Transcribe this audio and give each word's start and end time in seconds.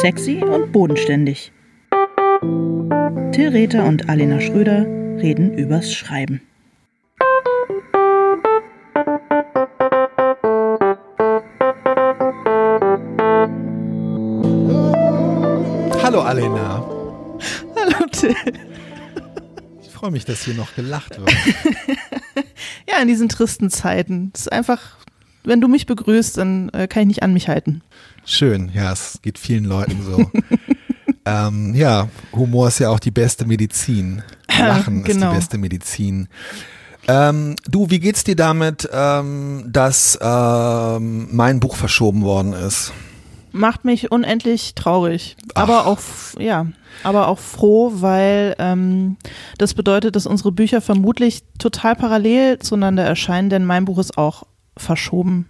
Sexy 0.00 0.42
und 0.42 0.72
bodenständig. 0.72 1.52
Till 3.32 3.50
Rether 3.50 3.84
und 3.84 4.08
Alena 4.08 4.40
Schröder 4.40 4.86
reden 5.20 5.52
übers 5.52 5.92
Schreiben. 5.92 6.40
Hallo 16.02 16.22
Alena. 16.22 16.82
Hallo 17.76 18.06
Till. 18.10 18.34
Ich 19.82 19.90
freue 19.90 20.12
mich, 20.12 20.24
dass 20.24 20.44
hier 20.44 20.54
noch 20.54 20.74
gelacht 20.74 21.20
wird. 21.20 21.30
ja, 22.88 23.02
in 23.02 23.08
diesen 23.08 23.28
tristen 23.28 23.68
Zeiten. 23.68 24.32
Es 24.34 24.40
ist 24.40 24.52
einfach, 24.52 24.99
wenn 25.44 25.60
du 25.60 25.68
mich 25.68 25.86
begrüßt, 25.86 26.38
dann 26.38 26.68
äh, 26.70 26.88
kann 26.88 27.02
ich 27.02 27.08
nicht 27.08 27.22
an 27.22 27.32
mich 27.32 27.48
halten. 27.48 27.82
Schön, 28.24 28.70
ja, 28.74 28.92
es 28.92 29.20
geht 29.22 29.38
vielen 29.38 29.64
Leuten 29.64 30.02
so. 30.02 30.30
ähm, 31.24 31.74
ja, 31.74 32.08
Humor 32.32 32.68
ist 32.68 32.78
ja 32.78 32.90
auch 32.90 33.00
die 33.00 33.10
beste 33.10 33.46
Medizin. 33.46 34.22
Lachen 34.58 35.02
genau. 35.02 35.06
ist 35.06 35.06
die 35.06 35.12
genau. 35.12 35.32
beste 35.32 35.58
Medizin. 35.58 36.28
Ähm, 37.08 37.56
du, 37.66 37.90
wie 37.90 37.98
geht's 37.98 38.24
dir 38.24 38.36
damit, 38.36 38.88
ähm, 38.92 39.64
dass 39.66 40.18
ähm, 40.20 41.28
mein 41.32 41.60
Buch 41.60 41.76
verschoben 41.76 42.22
worden 42.22 42.52
ist? 42.52 42.92
macht 43.52 43.84
mich 43.84 44.10
unendlich 44.10 44.74
traurig. 44.74 45.36
Ach. 45.54 45.62
Aber 45.62 45.86
auch, 45.86 45.98
ja, 46.38 46.66
aber 47.02 47.28
auch 47.28 47.38
froh, 47.38 47.92
weil 47.96 48.54
ähm, 48.58 49.16
das 49.58 49.74
bedeutet, 49.74 50.16
dass 50.16 50.26
unsere 50.26 50.52
Bücher 50.52 50.80
vermutlich 50.80 51.42
total 51.58 51.96
parallel 51.96 52.58
zueinander 52.58 53.04
erscheinen, 53.04 53.50
denn 53.50 53.64
mein 53.64 53.84
Buch 53.84 53.98
ist 53.98 54.18
auch 54.18 54.44
verschoben. 54.76 55.48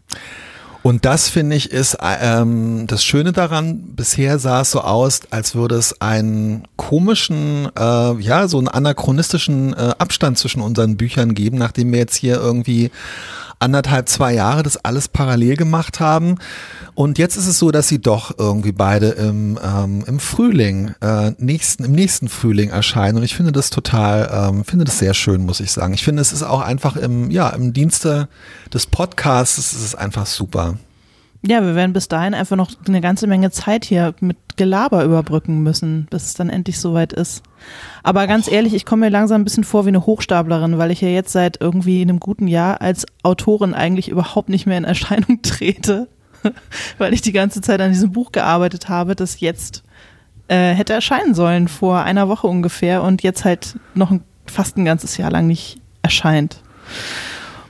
Und 0.82 1.04
das 1.04 1.28
finde 1.28 1.56
ich 1.56 1.70
ist 1.70 1.98
ähm, 2.00 2.86
das 2.86 3.04
Schöne 3.04 3.32
daran. 3.32 3.94
Bisher 3.94 4.38
sah 4.38 4.62
es 4.62 4.70
so 4.70 4.80
aus, 4.80 5.20
als 5.30 5.54
würde 5.54 5.74
es 5.74 6.00
einen 6.00 6.66
komischen, 6.76 7.68
äh, 7.78 8.14
ja, 8.18 8.48
so 8.48 8.56
einen 8.56 8.68
anachronistischen 8.68 9.74
äh, 9.74 9.92
Abstand 9.98 10.38
zwischen 10.38 10.62
unseren 10.62 10.96
Büchern 10.96 11.34
geben, 11.34 11.58
nachdem 11.58 11.92
wir 11.92 11.98
jetzt 11.98 12.16
hier 12.16 12.36
irgendwie 12.36 12.90
anderthalb, 13.60 14.08
zwei 14.08 14.34
Jahre 14.34 14.62
das 14.62 14.84
alles 14.84 15.08
parallel 15.08 15.56
gemacht 15.56 16.00
haben. 16.00 16.36
Und 16.94 17.18
jetzt 17.18 17.36
ist 17.36 17.46
es 17.46 17.58
so, 17.58 17.70
dass 17.70 17.88
sie 17.88 18.00
doch 18.00 18.38
irgendwie 18.38 18.72
beide 18.72 19.10
im, 19.10 19.58
ähm, 19.62 20.04
im 20.06 20.18
Frühling, 20.18 20.94
äh, 21.00 21.32
nächsten, 21.38 21.84
im 21.84 21.92
nächsten 21.92 22.28
Frühling 22.28 22.70
erscheinen. 22.70 23.18
Und 23.18 23.22
ich 23.22 23.36
finde 23.36 23.52
das 23.52 23.70
total, 23.70 24.30
ähm, 24.32 24.64
finde 24.64 24.84
das 24.84 24.98
sehr 24.98 25.14
schön, 25.14 25.44
muss 25.44 25.60
ich 25.60 25.70
sagen. 25.72 25.94
Ich 25.94 26.02
finde, 26.02 26.22
es 26.22 26.32
ist 26.32 26.42
auch 26.42 26.60
einfach 26.60 26.96
im, 26.96 27.30
ja, 27.30 27.50
im 27.50 27.72
Dienste 27.72 28.28
des 28.72 28.86
Podcasts, 28.86 29.58
es 29.58 29.72
ist 29.72 29.94
einfach 29.94 30.26
super. 30.26 30.76
Ja, 31.42 31.62
wir 31.62 31.74
werden 31.74 31.94
bis 31.94 32.08
dahin 32.08 32.34
einfach 32.34 32.56
noch 32.56 32.70
eine 32.86 33.00
ganze 33.00 33.26
Menge 33.26 33.50
Zeit 33.50 33.86
hier 33.86 34.14
mit 34.20 34.36
Gelaber 34.56 35.04
überbrücken 35.04 35.62
müssen, 35.62 36.06
bis 36.10 36.24
es 36.24 36.34
dann 36.34 36.50
endlich 36.50 36.78
soweit 36.78 37.14
ist. 37.14 37.42
Aber 38.02 38.26
ganz 38.26 38.46
Och. 38.46 38.52
ehrlich, 38.52 38.74
ich 38.74 38.84
komme 38.84 39.06
mir 39.06 39.10
langsam 39.10 39.40
ein 39.40 39.44
bisschen 39.44 39.64
vor 39.64 39.86
wie 39.86 39.88
eine 39.88 40.04
Hochstaplerin, 40.04 40.76
weil 40.76 40.90
ich 40.90 41.00
ja 41.00 41.08
jetzt 41.08 41.32
seit 41.32 41.58
irgendwie 41.58 42.02
einem 42.02 42.20
guten 42.20 42.46
Jahr 42.46 42.82
als 42.82 43.06
Autorin 43.22 43.72
eigentlich 43.72 44.10
überhaupt 44.10 44.50
nicht 44.50 44.66
mehr 44.66 44.76
in 44.76 44.84
Erscheinung 44.84 45.40
trete, 45.42 46.08
weil 46.98 47.14
ich 47.14 47.22
die 47.22 47.32
ganze 47.32 47.62
Zeit 47.62 47.80
an 47.80 47.92
diesem 47.92 48.12
Buch 48.12 48.32
gearbeitet 48.32 48.90
habe, 48.90 49.16
das 49.16 49.40
jetzt 49.40 49.82
äh, 50.48 50.74
hätte 50.74 50.92
erscheinen 50.92 51.34
sollen 51.34 51.68
vor 51.68 52.00
einer 52.00 52.28
Woche 52.28 52.48
ungefähr 52.48 53.02
und 53.02 53.22
jetzt 53.22 53.46
halt 53.46 53.78
noch 53.94 54.10
ein, 54.10 54.22
fast 54.44 54.76
ein 54.76 54.84
ganzes 54.84 55.16
Jahr 55.16 55.30
lang 55.30 55.46
nicht 55.46 55.80
erscheint. 56.02 56.60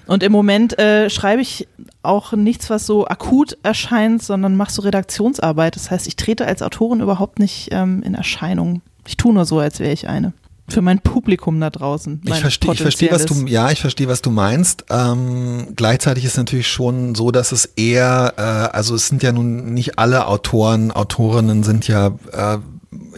Und 0.07 0.25
im 0.25 0.33
Moment 0.33 0.77
äh, 0.81 1.09
schreibe 1.09 1.41
ich 1.41 1.69
auch 2.03 2.33
nichts, 2.33 2.71
was 2.71 2.87
so 2.87 3.07
akut 3.07 3.57
erscheint, 3.63 4.23
sondern 4.23 4.57
mache 4.57 4.73
so 4.73 4.83
Redaktionsarbeit. 4.83 5.77
Das 5.77 5.91
heißt, 5.91 6.07
ich 6.07 6.17
trete 6.17 6.47
als 6.47 6.63
Autorin 6.63 7.01
überhaupt 7.01 7.39
nicht 7.39 7.69
ähm, 7.73 8.03
in 8.03 8.15
Erscheinung. 8.15 8.83
Ich 9.07 9.17
tue 9.17 9.35
nur 9.35 9.45
so, 9.45 9.59
als 9.59 9.81
wäre 9.81 9.93
ich 9.93 10.09
eine. 10.09 10.33
Für 10.69 10.83
mein 10.83 11.01
Publikum 11.01 11.61
da 11.61 11.69
draußen. 11.69 12.23
Ich 12.25 12.37
verstehe, 12.37 12.73
ich 12.73 12.81
verstehe, 12.81 13.11
was 13.11 13.27
du, 13.27 13.47
ja, 13.47 13.71
ich 13.73 13.81
verstehe, 13.81 14.07
was 14.07 14.23
du 14.23 14.31
meinst. 14.31 14.85
Ähm, 14.89 15.73
gleichzeitig 15.75 16.25
ist 16.25 16.37
natürlich 16.37 16.69
schon 16.69 17.17
so, 17.17 17.33
dass 17.33 17.51
es 17.51 17.65
eher, 17.65 18.35
äh, 18.37 18.41
also 18.41 18.95
es 18.95 19.09
sind 19.09 19.23
ja 19.25 19.33
nun 19.33 19.75
nicht 19.75 19.99
alle 19.99 20.29
Autoren, 20.29 20.93
Autorinnen 20.93 21.65
sind 21.65 21.89
ja 21.89 22.13
äh, 22.33 22.59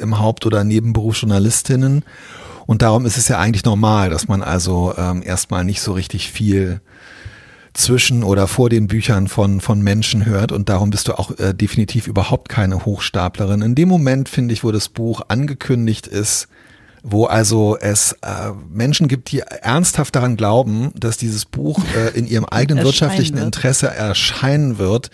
im 0.00 0.18
Haupt- 0.18 0.46
oder 0.46 0.64
Nebenberuf 0.64 1.16
Journalistinnen. 1.18 2.04
Und 2.66 2.80
darum 2.80 3.04
ist 3.04 3.18
es 3.18 3.28
ja 3.28 3.38
eigentlich 3.38 3.64
normal, 3.64 4.08
dass 4.08 4.28
man 4.28 4.42
also 4.42 4.94
ähm, 4.96 5.22
erstmal 5.22 5.64
nicht 5.64 5.82
so 5.82 5.92
richtig 5.92 6.32
viel 6.32 6.80
zwischen 7.74 8.22
oder 8.22 8.46
vor 8.46 8.68
den 8.68 8.86
Büchern 8.86 9.28
von, 9.28 9.60
von 9.60 9.80
Menschen 9.80 10.26
hört 10.26 10.52
und 10.52 10.68
darum 10.68 10.90
bist 10.90 11.08
du 11.08 11.18
auch 11.18 11.38
äh, 11.38 11.54
definitiv 11.54 12.06
überhaupt 12.06 12.48
keine 12.48 12.84
Hochstaplerin. 12.84 13.62
In 13.62 13.74
dem 13.74 13.88
Moment, 13.88 14.28
finde 14.28 14.52
ich, 14.52 14.62
wo 14.62 14.72
das 14.72 14.88
Buch 14.88 15.22
angekündigt 15.28 16.06
ist, 16.06 16.48
wo 17.02 17.24
also 17.24 17.76
es 17.80 18.12
äh, 18.22 18.52
Menschen 18.70 19.08
gibt, 19.08 19.32
die 19.32 19.40
ernsthaft 19.40 20.14
daran 20.14 20.36
glauben, 20.36 20.92
dass 20.94 21.16
dieses 21.16 21.44
Buch 21.44 21.80
äh, 21.96 22.16
in 22.16 22.26
ihrem 22.26 22.44
eigenen 22.50 22.84
wirtschaftlichen 22.84 23.34
wird. 23.34 23.46
Interesse 23.46 23.88
erscheinen 23.88 24.78
wird, 24.78 25.10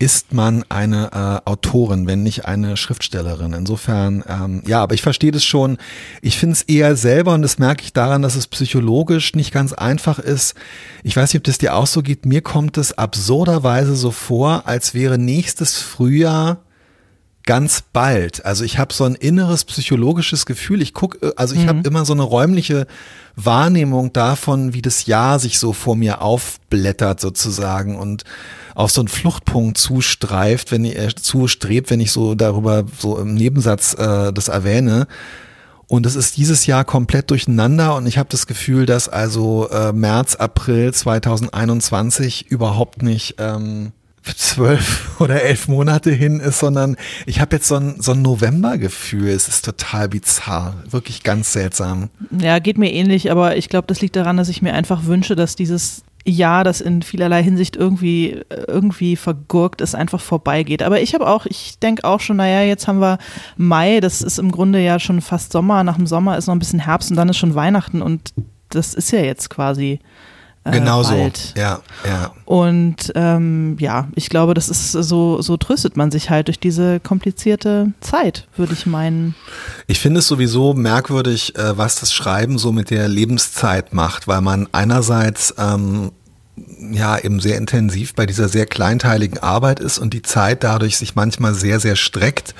ist 0.00 0.32
man 0.32 0.64
eine 0.70 1.42
äh, 1.44 1.48
Autorin, 1.48 2.06
wenn 2.06 2.22
nicht 2.22 2.46
eine 2.46 2.78
Schriftstellerin. 2.78 3.52
Insofern, 3.52 4.24
ähm, 4.26 4.62
ja, 4.66 4.82
aber 4.82 4.94
ich 4.94 5.02
verstehe 5.02 5.30
das 5.30 5.44
schon. 5.44 5.76
Ich 6.22 6.38
finde 6.38 6.54
es 6.54 6.62
eher 6.62 6.96
selber, 6.96 7.34
und 7.34 7.42
das 7.42 7.58
merke 7.58 7.84
ich 7.84 7.92
daran, 7.92 8.22
dass 8.22 8.34
es 8.34 8.46
psychologisch 8.46 9.34
nicht 9.34 9.52
ganz 9.52 9.74
einfach 9.74 10.18
ist. 10.18 10.54
Ich 11.02 11.14
weiß 11.14 11.32
nicht, 11.32 11.40
ob 11.40 11.44
das 11.44 11.58
dir 11.58 11.74
auch 11.74 11.86
so 11.86 12.02
geht. 12.02 12.24
Mir 12.24 12.40
kommt 12.40 12.78
es 12.78 12.96
absurderweise 12.96 13.94
so 13.94 14.10
vor, 14.10 14.62
als 14.66 14.94
wäre 14.94 15.18
nächstes 15.18 15.78
Frühjahr 15.78 16.62
ganz 17.44 17.82
bald. 17.92 18.46
Also 18.46 18.64
ich 18.64 18.78
habe 18.78 18.94
so 18.94 19.04
ein 19.04 19.14
inneres 19.14 19.66
psychologisches 19.66 20.46
Gefühl. 20.46 20.80
Ich 20.80 20.94
gucke, 20.94 21.34
also 21.36 21.54
ich 21.54 21.64
mhm. 21.64 21.68
habe 21.68 21.80
immer 21.86 22.06
so 22.06 22.14
eine 22.14 22.22
räumliche 22.22 22.86
Wahrnehmung 23.36 24.14
davon, 24.14 24.72
wie 24.72 24.82
das 24.82 25.04
Jahr 25.04 25.38
sich 25.38 25.58
so 25.58 25.74
vor 25.74 25.94
mir 25.94 26.22
aufblättert 26.22 27.20
sozusagen 27.20 27.98
und 27.98 28.24
auf 28.74 28.90
so 28.90 29.00
einen 29.00 29.08
Fluchtpunkt 29.08 29.78
zustreift, 29.78 30.72
wenn 30.72 30.84
ich 30.84 30.96
äh, 30.96 31.14
zustrebt, 31.14 31.90
wenn 31.90 32.00
ich 32.00 32.12
so 32.12 32.34
darüber 32.34 32.84
so 32.98 33.18
im 33.18 33.34
Nebensatz 33.34 33.94
äh, 33.94 34.32
das 34.32 34.48
erwähne. 34.48 35.06
Und 35.86 36.06
es 36.06 36.14
ist 36.14 36.36
dieses 36.36 36.66
Jahr 36.66 36.84
komplett 36.84 37.30
durcheinander 37.30 37.96
und 37.96 38.06
ich 38.06 38.16
habe 38.16 38.28
das 38.28 38.46
Gefühl, 38.46 38.86
dass 38.86 39.08
also 39.08 39.68
äh, 39.70 39.92
März, 39.92 40.36
April 40.36 40.94
2021 40.94 42.46
überhaupt 42.48 43.02
nicht 43.02 43.34
ähm, 43.38 43.90
zwölf 44.36 45.10
oder 45.20 45.42
elf 45.42 45.66
Monate 45.66 46.12
hin 46.12 46.38
ist, 46.38 46.60
sondern 46.60 46.96
ich 47.26 47.40
habe 47.40 47.56
jetzt 47.56 47.66
so 47.66 47.74
ein, 47.74 47.96
so 48.00 48.12
ein 48.12 48.22
Novembergefühl. 48.22 49.30
Es 49.30 49.48
ist 49.48 49.64
total 49.64 50.08
bizarr, 50.08 50.74
wirklich 50.88 51.22
ganz 51.22 51.52
seltsam. 51.52 52.10
Ja, 52.38 52.60
geht 52.60 52.78
mir 52.78 52.92
ähnlich, 52.92 53.30
aber 53.30 53.56
ich 53.56 53.68
glaube, 53.68 53.88
das 53.88 54.00
liegt 54.00 54.14
daran, 54.14 54.36
dass 54.36 54.48
ich 54.48 54.62
mir 54.62 54.74
einfach 54.74 55.06
wünsche, 55.06 55.34
dass 55.34 55.56
dieses 55.56 56.02
Jahr, 56.26 56.64
das 56.64 56.80
in 56.80 57.02
vielerlei 57.02 57.42
Hinsicht 57.42 57.76
irgendwie, 57.76 58.42
irgendwie 58.68 59.16
vergurkt 59.16 59.80
ist, 59.80 59.94
einfach 59.94 60.20
vorbeigeht. 60.20 60.82
Aber 60.82 61.00
ich 61.00 61.14
habe 61.14 61.26
auch, 61.26 61.46
ich 61.46 61.78
denke 61.78 62.04
auch 62.04 62.20
schon, 62.20 62.36
naja, 62.36 62.62
jetzt 62.62 62.86
haben 62.86 63.00
wir 63.00 63.18
Mai, 63.56 64.00
das 64.00 64.20
ist 64.22 64.38
im 64.38 64.50
Grunde 64.50 64.80
ja 64.80 64.98
schon 64.98 65.20
fast 65.20 65.52
Sommer, 65.52 65.82
nach 65.82 65.96
dem 65.96 66.06
Sommer 66.06 66.36
ist 66.36 66.46
noch 66.46 66.54
ein 66.54 66.58
bisschen 66.58 66.80
Herbst 66.80 67.10
und 67.10 67.16
dann 67.16 67.28
ist 67.28 67.38
schon 67.38 67.54
Weihnachten 67.54 68.02
und 68.02 68.34
das 68.68 68.94
ist 68.94 69.10
ja 69.10 69.20
jetzt 69.20 69.50
quasi 69.50 69.98
äh, 70.64 70.72
genau 70.72 71.02
so. 71.02 71.14
Ja, 71.56 71.80
ja. 72.06 72.32
Und 72.44 73.12
ähm, 73.14 73.76
ja, 73.80 74.08
ich 74.14 74.28
glaube, 74.28 74.52
das 74.52 74.68
ist 74.68 74.92
so, 74.92 75.40
so 75.40 75.56
tröstet 75.56 75.96
man 75.96 76.10
sich 76.10 76.28
halt 76.28 76.48
durch 76.48 76.60
diese 76.60 77.00
komplizierte 77.00 77.92
Zeit, 78.00 78.46
würde 78.56 78.74
ich 78.74 78.84
meinen. 78.84 79.34
Ich 79.86 80.00
finde 80.00 80.20
es 80.20 80.26
sowieso 80.26 80.74
merkwürdig, 80.74 81.56
äh, 81.56 81.78
was 81.78 81.96
das 81.96 82.12
Schreiben 82.12 82.58
so 82.58 82.72
mit 82.72 82.90
der 82.90 83.08
Lebenszeit 83.08 83.94
macht, 83.94 84.28
weil 84.28 84.42
man 84.42 84.68
einerseits 84.72 85.54
ähm, 85.56 86.12
ja 86.92 87.18
eben 87.18 87.40
sehr 87.40 87.56
intensiv 87.56 88.14
bei 88.14 88.26
dieser 88.26 88.48
sehr 88.48 88.66
kleinteiligen 88.66 89.38
Arbeit 89.38 89.80
ist 89.80 89.98
und 89.98 90.12
die 90.12 90.22
Zeit 90.22 90.62
dadurch 90.62 90.98
sich 90.98 91.14
manchmal 91.14 91.54
sehr, 91.54 91.80
sehr 91.80 91.96
streckt. 91.96 92.54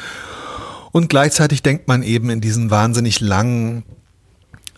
Und 0.93 1.09
gleichzeitig 1.09 1.63
denkt 1.63 1.87
man 1.87 2.03
eben 2.03 2.31
in 2.31 2.41
diesen 2.41 2.71
wahnsinnig 2.71 3.21
langen 3.21 3.85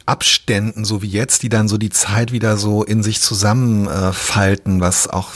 Abständen, 0.06 0.84
so 0.84 1.02
wie 1.02 1.08
jetzt, 1.08 1.42
die 1.42 1.48
dann 1.48 1.68
so 1.68 1.78
die 1.78 1.90
Zeit 1.90 2.32
wieder 2.32 2.56
so 2.56 2.82
in 2.82 3.02
sich 3.02 3.20
zusammenfalten, 3.20 4.80
was 4.80 5.08
auch 5.08 5.30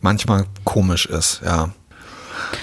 manchmal 0.00 0.44
komisch 0.64 1.06
ist, 1.06 1.40
ja. 1.44 1.70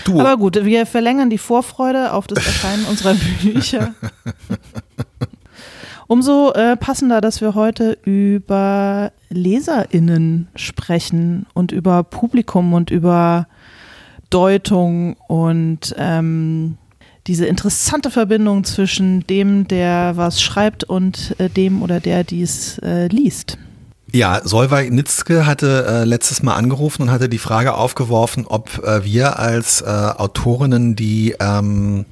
Du. 0.03 0.19
Aber 0.19 0.37
gut, 0.37 0.63
wir 0.63 0.85
verlängern 0.85 1.29
die 1.29 1.37
Vorfreude 1.37 2.13
auf 2.13 2.27
das 2.27 2.45
Erscheinen 2.45 2.85
unserer 2.89 3.13
Bücher. 3.13 3.93
Umso 6.07 6.51
äh, 6.53 6.75
passender, 6.75 7.21
dass 7.21 7.39
wir 7.39 7.53
heute 7.53 7.97
über 8.03 9.11
LeserInnen 9.29 10.47
sprechen 10.55 11.45
und 11.53 11.71
über 11.71 12.03
Publikum 12.03 12.73
und 12.73 12.89
über 12.89 13.47
Deutung 14.31 15.17
und 15.27 15.93
ähm, 15.97 16.78
diese 17.29 17.45
interessante 17.45 18.09
Verbindung 18.09 18.63
zwischen 18.63 19.25
dem, 19.27 19.67
der 19.67 20.13
was 20.15 20.41
schreibt 20.41 20.83
und 20.83 21.35
äh, 21.37 21.47
dem 21.47 21.83
oder 21.83 21.99
der 21.99 22.23
dies 22.23 22.79
äh, 22.79 23.07
liest. 23.07 23.57
Ja, 24.11 24.41
Solveig 24.43 24.91
Nitzke 24.91 25.45
hatte 25.45 25.85
äh, 25.87 26.03
letztes 26.05 26.41
Mal 26.41 26.55
angerufen 26.55 27.03
und 27.03 27.11
hatte 27.11 27.29
die 27.29 27.37
Frage 27.37 27.75
aufgeworfen, 27.75 28.47
ob 28.47 28.83
äh, 28.83 29.05
wir 29.05 29.37
als 29.37 29.81
äh, 29.81 29.85
Autorinnen 29.85 30.95
die 30.95 31.35
ähm, 31.39 32.05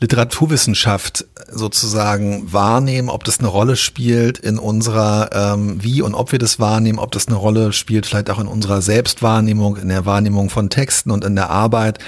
Literaturwissenschaft 0.00 1.26
sozusagen 1.50 2.50
wahrnehmen, 2.50 3.10
ob 3.10 3.24
das 3.24 3.38
eine 3.38 3.48
Rolle 3.48 3.76
spielt 3.76 4.38
in 4.38 4.58
unserer, 4.58 5.28
ähm, 5.34 5.82
wie 5.82 6.00
und 6.00 6.14
ob 6.14 6.32
wir 6.32 6.38
das 6.38 6.58
wahrnehmen, 6.58 6.98
ob 6.98 7.12
das 7.12 7.28
eine 7.28 7.36
Rolle 7.36 7.74
spielt, 7.74 8.06
vielleicht 8.06 8.30
auch 8.30 8.38
in 8.38 8.48
unserer 8.48 8.80
Selbstwahrnehmung, 8.80 9.76
in 9.76 9.88
der 9.88 10.06
Wahrnehmung 10.06 10.48
von 10.48 10.70
Texten 10.70 11.10
und 11.10 11.26
in 11.26 11.36
der 11.36 11.50
Arbeit 11.50 11.98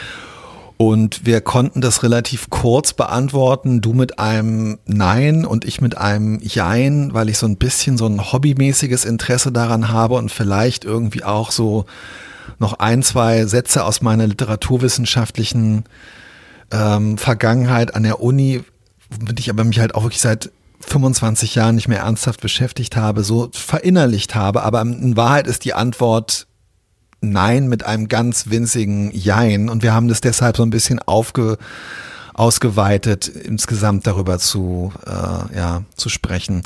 und 0.78 1.26
wir 1.26 1.40
konnten 1.40 1.80
das 1.80 2.04
relativ 2.04 2.50
kurz 2.50 2.92
beantworten. 2.92 3.80
Du 3.80 3.94
mit 3.94 4.20
einem 4.20 4.78
Nein 4.86 5.44
und 5.44 5.64
ich 5.64 5.80
mit 5.80 5.98
einem 5.98 6.38
Jein, 6.40 7.12
weil 7.12 7.28
ich 7.28 7.36
so 7.36 7.46
ein 7.46 7.56
bisschen 7.56 7.98
so 7.98 8.06
ein 8.06 8.32
hobbymäßiges 8.32 9.04
Interesse 9.04 9.50
daran 9.50 9.88
habe 9.88 10.14
und 10.14 10.30
vielleicht 10.30 10.84
irgendwie 10.84 11.24
auch 11.24 11.50
so 11.50 11.84
noch 12.60 12.74
ein, 12.74 13.02
zwei 13.02 13.44
Sätze 13.46 13.84
aus 13.84 14.02
meiner 14.02 14.28
literaturwissenschaftlichen 14.28 15.82
ähm, 16.70 17.18
Vergangenheit 17.18 17.96
an 17.96 18.04
der 18.04 18.20
Uni, 18.20 18.62
womit 19.10 19.40
ich 19.40 19.50
aber 19.50 19.64
mich 19.64 19.80
halt 19.80 19.96
auch 19.96 20.04
wirklich 20.04 20.20
seit 20.20 20.52
25 20.80 21.56
Jahren 21.56 21.74
nicht 21.74 21.88
mehr 21.88 22.00
ernsthaft 22.00 22.40
beschäftigt 22.40 22.96
habe, 22.96 23.24
so 23.24 23.50
verinnerlicht 23.52 24.36
habe. 24.36 24.62
Aber 24.62 24.80
in 24.80 25.16
Wahrheit 25.16 25.48
ist 25.48 25.64
die 25.64 25.74
Antwort 25.74 26.46
Nein 27.20 27.68
mit 27.68 27.84
einem 27.84 28.08
ganz 28.08 28.50
winzigen 28.50 29.10
Jein. 29.12 29.68
Und 29.68 29.82
wir 29.82 29.92
haben 29.92 30.08
das 30.08 30.20
deshalb 30.20 30.56
so 30.56 30.62
ein 30.62 30.70
bisschen 30.70 31.00
aufge, 31.00 31.58
ausgeweitet, 32.38 33.26
insgesamt 33.26 34.06
darüber 34.06 34.38
zu, 34.38 34.92
äh, 35.06 35.56
ja, 35.56 35.82
zu 35.96 36.08
sprechen. 36.08 36.62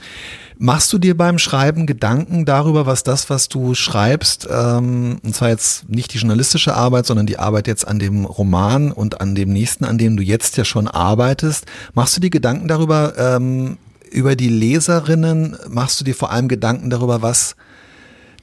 Machst 0.58 0.92
du 0.92 0.98
dir 0.98 1.16
beim 1.16 1.38
Schreiben 1.38 1.86
Gedanken 1.86 2.44
darüber, 2.44 2.84
was 2.84 3.02
das, 3.02 3.30
was 3.30 3.48
du 3.48 3.74
schreibst, 3.74 4.46
ähm, 4.50 5.18
und 5.24 5.34
zwar 5.34 5.48
jetzt 5.48 5.88
nicht 5.88 6.12
die 6.12 6.18
journalistische 6.18 6.74
Arbeit, 6.74 7.06
sondern 7.06 7.26
die 7.26 7.38
Arbeit 7.38 7.66
jetzt 7.66 7.88
an 7.88 7.98
dem 7.98 8.26
Roman 8.26 8.92
und 8.92 9.20
an 9.20 9.34
dem 9.34 9.52
nächsten, 9.52 9.84
an 9.84 9.98
dem 9.98 10.16
du 10.16 10.22
jetzt 10.22 10.58
ja 10.58 10.64
schon 10.64 10.86
arbeitest, 10.86 11.64
machst 11.94 12.16
du 12.16 12.20
dir 12.20 12.30
Gedanken 12.30 12.68
darüber, 12.68 13.14
ähm, 13.16 13.78
über 14.10 14.36
die 14.36 14.50
Leserinnen, 14.50 15.56
machst 15.68 15.98
du 15.98 16.04
dir 16.04 16.14
vor 16.14 16.30
allem 16.30 16.48
Gedanken 16.48 16.90
darüber, 16.90 17.22
was 17.22 17.56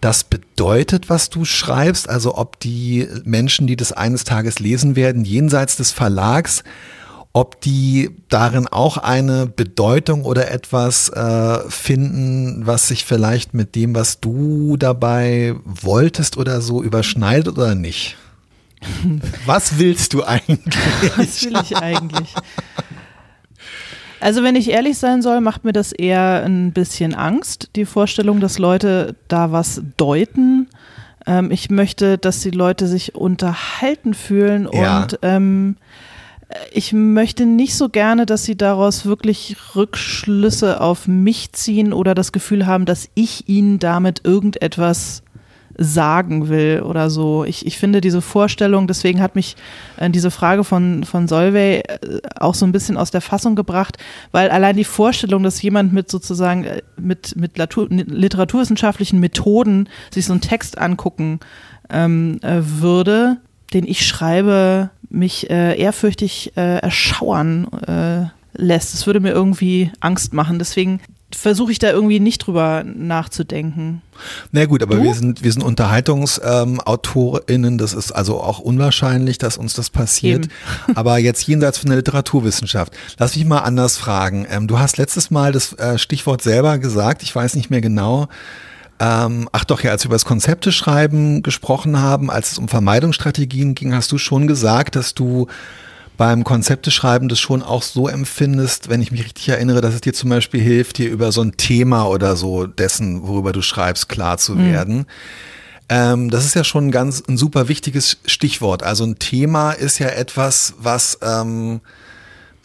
das 0.02 0.24
bedeutet, 0.24 1.10
was 1.10 1.30
du 1.30 1.46
schreibst, 1.46 2.10
also 2.10 2.38
ob 2.38 2.60
die 2.60 3.08
Menschen, 3.24 3.68
die 3.68 3.76
das 3.76 3.92
eines 3.92 4.24
Tages 4.24 4.60
lesen 4.60 4.96
werden, 4.96 5.26
jenseits 5.26 5.76
des 5.76 5.92
Verlags, 5.92 6.64
ob 7.34 7.62
die 7.62 8.10
darin 8.30 8.68
auch 8.68 8.98
eine 8.98 9.46
Bedeutung 9.46 10.24
oder 10.24 10.52
etwas 10.52 11.10
äh, 11.10 11.60
finden, 11.70 12.66
was 12.66 12.88
sich 12.88 13.06
vielleicht 13.06 13.54
mit 13.54 13.76
dem, 13.76 13.94
was 13.94 14.20
du 14.20 14.78
dabei 14.78 15.56
wolltest 15.64 16.38
oder 16.38 16.62
so 16.62 16.82
überschneidet 16.82 17.58
oder 17.58 17.76
nicht. 17.76 18.18
Was 19.46 19.78
willst 19.78 20.14
du 20.14 20.24
eigentlich? 20.24 20.74
Was 21.18 21.44
will 21.44 21.60
ich 21.62 21.76
eigentlich? 21.76 22.34
Also 24.22 24.44
wenn 24.44 24.56
ich 24.56 24.70
ehrlich 24.70 24.98
sein 24.98 25.22
soll, 25.22 25.42
macht 25.42 25.64
mir 25.64 25.74
das 25.74 25.92
eher 25.92 26.44
ein 26.46 26.72
bisschen 26.74 27.16
Angst, 27.16 27.70
die 27.76 27.86
Vorstellung, 27.86 28.40
dass 28.40 28.60
Leute 28.60 29.16
da 29.28 29.52
was 29.52 29.82
deuten. 29.98 30.68
Ähm, 31.26 31.52
ich 31.52 31.70
möchte, 31.70 32.18
dass 32.18 32.42
die 32.42 32.52
Leute 32.52 32.88
sich 32.88 33.16
unterhalten 33.16 34.14
fühlen 34.14 34.68
ja. 34.72 35.02
und 35.02 35.20
ähm, 35.22 35.78
ich 36.72 36.94
möchte 36.94 37.46
nicht 37.46 37.76
so 37.76 37.90
gerne, 37.90 38.26
dass 38.26 38.44
sie 38.44 38.58
daraus 38.58 39.06
wirklich 39.06 39.56
Rückschlüsse 39.76 40.82
auf 40.82 41.08
mich 41.08 41.52
ziehen 41.54 41.94
oder 41.94 42.16
das 42.16 42.32
Gefühl 42.32 42.66
haben, 42.66 42.86
dass 42.86 43.08
ich 43.14 43.48
ihnen 43.48 43.78
damit 43.78 44.22
irgendetwas 44.24 45.22
sagen 45.78 46.50
will 46.50 46.82
oder 46.82 47.10
so. 47.10 47.46
Ich, 47.46 47.66
ich 47.66 47.78
finde 47.78 48.02
diese 48.02 48.22
Vorstellung, 48.22 48.88
deswegen 48.88 49.22
hat 49.22 49.36
mich 49.36 49.56
äh, 49.98 50.10
diese 50.10 50.32
Frage 50.32 50.64
von, 50.64 51.04
von 51.04 51.28
Solvay 51.28 51.80
äh, 51.80 52.00
auch 52.36 52.56
so 52.56 52.66
ein 52.66 52.72
bisschen 52.72 52.98
aus 52.98 53.12
der 53.12 53.22
Fassung 53.22 53.56
gebracht, 53.56 53.98
weil 54.32 54.50
allein 54.50 54.76
die 54.76 54.84
Vorstellung, 54.84 55.44
dass 55.44 55.62
jemand 55.62 55.94
mit 55.94 56.10
sozusagen 56.10 56.66
äh, 56.66 56.82
mit, 56.98 57.36
mit 57.36 57.58
literaturwissenschaftlichen 57.58 59.20
Methoden 59.20 59.90
sich 60.14 60.26
so 60.26 60.34
einen 60.34 60.42
Text 60.42 60.78
angucken 60.78 61.40
ähm, 61.90 62.40
äh, 62.42 62.62
würde, 62.62 63.38
den 63.74 63.88
ich 63.88 64.06
schreibe, 64.06 64.90
mich 65.10 65.50
äh, 65.50 65.80
ehrfürchtig 65.80 66.54
äh, 66.56 66.78
erschauern 66.80 67.68
lässt. 68.54 68.94
Das 68.94 69.08
würde 69.08 69.20
mir 69.20 69.32
irgendwie 69.32 69.92
Angst 70.00 70.34
machen. 70.34 70.60
Deswegen 70.60 71.00
versuche 71.36 71.72
ich 71.72 71.80
da 71.80 71.92
irgendwie 71.92 72.20
nicht 72.20 72.40
drüber 72.40 72.84
nachzudenken. 72.84 74.02
Na 74.52 74.66
gut, 74.66 74.82
aber 74.82 74.96
du? 74.96 75.04
wir 75.04 75.14
sind, 75.14 75.44
wir 75.44 75.52
sind 75.52 75.64
UnterhaltungsautorInnen, 75.64 77.74
ähm, 77.74 77.78
das 77.78 77.94
ist 77.94 78.12
also 78.12 78.42
auch 78.42 78.60
unwahrscheinlich, 78.60 79.38
dass 79.38 79.58
uns 79.58 79.74
das 79.74 79.90
passiert. 79.90 80.46
Eben. 80.46 80.96
aber 80.96 81.18
jetzt 81.18 81.48
jenseits 81.48 81.78
von 81.78 81.90
der 81.90 81.98
Literaturwissenschaft. 81.98 82.94
Lass 83.18 83.36
mich 83.36 83.46
mal 83.46 83.60
anders 83.60 83.98
fragen. 83.98 84.48
Ähm, 84.50 84.68
du 84.68 84.80
hast 84.80 84.98
letztes 84.98 85.32
Mal 85.32 85.52
das 85.52 85.74
äh, 85.74 85.98
Stichwort 85.98 86.42
selber 86.42 86.78
gesagt, 86.80 87.24
ich 87.24 87.36
weiß 87.36 87.56
nicht 87.56 87.70
mehr 87.70 87.82
genau. 87.82 88.28
Ähm, 89.00 89.48
ach 89.54 89.64
doch, 89.64 89.82
ja, 89.82 89.92
als 89.92 90.04
wir 90.04 90.08
über 90.08 90.16
das 90.16 90.26
Konzepteschreiben 90.26 91.42
gesprochen 91.42 92.02
haben, 92.02 92.30
als 92.30 92.52
es 92.52 92.58
um 92.58 92.68
Vermeidungsstrategien 92.68 93.74
ging, 93.74 93.94
hast 93.94 94.12
du 94.12 94.18
schon 94.18 94.48
gesagt, 94.48 94.96
dass 94.96 95.14
du 95.14 95.48
beim 96.20 96.44
Konzepteschreiben 96.44 97.30
das 97.30 97.40
schon 97.40 97.64
auch 97.64 97.82
so 97.82 98.10
empfindest, 98.10 98.90
wenn 98.90 99.02
ich 99.02 99.10
mich 99.10 99.24
richtig 99.24 99.48
erinnere, 99.48 99.80
dass 99.80 99.94
es 99.94 100.02
dir 100.02 100.14
zum 100.14 100.30
Beispiel 100.30 100.60
hilft, 100.60 100.98
dir 100.98 101.10
über 101.10 101.32
so 101.32 101.42
ein 101.42 101.56
Thema 101.56 102.10
oder 102.10 102.36
so 102.36 102.68
dessen, 102.68 103.26
worüber 103.26 103.54
du 103.54 103.62
schreibst, 103.62 104.10
klar 104.10 104.38
zu 104.38 104.56
mhm. 104.56 104.66
werden. 104.66 105.06
Ähm, 105.88 106.30
das 106.30 106.44
ist 106.44 106.56
ja 106.56 106.66
schon 106.66 106.88
ein 106.88 106.92
ganz 106.92 107.24
ein 107.26 107.38
super 107.38 107.70
wichtiges 107.70 108.18
Stichwort. 108.26 108.84
Also 108.84 109.06
ein 109.06 109.18
Thema 109.18 109.72
ist 109.72 109.98
ja 110.00 110.10
etwas, 110.10 110.74
was 110.78 111.20
ähm, 111.22 111.80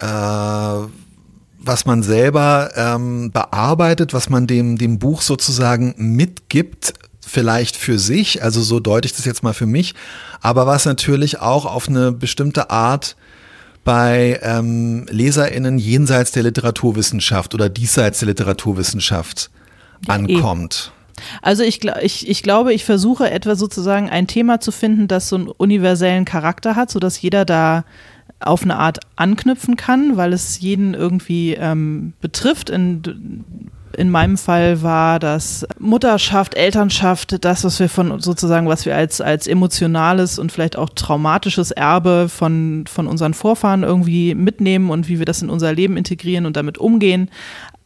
äh, 0.01 0.07
was 0.07 1.87
man 1.87 2.03
selber 2.03 2.73
ähm, 2.75 3.31
bearbeitet, 3.31 4.13
was 4.13 4.29
man 4.29 4.49
dem 4.49 4.79
dem 4.79 4.99
Buch 4.99 5.23
sozusagen 5.23 5.95
mitgibt, 5.97 6.95
vielleicht 7.25 7.77
für 7.77 8.01
sich, 8.01 8.43
also 8.43 8.63
so 8.63 8.81
deute 8.81 9.07
ich 9.07 9.15
das 9.15 9.27
jetzt 9.27 9.45
mal 9.45 9.55
für 9.55 9.67
mich, 9.67 9.95
aber 10.41 10.67
was 10.67 10.87
natürlich 10.87 11.39
auch 11.39 11.67
auf 11.67 11.89
eine 11.89 12.11
bestimmte 12.11 12.71
Art 12.71 13.15
bei 13.85 14.41
ähm, 14.43 15.07
LeserInnen 15.11 15.79
jenseits 15.79 16.33
der 16.33 16.43
Literaturwissenschaft 16.43 17.55
oder 17.55 17.69
diesseits 17.69 18.21
der 18.21 18.29
Literaturwissenschaft 18.29 19.51
ankommt. 20.09 20.93
Also 21.43 21.63
ich, 21.63 21.85
ich, 22.03 22.29
ich 22.29 22.43
glaube, 22.43 22.73
ich 22.73 22.85
versuche 22.85 23.31
etwa 23.31 23.55
sozusagen 23.55 24.11
ein 24.11 24.27
Thema 24.27 24.61
zu 24.61 24.73
finden, 24.73 25.07
das 25.07 25.29
so 25.29 25.37
einen 25.37 25.49
universellen 25.49 26.25
Charakter 26.25 26.77
hat, 26.77 26.91
sodass 26.91 27.21
jeder 27.21 27.45
da 27.45 27.85
auf 28.41 28.63
eine 28.63 28.77
Art 28.77 29.01
anknüpfen 29.17 29.77
kann, 29.77 30.17
weil 30.17 30.33
es 30.33 30.61
jeden 30.61 30.95
irgendwie 30.95 31.55
ähm, 31.55 32.15
betrifft. 32.21 32.69
In, 32.69 33.71
in 33.97 34.11
meinem 34.11 34.37
Fall 34.37 34.83
war 34.83 35.19
das 35.19 35.67
Mutterschaft, 35.79 36.55
Elternschaft, 36.57 37.45
das, 37.45 37.65
was 37.65 37.81
wir 37.81 37.89
von 37.89 38.21
sozusagen, 38.21 38.69
was 38.69 38.87
wir 38.87 38.97
als, 38.97 39.21
als 39.21 39.47
emotionales 39.47 40.39
und 40.39 40.53
vielleicht 40.53 40.77
auch 40.77 40.91
traumatisches 40.91 41.71
Erbe 41.71 42.29
von, 42.29 42.85
von 42.87 43.07
unseren 43.07 43.35
Vorfahren 43.35 43.83
irgendwie 43.83 44.35
mitnehmen 44.35 44.91
und 44.91 45.09
wie 45.09 45.19
wir 45.19 45.27
das 45.27 45.43
in 45.43 45.51
unser 45.51 45.73
Leben 45.73 45.97
integrieren 45.97 46.47
und 46.47 46.57
damit 46.57 46.79
umgehen. 46.79 47.31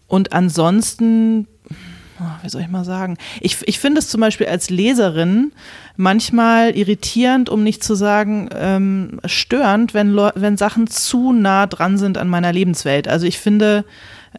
Und 0.06 0.32
ansonsten 0.32 1.46
oh, 2.20 2.42
wie 2.42 2.48
soll 2.48 2.62
ich 2.62 2.68
mal 2.68 2.84
sagen? 2.84 3.16
Ich, 3.40 3.58
ich 3.66 3.78
finde 3.78 4.00
es 4.00 4.08
zum 4.08 4.20
Beispiel 4.20 4.46
als 4.46 4.70
Leserin 4.70 5.52
manchmal 5.96 6.76
irritierend, 6.76 7.48
um 7.48 7.62
nicht 7.62 7.84
zu 7.84 7.94
sagen 7.94 8.48
ähm, 8.54 9.20
störend, 9.24 9.94
wenn, 9.94 10.16
wenn 10.16 10.56
Sachen 10.56 10.86
zu 10.86 11.32
nah 11.32 11.66
dran 11.66 11.98
sind 11.98 12.18
an 12.18 12.28
meiner 12.28 12.52
Lebenswelt. 12.52 13.08
Also 13.08 13.26
ich 13.26 13.38
finde, 13.38 13.84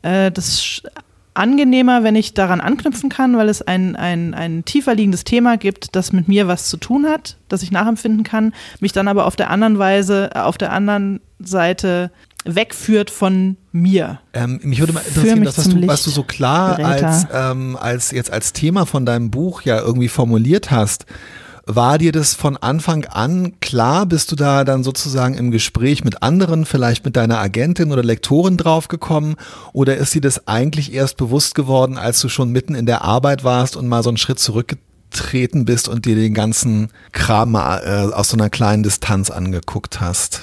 äh, 0.01 0.31
das 0.31 0.81
angenehmer, 1.33 2.03
wenn 2.03 2.15
ich 2.15 2.33
daran 2.33 2.61
anknüpfen 2.61 3.09
kann, 3.09 3.37
weil 3.37 3.49
es 3.49 3.61
ein, 3.61 3.95
ein, 3.95 4.33
ein 4.33 4.65
tiefer 4.65 4.95
liegendes 4.95 5.23
Thema 5.23 5.57
gibt, 5.57 5.95
das 5.95 6.11
mit 6.11 6.27
mir 6.27 6.47
was 6.47 6.69
zu 6.69 6.77
tun 6.77 7.05
hat, 7.05 7.37
das 7.47 7.63
ich 7.63 7.71
nachempfinden 7.71 8.23
kann, 8.23 8.53
mich 8.79 8.91
dann 8.91 9.07
aber 9.07 9.25
auf 9.25 9.35
der 9.35 9.49
anderen 9.49 9.79
Weise, 9.79 10.31
äh, 10.33 10.39
auf 10.39 10.57
der 10.57 10.71
anderen 10.71 11.21
Seite 11.39 12.11
wegführt 12.45 13.09
von 13.09 13.57
mir. 13.71 14.19
Ähm, 14.33 14.59
mich 14.63 14.79
würde 14.79 14.93
mal 14.93 15.01
interessieren, 15.01 15.43
das, 15.43 15.57
was 15.57 15.69
du, 15.69 15.87
was 15.87 16.03
du 16.03 16.09
so 16.09 16.23
klar 16.23 16.79
als, 16.79 17.27
ähm, 17.33 17.77
als 17.79 18.11
jetzt 18.11 18.31
als 18.31 18.53
Thema 18.53 18.85
von 18.85 19.05
deinem 19.05 19.29
Buch 19.29 19.61
ja 19.63 19.79
irgendwie 19.79 20.07
formuliert 20.07 20.71
hast. 20.71 21.05
War 21.71 21.99
dir 21.99 22.11
das 22.11 22.33
von 22.33 22.57
Anfang 22.57 23.05
an 23.05 23.59
klar? 23.59 24.07
Bist 24.07 24.31
du 24.31 24.35
da 24.35 24.63
dann 24.63 24.83
sozusagen 24.83 25.35
im 25.35 25.51
Gespräch 25.51 26.03
mit 26.03 26.23
anderen, 26.23 26.65
vielleicht 26.65 27.05
mit 27.05 27.15
deiner 27.15 27.37
Agentin 27.37 27.91
oder 27.91 28.03
Lektorin 28.03 28.57
draufgekommen? 28.57 29.35
Oder 29.71 29.97
ist 29.97 30.15
dir 30.15 30.21
das 30.21 30.47
eigentlich 30.47 30.91
erst 30.91 31.17
bewusst 31.17 31.53
geworden, 31.53 31.99
als 31.99 32.21
du 32.21 32.27
schon 32.27 32.51
mitten 32.51 32.73
in 32.73 32.87
der 32.87 33.03
Arbeit 33.03 33.43
warst 33.43 33.75
und 33.75 33.87
mal 33.87 34.01
so 34.01 34.09
einen 34.09 34.17
Schritt 34.17 34.39
zurückgetreten 34.39 35.65
bist 35.65 35.87
und 35.87 36.05
dir 36.05 36.15
den 36.15 36.33
ganzen 36.33 36.89
Kram 37.11 37.51
mal, 37.51 37.83
äh, 37.85 38.15
aus 38.15 38.29
so 38.29 38.37
einer 38.37 38.49
kleinen 38.49 38.81
Distanz 38.81 39.29
angeguckt 39.29 40.01
hast? 40.01 40.41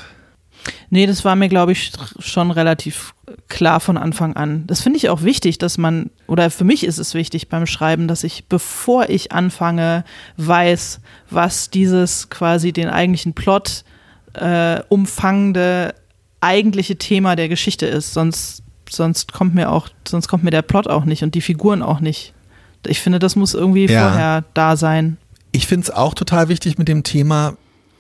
Nee, 0.91 1.07
das 1.07 1.25
war 1.25 1.37
mir, 1.37 1.49
glaube 1.49 1.73
ich, 1.73 1.93
schon 2.19 2.51
relativ 2.51 3.15
klar 3.49 3.81
von 3.81 3.97
Anfang 3.97 4.37
an. 4.37 4.65
Das 4.67 4.81
finde 4.81 4.99
ich 4.99 5.09
auch 5.09 5.23
wichtig, 5.23 5.59
dass 5.59 5.79
man, 5.79 6.11
oder 6.27 6.51
für 6.51 6.65
mich 6.65 6.85
ist 6.85 6.99
es 6.99 7.15
wichtig 7.15 7.49
beim 7.49 7.67
Schreiben, 7.67 8.09
dass 8.09 8.25
ich, 8.25 8.47
bevor 8.49 9.09
ich 9.09 9.33
anfange, 9.33 10.05
weiß, 10.37 11.01
was 11.31 11.71
dieses 11.71 12.31
quasi 12.31 12.73
den 12.73 12.89
eigentlichen 12.89 13.35
Plot 13.35 13.85
äh, 14.35 14.81
umfangende 14.89 15.95
eigentliche 16.41 16.97
Thema 16.97 17.37
der 17.37 17.49
Geschichte 17.49 17.87
ist. 17.87 18.13
Sonst, 18.13 18.63
sonst 18.89 19.33
kommt 19.33 19.55
mir 19.55 19.71
auch, 19.71 19.89
sonst 20.07 20.29
kommt 20.29 20.45
mir 20.45 20.51
der 20.51 20.63
Plot 20.63 20.89
auch 20.89 21.05
nicht 21.05 21.23
und 21.23 21.35
die 21.35 21.41
Figuren 21.41 21.83
auch 21.83 22.01
nicht. 22.01 22.33
Ich 22.87 23.01
finde, 23.01 23.19
das 23.19 23.35
muss 23.35 23.55
irgendwie 23.55 23.87
ja. 23.87 24.09
vorher 24.09 24.45
da 24.55 24.77
sein. 24.77 25.17
Ich 25.51 25.67
finde 25.67 25.85
es 25.85 25.91
auch 25.91 26.15
total 26.15 26.49
wichtig 26.49 26.79
mit 26.79 26.87
dem 26.87 27.03
Thema 27.03 27.57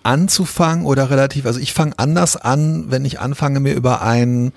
anzufangen 0.06 0.86
oder 0.86 1.10
relativ, 1.10 1.46
also 1.46 1.60
ich 1.60 1.75
fange 1.75 1.98
anders 1.98 2.36
an, 2.36 2.86
wenn 2.90 3.04
ich 3.04 3.20
anfange, 3.20 3.60
mir 3.60 3.75
über 3.75 4.02
ein 4.02 4.52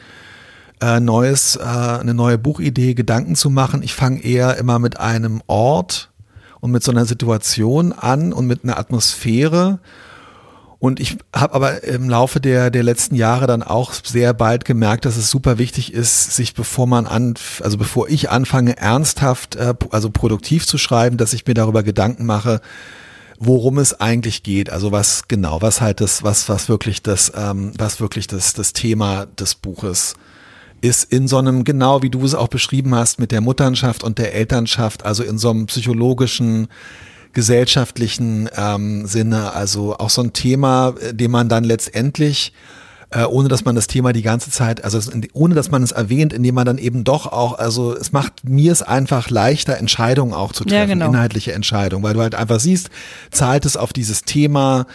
äh, 0.81 0.99
neues, 0.99 1.55
äh, 1.57 1.61
eine 1.61 2.13
neue 2.13 2.37
Buchidee 2.37 2.93
Gedanken 2.93 3.35
zu 3.35 3.49
machen. 3.49 3.83
Ich 3.83 3.93
fange 3.93 4.23
eher 4.23 4.57
immer 4.57 4.79
mit 4.79 4.99
einem 4.99 5.41
Ort 5.47 6.11
und 6.61 6.71
mit 6.71 6.83
so 6.83 6.91
einer 6.91 7.05
Situation 7.05 7.91
an 7.93 8.31
und 8.31 8.47
mit 8.47 8.63
einer 8.63 8.77
Atmosphäre 8.77 9.79
und 10.79 11.01
ich 11.01 11.17
habe 11.35 11.55
aber 11.55 11.83
im 11.83 12.09
Laufe 12.09 12.39
der, 12.39 12.71
der 12.71 12.83
letzten 12.83 13.15
Jahre 13.15 13.47
dann 13.47 13.63
auch 13.63 13.93
sehr 13.93 14.33
bald 14.33 14.63
gemerkt, 14.63 15.03
dass 15.03 15.17
es 15.17 15.29
super 15.29 15.57
wichtig 15.57 15.93
ist, 15.93 16.33
sich 16.33 16.53
bevor 16.53 16.87
man 16.87 17.05
an, 17.05 17.33
also 17.61 17.77
bevor 17.77 18.07
ich 18.07 18.29
anfange, 18.29 18.77
ernsthaft, 18.77 19.57
äh, 19.57 19.73
also 19.91 20.09
produktiv 20.09 20.65
zu 20.65 20.77
schreiben, 20.77 21.17
dass 21.17 21.33
ich 21.33 21.45
mir 21.45 21.53
darüber 21.53 21.83
Gedanken 21.83 22.25
mache, 22.25 22.61
worum 23.39 23.77
es 23.77 23.99
eigentlich 23.99 24.43
geht. 24.43 24.69
Also 24.69 24.91
was 24.91 25.27
genau, 25.27 25.61
was 25.61 25.81
halt 25.81 26.01
das, 26.01 26.23
was, 26.23 26.49
was 26.49 26.69
wirklich 26.69 27.01
das, 27.01 27.31
ähm, 27.35 27.71
was 27.77 28.01
wirklich 28.01 28.27
das, 28.27 28.53
das 28.53 28.73
Thema 28.73 29.25
des 29.25 29.55
Buches 29.55 30.15
ist 30.81 31.11
in 31.11 31.27
so 31.27 31.37
einem, 31.37 31.63
genau 31.63 32.01
wie 32.01 32.09
du 32.09 32.23
es 32.23 32.35
auch 32.35 32.47
beschrieben 32.47 32.95
hast, 32.95 33.19
mit 33.19 33.31
der 33.31 33.41
Mutterschaft 33.41 34.03
und 34.03 34.17
der 34.17 34.33
Elternschaft, 34.33 35.05
also 35.05 35.23
in 35.23 35.37
so 35.37 35.49
einem 35.49 35.65
psychologischen 35.65 36.67
gesellschaftlichen 37.33 38.49
ähm, 38.55 39.05
Sinne. 39.05 39.53
Also 39.53 39.97
auch 39.97 40.09
so 40.09 40.21
ein 40.21 40.33
Thema, 40.33 40.95
äh, 41.01 41.13
dem 41.13 41.31
man 41.31 41.49
dann 41.49 41.63
letztendlich 41.63 42.53
äh, 43.11 43.23
ohne 43.23 43.49
dass 43.49 43.65
man 43.65 43.75
das 43.75 43.87
Thema 43.87 44.13
die 44.13 44.21
ganze 44.21 44.51
Zeit, 44.51 44.83
also 44.83 44.99
ohne 45.33 45.55
dass 45.55 45.71
man 45.71 45.81
es 45.81 45.91
erwähnt, 45.91 46.31
indem 46.31 46.55
man 46.55 46.65
dann 46.65 46.77
eben 46.77 47.03
doch 47.03 47.25
auch, 47.25 47.57
also 47.57 47.95
es 47.95 48.11
macht 48.11 48.47
mir 48.47 48.71
es 48.71 48.81
einfach 48.81 49.29
leichter, 49.29 49.77
Entscheidungen 49.77 50.33
auch 50.33 50.53
zu 50.53 50.63
treffen, 50.63 50.77
ja, 50.77 50.85
genau. 50.85 51.09
inhaltliche 51.09 51.53
Entscheidungen, 51.53 52.03
weil 52.03 52.13
du 52.13 52.21
halt 52.21 52.35
einfach 52.35 52.59
siehst, 52.59 52.89
zahlt 53.31 53.65
es 53.65 53.77
auf 53.77 53.93
dieses 53.93 54.23
Thema, 54.23 54.85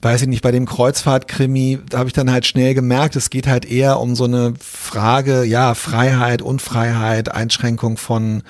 weiß 0.00 0.22
ich 0.22 0.28
nicht, 0.28 0.42
bei 0.42 0.52
dem 0.52 0.64
Kreuzfahrtkrimi, 0.64 1.80
da 1.90 1.98
habe 1.98 2.08
ich 2.08 2.14
dann 2.14 2.30
halt 2.30 2.46
schnell 2.46 2.72
gemerkt, 2.72 3.14
es 3.16 3.28
geht 3.28 3.46
halt 3.46 3.66
eher 3.66 4.00
um 4.00 4.16
so 4.16 4.24
eine 4.24 4.54
Frage, 4.58 5.44
ja, 5.44 5.74
Freiheit, 5.74 6.40
Unfreiheit, 6.40 7.30
Einschränkung 7.30 7.98
von 7.98 8.42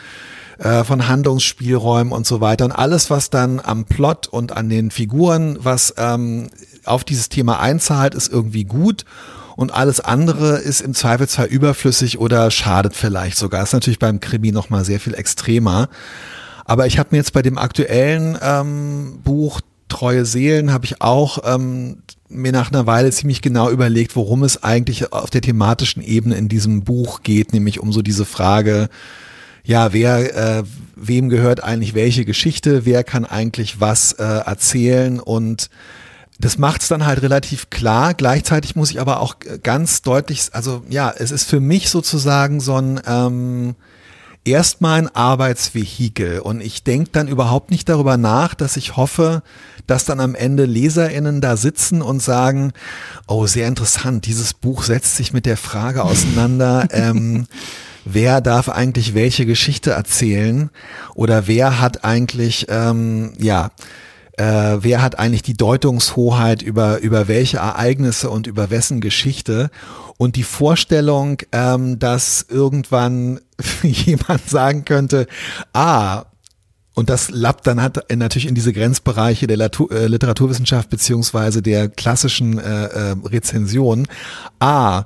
äh, 0.61 0.85
von 0.85 1.09
Handlungsspielräumen 1.09 2.12
und 2.12 2.26
so 2.26 2.40
weiter. 2.43 2.67
Und 2.67 2.73
alles, 2.73 3.09
was 3.09 3.31
dann 3.31 3.61
am 3.61 3.87
Plot 3.87 4.29
und 4.29 4.55
an 4.55 4.69
den 4.69 4.90
Figuren, 4.90 5.57
was 5.59 5.95
ähm, 5.97 6.49
auf 6.85 7.05
dieses 7.05 7.29
Thema 7.29 7.61
einzahlt, 7.61 8.15
ist 8.15 8.33
irgendwie 8.33 8.65
gut. 8.65 9.05
Und 9.57 9.75
alles 9.75 10.01
andere 10.01 10.59
ist 10.59 10.81
im 10.81 10.95
Zweifelsfall 10.95 11.47
überflüssig 11.47 12.19
oder 12.19 12.51
schadet 12.51 12.95
vielleicht 12.95 13.37
sogar. 13.37 13.63
Ist 13.63 13.75
natürlich 13.75 13.99
beim 13.99 14.21
Krimi 14.21 14.53
nochmal 14.53 14.85
sehr 14.85 15.01
viel 15.01 15.15
extremer. 15.15 15.89
Aber 16.65 16.87
ich 16.87 16.99
habe 16.99 17.11
mir 17.13 17.19
jetzt 17.19 17.33
bei 17.33 17.43
dem 17.43 17.59
aktuellen 17.59 18.39
ähm, 18.41 19.21
Buch 19.23 19.61
Treue 19.91 20.25
Seelen 20.25 20.73
habe 20.73 20.87
ich 20.87 21.03
auch 21.03 21.39
ähm, 21.45 21.99
mir 22.31 22.53
nach 22.53 22.73
einer 22.73 22.87
Weile 22.87 23.11
ziemlich 23.11 23.43
genau 23.43 23.69
überlegt, 23.69 24.17
worum 24.17 24.45
es 24.45 24.63
eigentlich 24.63 25.13
auf 25.13 25.29
der 25.29 25.43
thematischen 25.43 26.03
Ebene 26.03 26.37
in 26.37 26.49
diesem 26.49 26.85
Buch 26.85 27.23
geht, 27.23 27.53
nämlich 27.53 27.81
um 27.81 27.93
so 27.93 28.01
diese 28.01 28.25
Frage, 28.25 28.89
ja, 29.65 29.93
wer, 29.93 30.59
äh, 30.61 30.63
wem 30.97 31.29
gehört 31.29 31.63
eigentlich 31.63 31.95
welche 31.95 32.25
Geschichte, 32.25 32.87
wer 32.87 33.05
kann 33.05 33.27
eigentlich 33.27 33.81
was 33.81 34.13
äh, 34.13 34.23
erzählen 34.23 35.21
und 35.21 35.69
das 36.41 36.57
macht 36.59 36.83
es 36.83 36.89
dann 36.89 37.05
halt 37.05 37.23
relativ 37.23 37.71
klar. 37.71 38.15
Gleichzeitig 38.15 38.75
muss 38.75 38.91
ich 38.91 39.01
aber 39.01 39.21
auch 39.21 39.37
ganz 39.63 40.03
deutlich, 40.03 40.49
also 40.53 40.83
ja, 40.89 41.13
es 41.15 41.31
ist 41.31 41.45
für 41.45 41.61
mich 41.61 41.91
sozusagen 41.91 42.61
so 42.61 42.77
ein 42.77 43.01
ähm, 43.07 43.75
erstmal 44.45 44.99
ein 44.99 45.15
Arbeitsvehikel 45.15 46.41
und 46.41 46.63
ich 46.63 46.83
denke 46.83 47.11
dann 47.13 47.29
überhaupt 47.29 47.71
nicht 47.71 47.89
darüber 47.89 48.17
nach, 48.17 48.55
dass 48.55 48.79
ich 48.79 48.97
hoffe, 48.97 49.43
dass 49.87 50.07
dann 50.07 50.19
am 50.19 50.35
Ende 50.35 50.65
LeserInnen 50.65 51.43
da 51.43 51.57
sitzen 51.59 52.01
und 52.01 52.23
sagen, 52.23 52.73
oh, 53.27 53.47
sehr 53.47 53.69
interessant, 53.69 54.25
dieses 54.25 54.55
Buch 54.55 54.83
setzt 54.83 55.17
sich 55.17 55.35
mit 55.35 55.45
der 55.45 55.59
Frage 55.59 56.05
auseinander. 56.05 56.89
ähm, 56.93 57.47
wer 58.07 58.41
darf 58.41 58.71
eigentlich 58.71 59.15
welche 59.15 59.45
Geschichte 59.45 59.91
erzählen 59.91 60.71
oder 61.15 61.47
wer 61.47 61.81
hat 61.81 62.05
eigentlich, 62.05 62.67
ähm, 62.71 63.35
ja, 63.39 63.71
äh, 64.37 64.79
wer 64.81 65.03
hat 65.03 65.19
eigentlich 65.19 65.43
die 65.43 65.57
Deutungshoheit 65.57 66.63
über, 66.63 67.01
über 67.01 67.29
welche 67.29 67.59
Ereignisse 67.59 68.31
und 68.31 68.47
über 68.47 68.71
wessen 68.71 69.01
Geschichte. 69.01 69.71
Und 70.19 70.37
die 70.37 70.43
Vorstellung, 70.43 71.39
ähm, 71.53 71.99
dass 71.99 72.47
irgendwann 72.49 73.41
jemand 73.83 74.49
sagen 74.49 74.85
könnte, 74.85 75.27
ah, 75.73 76.25
und 76.95 77.09
das 77.09 77.31
lappt 77.31 77.67
dann 77.67 77.81
hat 77.81 78.05
natürlich 78.15 78.47
in 78.47 78.55
diese 78.55 78.73
Grenzbereiche 78.73 79.47
der 79.47 79.59
äh, 79.59 80.07
Literaturwissenschaft 80.07 80.91
beziehungsweise 80.91 81.63
der 81.63 81.89
klassischen 81.89 82.59
äh, 82.59 82.85
äh, 82.87 83.17
Rezension. 83.25 84.07
Ah, 84.59 85.05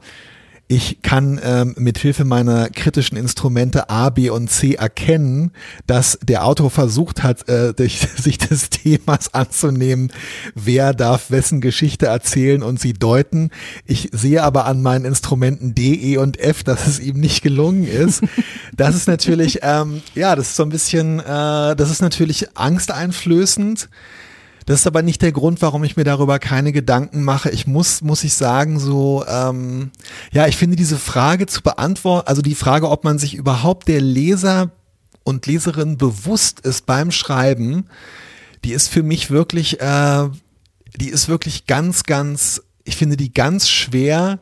ich 0.75 1.03
kann 1.03 1.41
ähm, 1.41 1.75
mit 1.79 1.99
Hilfe 1.99 2.25
meiner 2.25 2.69
kritischen 2.69 3.17
Instrumente 3.17 3.91
A, 3.91 4.11
B 4.11 4.29
und 4.31 4.51
C 4.51 4.75
erkennen, 4.75 5.53
dass 5.87 6.19
der 6.21 6.45
Autor 6.45 6.69
versucht 6.69 7.23
hat, 7.23 7.49
äh, 7.49 7.73
sich 7.79 8.39
des 8.39 8.71
Themas 8.71 9.33
anzunehmen, 9.33 10.13
wer 10.57 10.93
darf 10.93 11.31
wessen 11.31 11.61
Geschichte 11.61 12.07
erzählen 12.07 12.65
und 12.65 12.81
sie 12.81 12.93
deuten. 12.93 13.51
Ich 13.87 14.09
sehe 14.11 14.43
aber 14.43 14.67
an 14.67 14.83
meinen 14.83 15.05
Instrumenten 15.05 15.77
D, 15.77 15.95
E 15.95 16.17
und 16.17 16.41
F, 16.41 16.65
dass 16.65 16.89
es 16.89 16.99
ihm 16.99 17.21
nicht 17.21 17.43
gelungen 17.43 17.87
ist. 17.87 18.23
Das 18.77 18.97
ist 18.97 19.07
natürlich, 19.07 19.61
ähm, 19.63 20.03
ja, 20.17 20.35
das 20.35 20.49
ist 20.49 20.57
so 20.57 20.65
ein 20.65 20.71
bisschen, 20.71 21.21
äh, 21.21 21.77
das 21.77 21.89
ist 21.93 22.03
natürlich 22.03 22.57
angsteinflößend. 22.57 23.89
Das 24.67 24.81
ist 24.81 24.87
aber 24.87 25.03
nicht 25.03 25.21
der 25.23 25.33
Grund, 25.33 25.61
warum 25.63 25.85
ich 25.85 25.97
mir 25.97 26.05
darüber 26.05 26.39
keine 26.39 26.73
Gedanken 26.73 27.23
mache. 27.23 27.51
Ich 27.51 27.67
muss, 27.67 28.03
muss 28.03 28.25
ich 28.25 28.35
sagen, 28.35 28.79
so, 28.79 29.25
ähm, 29.29 29.91
ja, 30.33 30.47
ich 30.47 30.57
finde 30.57 30.77
diese 30.77 30.99
Frage 30.99 31.47
zu 31.47 31.63
beantworten, 31.63 32.29
also 32.29 32.41
die 32.41 32.55
Frage, 32.55 32.89
ob 32.89 33.05
man 33.05 33.19
sich 33.19 33.35
überhaupt 33.35 33.89
der 33.89 34.01
Leser 34.01 34.71
und 35.23 35.47
Leserin 35.47 35.99
bewusst 35.99 36.61
ist 36.61 36.87
beim 36.87 37.11
Schreiben, 37.11 37.87
die 38.65 38.73
ist 38.73 38.89
für 38.89 39.03
mich 39.03 39.31
wirklich, 39.31 39.81
äh, 39.81 40.29
die 40.97 41.09
ist 41.09 41.29
wirklich 41.29 41.67
ganz, 41.67 42.05
ganz, 42.05 42.63
ich 42.85 42.97
finde 42.97 43.17
die 43.17 43.33
ganz 43.33 43.69
schwer 43.69 44.39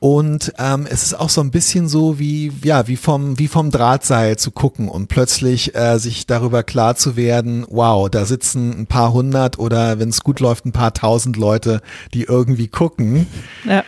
und 0.00 0.54
ähm, 0.58 0.86
es 0.90 1.02
ist 1.02 1.14
auch 1.14 1.28
so 1.28 1.42
ein 1.42 1.50
bisschen 1.50 1.86
so 1.86 2.18
wie, 2.18 2.50
ja, 2.64 2.88
wie 2.88 2.96
vom, 2.96 3.38
wie 3.38 3.48
vom 3.48 3.70
Drahtseil 3.70 4.38
zu 4.38 4.50
gucken 4.50 4.88
und 4.88 5.08
plötzlich 5.08 5.74
äh, 5.74 5.98
sich 5.98 6.26
darüber 6.26 6.62
klar 6.62 6.96
zu 6.96 7.16
werden, 7.16 7.66
wow, 7.68 8.08
da 8.08 8.24
sitzen 8.24 8.80
ein 8.80 8.86
paar 8.86 9.12
hundert 9.12 9.58
oder 9.58 9.98
wenn 9.98 10.08
es 10.08 10.22
gut 10.22 10.40
läuft, 10.40 10.64
ein 10.64 10.72
paar 10.72 10.94
tausend 10.94 11.36
Leute, 11.36 11.82
die 12.14 12.22
irgendwie 12.22 12.68
gucken. 12.68 13.26
Ja. 13.64 13.84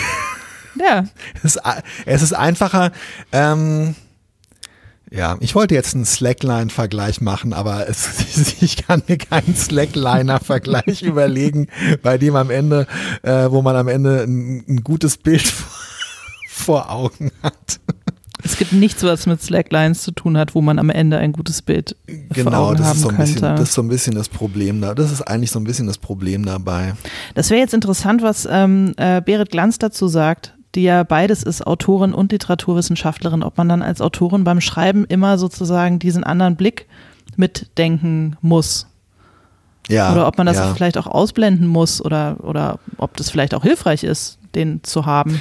ja. 0.78 1.04
Es, 1.42 1.58
es 2.04 2.22
ist 2.22 2.34
einfacher, 2.34 2.92
ähm, 3.32 3.94
ja, 5.12 5.36
ich 5.40 5.54
wollte 5.54 5.74
jetzt 5.74 5.94
einen 5.94 6.06
Slackline-Vergleich 6.06 7.20
machen, 7.20 7.52
aber 7.52 7.88
es, 7.88 8.54
ich 8.60 8.76
kann 8.78 9.02
mir 9.06 9.18
keinen 9.18 9.54
Slackliner-Vergleich 9.54 11.02
überlegen, 11.02 11.68
bei 12.02 12.16
dem 12.18 12.34
am 12.34 12.50
Ende, 12.50 12.86
äh, 13.22 13.50
wo 13.50 13.62
man 13.62 13.76
am 13.76 13.88
Ende 13.88 14.22
ein, 14.22 14.64
ein 14.66 14.82
gutes 14.82 15.18
Bild 15.18 15.42
vor, 16.48 16.90
Augen 16.90 17.30
hat. 17.42 17.80
Es 18.44 18.56
gibt 18.56 18.72
nichts, 18.72 19.02
was 19.04 19.26
mit 19.26 19.40
Slacklines 19.42 20.02
zu 20.02 20.10
tun 20.12 20.36
hat, 20.36 20.54
wo 20.54 20.60
man 20.60 20.78
am 20.78 20.90
Ende 20.90 21.18
ein 21.18 21.32
gutes 21.32 21.62
Bild 21.62 21.94
genau, 22.06 22.50
vor 22.50 22.58
Augen 22.58 22.78
das 22.78 22.86
haben 22.86 22.96
ist 22.96 23.02
so 23.02 23.08
ein 23.10 23.16
könnte. 23.16 23.32
Bisschen, 23.32 23.56
das 23.56 23.68
ist 23.68 23.74
so 23.74 23.82
ein 23.82 23.88
bisschen 23.88 24.14
das 24.14 24.28
Problem 24.28 24.80
da. 24.80 24.94
Das 24.94 25.12
ist 25.12 25.22
eigentlich 25.22 25.50
so 25.50 25.60
ein 25.60 25.64
bisschen 25.64 25.86
das 25.86 25.98
Problem 25.98 26.44
dabei. 26.44 26.94
Das 27.34 27.50
wäre 27.50 27.60
jetzt 27.60 27.74
interessant, 27.74 28.22
was 28.22 28.48
ähm, 28.50 28.94
äh, 28.96 29.20
Berit 29.20 29.50
Glanz 29.50 29.78
dazu 29.78 30.08
sagt, 30.08 30.54
die 30.74 30.82
ja 30.82 31.02
beides 31.02 31.42
ist, 31.42 31.66
Autorin 31.66 32.14
und 32.14 32.32
Literaturwissenschaftlerin, 32.32 33.42
ob 33.42 33.58
man 33.58 33.68
dann 33.68 33.82
als 33.82 34.00
Autorin 34.00 34.44
beim 34.44 34.60
Schreiben 34.60 35.04
immer 35.04 35.38
sozusagen 35.38 35.98
diesen 35.98 36.24
anderen 36.24 36.56
Blick 36.56 36.86
mitdenken 37.36 38.36
muss. 38.40 38.86
Ja, 39.88 40.12
oder 40.12 40.28
ob 40.28 40.38
man 40.38 40.46
das 40.46 40.56
ja. 40.56 40.74
vielleicht 40.74 40.96
auch 40.96 41.06
ausblenden 41.06 41.66
muss 41.66 42.04
oder, 42.04 42.36
oder 42.42 42.78
ob 42.98 43.16
das 43.16 43.30
vielleicht 43.30 43.52
auch 43.52 43.62
hilfreich 43.62 44.04
ist, 44.04 44.38
den 44.54 44.82
zu 44.84 45.06
haben. 45.06 45.40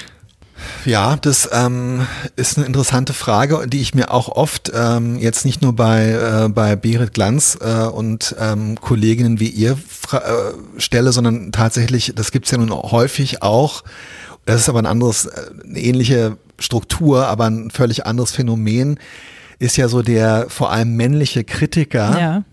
Ja, 0.85 1.15
das 1.15 1.49
ähm, 1.51 2.05
ist 2.35 2.57
eine 2.57 2.67
interessante 2.67 3.13
Frage, 3.13 3.67
die 3.67 3.81
ich 3.81 3.95
mir 3.95 4.11
auch 4.11 4.29
oft 4.29 4.71
ähm, 4.73 5.17
jetzt 5.17 5.45
nicht 5.45 5.61
nur 5.61 5.73
bei, 5.73 6.11
äh, 6.11 6.49
bei 6.49 6.75
Berit 6.75 7.13
Glanz 7.13 7.57
äh, 7.61 7.85
und 7.85 8.35
ähm, 8.39 8.79
Kolleginnen 8.79 9.39
wie 9.39 9.49
ihr 9.49 9.77
äh, 10.11 10.17
stelle, 10.77 11.11
sondern 11.11 11.51
tatsächlich, 11.51 12.13
das 12.15 12.31
gibt 12.31 12.45
es 12.45 12.51
ja 12.51 12.57
nun 12.57 12.71
häufig 12.71 13.41
auch 13.41 13.83
das 14.45 14.61
ist 14.61 14.69
aber 14.69 14.79
ein 14.79 14.85
anderes, 14.85 15.25
äh, 15.25 15.51
eine 15.65 15.79
ähnliche 15.79 16.37
Struktur, 16.59 17.27
aber 17.27 17.45
ein 17.45 17.71
völlig 17.71 18.05
anderes 18.05 18.31
Phänomen, 18.31 18.99
ist 19.59 19.77
ja 19.77 19.87
so 19.87 20.01
der 20.01 20.47
vor 20.49 20.71
allem 20.71 20.95
männliche 20.95 21.43
Kritiker. 21.43 22.19
Ja 22.19 22.43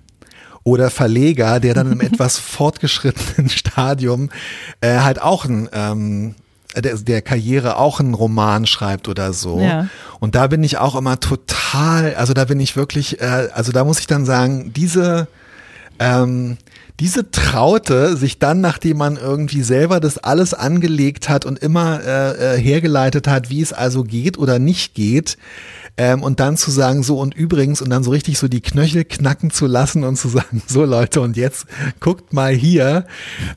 oder 0.64 0.90
Verleger, 0.90 1.60
der 1.60 1.72
dann 1.72 1.92
im 1.92 2.00
etwas 2.02 2.38
fortgeschrittenen 2.38 3.48
Stadium 3.48 4.28
äh, 4.82 4.98
halt 4.98 5.22
auch 5.22 5.46
ein 5.46 5.68
ähm, 5.72 6.34
der, 6.76 6.96
der 6.96 7.22
Karriere 7.22 7.76
auch 7.76 8.00
einen 8.00 8.14
Roman 8.14 8.66
schreibt 8.66 9.08
oder 9.08 9.32
so. 9.32 9.60
Ja. 9.60 9.88
Und 10.20 10.34
da 10.34 10.48
bin 10.48 10.62
ich 10.62 10.78
auch 10.78 10.94
immer 10.94 11.18
total, 11.18 12.14
also 12.14 12.34
da 12.34 12.44
bin 12.44 12.60
ich 12.60 12.76
wirklich, 12.76 13.20
äh, 13.20 13.48
also 13.52 13.72
da 13.72 13.84
muss 13.84 14.00
ich 14.00 14.06
dann 14.06 14.26
sagen, 14.26 14.72
diese 14.74 15.28
ähm, 15.98 16.58
diese 17.00 17.30
Traute, 17.30 18.16
sich 18.16 18.38
dann, 18.38 18.60
nachdem 18.60 18.98
man 18.98 19.16
irgendwie 19.16 19.62
selber 19.62 20.00
das 20.00 20.18
alles 20.18 20.52
angelegt 20.54 21.28
hat 21.28 21.46
und 21.46 21.58
immer 21.58 22.00
äh, 22.02 22.56
äh, 22.56 22.60
hergeleitet 22.60 23.28
hat, 23.28 23.50
wie 23.50 23.60
es 23.60 23.72
also 23.72 24.02
geht 24.02 24.38
oder 24.38 24.58
nicht 24.58 24.94
geht, 24.94 25.38
ähm, 26.00 26.22
und 26.22 26.38
dann 26.38 26.56
zu 26.56 26.70
sagen, 26.70 27.02
so 27.02 27.18
und 27.18 27.34
übrigens, 27.34 27.82
und 27.82 27.90
dann 27.90 28.04
so 28.04 28.12
richtig 28.12 28.38
so 28.38 28.46
die 28.46 28.60
Knöchel 28.60 29.04
knacken 29.04 29.50
zu 29.50 29.66
lassen 29.66 30.04
und 30.04 30.16
zu 30.16 30.28
sagen, 30.28 30.62
so 30.66 30.84
Leute, 30.84 31.20
und 31.20 31.36
jetzt 31.36 31.66
guckt 31.98 32.32
mal 32.32 32.54
hier. 32.54 33.04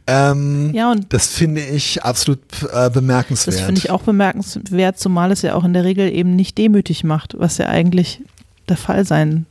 Ähm, 0.08 0.74
ja, 0.74 0.92
und 0.92 1.14
das 1.14 1.28
finde 1.28 1.62
ich 1.62 2.04
absolut 2.04 2.40
äh, 2.74 2.90
bemerkenswert. 2.90 3.58
Das 3.58 3.64
finde 3.64 3.80
ich 3.80 3.92
auch 3.92 4.02
bemerkenswert, 4.02 4.98
zumal 4.98 5.32
es 5.32 5.44
ja 5.44 5.54
auch 5.54 5.64
in 5.64 5.74
der 5.74 5.84
Regel 5.84 6.12
eben 6.12 6.36
nicht 6.36 6.58
demütig 6.58 7.04
macht, 7.04 7.36
was 7.38 7.60
ja 7.60 7.68
eigentlich 7.68 8.22
der 8.70 8.78
Fall 8.78 9.06
sein 9.06 9.46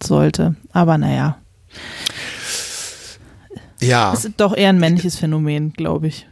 sollte. 0.00 0.54
Aber 0.72 0.98
naja. 0.98 1.36
Ja. 3.80 4.10
Das 4.10 4.24
ist 4.24 4.34
doch 4.38 4.56
eher 4.56 4.70
ein 4.70 4.78
männliches 4.78 5.16
Phänomen, 5.16 5.72
glaube 5.72 6.08
ich. 6.08 6.26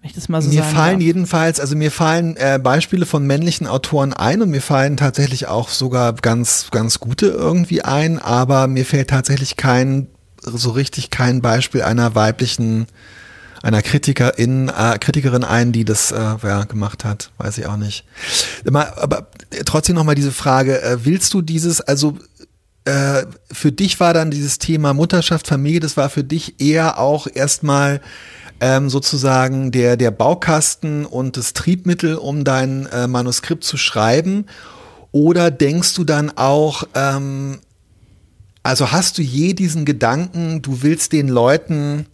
Wenn 0.00 0.10
ich 0.10 0.14
das 0.14 0.28
mal 0.28 0.42
so 0.42 0.50
mir 0.50 0.62
fallen 0.62 0.98
darf. 0.98 1.06
jedenfalls, 1.06 1.60
also 1.60 1.76
mir 1.76 1.90
fallen 1.90 2.36
äh, 2.36 2.60
Beispiele 2.62 3.06
von 3.06 3.26
männlichen 3.26 3.66
Autoren 3.66 4.12
ein 4.12 4.42
und 4.42 4.50
mir 4.50 4.60
fallen 4.60 4.98
tatsächlich 4.98 5.46
auch 5.46 5.70
sogar 5.70 6.12
ganz, 6.12 6.68
ganz 6.70 7.00
gute 7.00 7.26
irgendwie 7.26 7.82
ein, 7.82 8.18
aber 8.18 8.66
mir 8.66 8.84
fällt 8.84 9.08
tatsächlich 9.08 9.56
kein, 9.56 10.08
so 10.42 10.72
richtig 10.72 11.08
kein 11.08 11.40
Beispiel 11.40 11.82
einer 11.82 12.14
weiblichen, 12.14 12.86
einer 13.62 13.80
Kritikerin, 13.80 14.68
äh, 14.68 14.98
Kritikerin 14.98 15.42
ein, 15.42 15.72
die 15.72 15.86
das 15.86 16.12
äh, 16.12 16.16
ja, 16.16 16.64
gemacht 16.64 17.06
hat, 17.06 17.30
weiß 17.38 17.56
ich 17.56 17.66
auch 17.66 17.78
nicht. 17.78 18.04
Aber, 18.66 19.02
aber 19.02 19.28
trotzdem 19.64 19.94
nochmal 19.94 20.16
diese 20.16 20.32
Frage, 20.32 20.82
äh, 20.82 20.98
willst 21.06 21.32
du 21.32 21.40
dieses, 21.40 21.80
also 21.80 22.18
äh, 22.84 23.24
für 23.50 23.72
dich 23.72 24.00
war 24.00 24.14
dann 24.14 24.30
dieses 24.30 24.58
Thema 24.58 24.94
Mutterschaft, 24.94 25.46
Familie, 25.46 25.80
das 25.80 25.96
war 25.96 26.10
für 26.10 26.24
dich 26.24 26.60
eher 26.60 26.98
auch 26.98 27.26
erstmal 27.32 28.00
ähm, 28.60 28.90
sozusagen 28.90 29.72
der, 29.72 29.96
der 29.96 30.10
Baukasten 30.10 31.06
und 31.06 31.36
das 31.36 31.52
Triebmittel, 31.52 32.16
um 32.16 32.44
dein 32.44 32.86
äh, 32.86 33.06
Manuskript 33.06 33.64
zu 33.64 33.76
schreiben? 33.76 34.46
Oder 35.12 35.50
denkst 35.50 35.94
du 35.94 36.04
dann 36.04 36.30
auch, 36.36 36.84
ähm, 36.94 37.60
also 38.62 38.92
hast 38.92 39.18
du 39.18 39.22
je 39.22 39.54
diesen 39.54 39.84
Gedanken, 39.84 40.62
du 40.62 40.82
willst 40.82 41.12
den 41.12 41.28
Leuten 41.28 42.06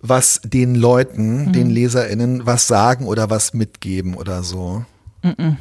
was 0.00 0.40
den 0.44 0.74
Leuten, 0.74 1.46
mhm. 1.46 1.52
den 1.52 1.70
LeserInnen, 1.70 2.46
was 2.46 2.66
sagen 2.66 3.06
oder 3.06 3.30
was 3.30 3.54
mitgeben 3.54 4.14
oder 4.14 4.42
so? 4.42 4.84
Mhm. 5.22 5.56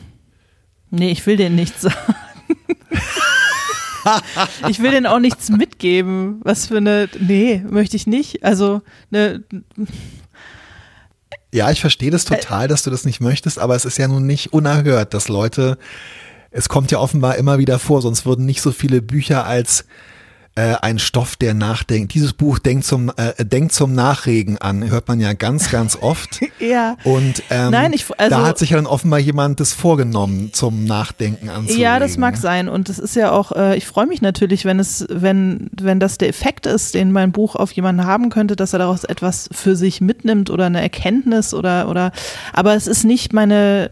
Nee, 0.91 1.11
ich 1.11 1.25
will 1.25 1.37
denen 1.37 1.55
nichts 1.55 1.81
sagen. 1.81 1.95
ich 4.69 4.81
will 4.81 4.91
denen 4.91 5.05
auch 5.05 5.19
nichts 5.19 5.49
mitgeben. 5.49 6.41
Was 6.43 6.67
für 6.67 6.77
eine. 6.77 7.09
Nee, 7.19 7.63
möchte 7.69 7.95
ich 7.95 8.07
nicht. 8.07 8.43
Also, 8.43 8.81
eine. 9.11 9.43
Ja, 11.53 11.71
ich 11.71 11.79
verstehe 11.79 12.11
das 12.11 12.25
total, 12.25 12.67
dass 12.67 12.83
du 12.83 12.89
das 12.89 13.05
nicht 13.05 13.21
möchtest, 13.21 13.59
aber 13.59 13.75
es 13.75 13.85
ist 13.85 13.97
ja 13.97 14.07
nun 14.07 14.25
nicht 14.25 14.51
unerhört, 14.51 15.13
dass 15.13 15.29
Leute, 15.29 15.77
es 16.51 16.67
kommt 16.67 16.91
ja 16.91 16.99
offenbar 16.99 17.37
immer 17.37 17.59
wieder 17.59 17.79
vor, 17.79 18.01
sonst 18.01 18.25
würden 18.25 18.45
nicht 18.45 18.61
so 18.61 18.71
viele 18.71 19.01
Bücher 19.01 19.45
als 19.45 19.85
äh, 20.55 20.75
ein 20.81 20.99
Stoff, 20.99 21.35
der 21.35 21.53
nachdenkt. 21.53 22.13
Dieses 22.13 22.31
Buch 22.31 22.59
denkt 22.59 22.85
zum, 22.85 23.11
äh, 23.17 23.43
denkt 23.43 23.73
zum 23.73 23.93
Nachregen 23.93 24.57
an, 24.57 24.89
hört 24.89 25.07
man 25.09 25.19
ja 25.19 25.33
ganz, 25.33 25.69
ganz 25.69 25.97
oft. 25.99 26.39
ja. 26.59 26.95
Und 27.03 27.43
ähm, 27.49 27.71
Nein, 27.71 27.91
ich, 27.91 28.05
also, 28.17 28.35
da 28.35 28.45
hat 28.45 28.57
sich 28.57 28.69
ja 28.69 28.77
dann 28.77 28.85
offenbar 28.85 29.19
jemand 29.19 29.59
das 29.59 29.73
vorgenommen, 29.73 30.53
zum 30.53 30.85
Nachdenken 30.85 31.49
anzuregen. 31.49 31.81
Ja, 31.81 31.99
das 31.99 32.17
mag 32.17 32.37
sein. 32.37 32.69
Und 32.69 32.87
es 32.87 32.99
ist 32.99 33.15
ja 33.15 33.31
auch, 33.31 33.51
äh, 33.51 33.75
ich 33.75 33.85
freue 33.85 34.07
mich 34.07 34.21
natürlich, 34.21 34.63
wenn 34.63 34.79
es, 34.79 35.05
wenn, 35.09 35.69
wenn 35.73 35.99
das 35.99 36.17
der 36.17 36.29
Effekt 36.29 36.65
ist, 36.65 36.93
den 36.93 37.11
mein 37.11 37.33
Buch 37.33 37.55
auf 37.55 37.73
jemanden 37.73 38.05
haben 38.05 38.29
könnte, 38.29 38.55
dass 38.55 38.71
er 38.71 38.79
daraus 38.79 39.03
etwas 39.03 39.49
für 39.51 39.75
sich 39.75 39.99
mitnimmt 39.99 40.49
oder 40.49 40.67
eine 40.67 40.81
Erkenntnis 40.81 41.53
oder, 41.53 41.89
oder, 41.89 42.13
aber 42.53 42.75
es 42.75 42.87
ist 42.87 43.03
nicht 43.03 43.33
meine 43.33 43.91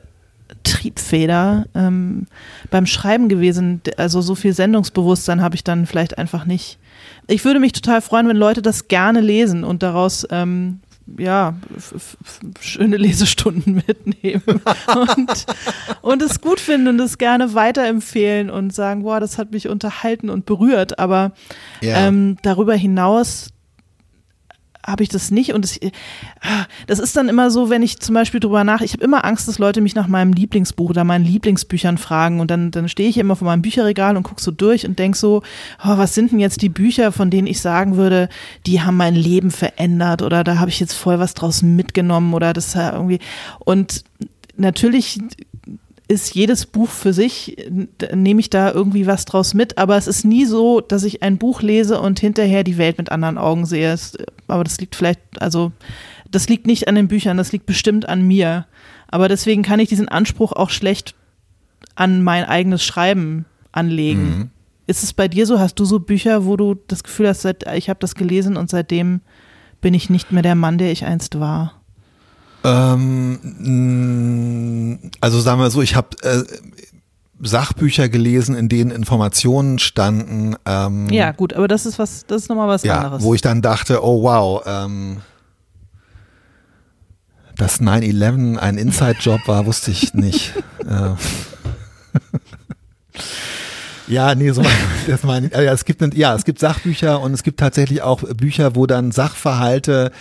Triebfeder 0.73 1.67
ähm, 1.75 2.25
beim 2.71 2.88
Schreiben 2.88 3.29
gewesen. 3.29 3.81
Also 3.97 4.21
so 4.21 4.33
viel 4.33 4.53
Sendungsbewusstsein 4.53 5.41
habe 5.41 5.55
ich 5.55 5.63
dann 5.63 5.86
vielleicht 5.86 6.17
einfach 6.17 6.45
nicht. 6.45 6.79
Ich 7.27 7.45
würde 7.45 7.59
mich 7.59 7.73
total 7.73 8.01
freuen, 8.01 8.27
wenn 8.27 8.38
Leute 8.38 8.63
das 8.63 8.88
gerne 8.88 9.21
lesen 9.21 9.63
und 9.63 9.83
daraus 9.83 10.25
ähm, 10.31 10.79
ja, 11.17 11.55
schöne 12.59 12.97
Lesestunden 12.97 13.75
mitnehmen 13.88 14.41
und, 14.47 15.45
und 16.01 16.21
es 16.21 16.41
gut 16.41 16.59
finden 16.59 16.88
und 16.88 16.99
es 17.01 17.17
gerne 17.17 17.53
weiterempfehlen 17.53 18.49
und 18.49 18.73
sagen, 18.73 19.03
boah, 19.03 19.19
das 19.19 19.38
hat 19.38 19.51
mich 19.51 19.67
unterhalten 19.67 20.29
und 20.29 20.45
berührt. 20.45 20.97
Aber 20.97 21.33
ja. 21.81 22.07
ähm, 22.07 22.38
darüber 22.41 22.73
hinaus 22.73 23.52
habe 24.85 25.03
ich 25.03 25.09
das 25.09 25.31
nicht. 25.31 25.53
Und 25.53 25.63
das, 25.63 25.79
das 26.87 26.99
ist 26.99 27.15
dann 27.15 27.29
immer 27.29 27.51
so, 27.51 27.69
wenn 27.69 27.81
ich 27.81 27.99
zum 27.99 28.15
Beispiel 28.15 28.39
drüber 28.39 28.63
nach, 28.63 28.81
ich 28.81 28.93
habe 28.93 29.03
immer 29.03 29.25
Angst, 29.25 29.47
dass 29.47 29.59
Leute 29.59 29.81
mich 29.81 29.95
nach 29.95 30.07
meinem 30.07 30.33
Lieblingsbuch 30.33 30.89
oder 30.89 31.03
meinen 31.03 31.25
Lieblingsbüchern 31.25 31.97
fragen. 31.97 32.39
Und 32.39 32.51
dann, 32.51 32.71
dann 32.71 32.89
stehe 32.89 33.09
ich 33.09 33.17
immer 33.17 33.35
vor 33.35 33.45
meinem 33.45 33.61
Bücherregal 33.61 34.17
und 34.17 34.23
gucke 34.23 34.41
so 34.41 34.51
durch 34.51 34.85
und 34.85 34.99
denke 34.99 35.17
so, 35.17 35.41
oh, 35.83 35.97
was 35.97 36.13
sind 36.13 36.31
denn 36.31 36.39
jetzt 36.39 36.61
die 36.61 36.69
Bücher, 36.69 37.11
von 37.11 37.29
denen 37.29 37.47
ich 37.47 37.61
sagen 37.61 37.97
würde, 37.97 38.29
die 38.65 38.81
haben 38.81 38.97
mein 38.97 39.15
Leben 39.15 39.51
verändert 39.51 40.21
oder 40.21 40.43
da 40.43 40.59
habe 40.59 40.69
ich 40.69 40.79
jetzt 40.79 40.93
voll 40.93 41.19
was 41.19 41.33
draus 41.33 41.61
mitgenommen 41.61 42.33
oder 42.33 42.53
das 42.53 42.75
irgendwie. 42.75 43.19
Und 43.59 44.03
natürlich 44.57 45.19
ist 46.07 46.35
jedes 46.35 46.65
Buch 46.65 46.89
für 46.89 47.13
sich, 47.13 47.55
nehme 48.13 48.39
ich 48.39 48.49
da 48.49 48.71
irgendwie 48.71 49.07
was 49.07 49.25
draus 49.25 49.53
mit, 49.53 49.77
aber 49.77 49.95
es 49.95 50.07
ist 50.07 50.25
nie 50.25 50.45
so, 50.45 50.81
dass 50.81 51.03
ich 51.03 51.23
ein 51.23 51.37
Buch 51.37 51.61
lese 51.61 51.99
und 52.01 52.19
hinterher 52.19 52.63
die 52.63 52.77
Welt 52.77 52.97
mit 52.97 53.11
anderen 53.11 53.37
Augen 53.37 53.65
sehe. 53.65 53.91
Es, 53.91 54.17
aber 54.47 54.63
das 54.63 54.79
liegt 54.79 54.95
vielleicht, 54.95 55.21
also 55.39 55.71
das 56.29 56.49
liegt 56.49 56.67
nicht 56.67 56.87
an 56.87 56.95
den 56.95 57.07
Büchern, 57.07 57.37
das 57.37 57.51
liegt 57.51 57.65
bestimmt 57.65 58.07
an 58.07 58.27
mir. 58.27 58.65
Aber 59.07 59.29
deswegen 59.29 59.63
kann 59.63 59.79
ich 59.79 59.89
diesen 59.89 60.09
Anspruch 60.09 60.51
auch 60.51 60.71
schlecht 60.71 61.15
an 61.95 62.23
mein 62.23 62.45
eigenes 62.45 62.83
Schreiben 62.83 63.45
anlegen. 63.71 64.23
Mhm. 64.23 64.49
Ist 64.87 65.03
es 65.03 65.13
bei 65.13 65.27
dir 65.27 65.45
so? 65.45 65.59
Hast 65.59 65.75
du 65.75 65.85
so 65.85 65.99
Bücher, 65.99 66.45
wo 66.45 66.57
du 66.57 66.75
das 66.87 67.03
Gefühl 67.03 67.29
hast, 67.29 67.41
seit, 67.41 67.71
ich 67.75 67.89
habe 67.89 67.99
das 67.99 68.15
gelesen 68.15 68.57
und 68.57 68.69
seitdem 68.69 69.21
bin 69.79 69.93
ich 69.93 70.09
nicht 70.09 70.31
mehr 70.31 70.43
der 70.43 70.55
Mann, 70.55 70.77
der 70.77 70.91
ich 70.91 71.05
einst 71.05 71.39
war? 71.39 71.82
Ähm, 72.63 73.39
also 75.19 75.39
sagen 75.41 75.60
wir 75.60 75.69
so, 75.69 75.82
ich 75.82 75.95
habe 75.95 76.15
äh, 76.21 76.43
Sachbücher 77.41 78.08
gelesen, 78.10 78.56
in 78.56 78.69
denen 78.69 78.91
Informationen 78.91 79.80
standen. 79.80 80.56
Ähm, 80.65 81.10
ja, 81.10 81.32
gut, 81.32 81.54
aber 81.54 81.67
das 81.67 81.86
ist 81.86 81.99
was, 81.99 82.26
das 82.26 82.43
ist 82.43 82.49
nochmal 82.49 82.69
was 82.69 82.84
ja, 82.84 82.99
anderes. 82.99 83.23
Wo 83.23 83.34
ich 83.34 83.41
dann 83.41 83.62
dachte, 83.62 84.04
oh 84.04 84.23
wow, 84.23 84.63
ähm, 84.65 85.17
dass 87.58 87.82
9-11 87.82 88.58
ein 88.58 88.78
Inside-Job 88.78 89.41
war, 89.47 89.65
wusste 89.65 89.91
ich 89.91 90.13
nicht. 90.13 90.54
Äh. 90.84 91.15
Ja, 94.08 94.36
nee, 94.36 94.52
so 94.52 94.62
das 95.08 95.23
meine 95.23 95.47
ich. 95.47 95.54
Ja, 95.54 95.71
es 95.71 95.86
gibt 95.86 96.02
ja, 96.15 96.36
es 96.36 96.43
gibt 96.43 96.60
Sachbücher 96.60 97.21
und 97.21 97.34
es 97.34 97.43
gibt 97.43 97.58
tatsächlich 97.60 98.02
auch 98.02 98.21
Bücher, 98.21 98.76
wo 98.76 98.86
dann 98.86 99.12
Sachverhalte 99.12 100.12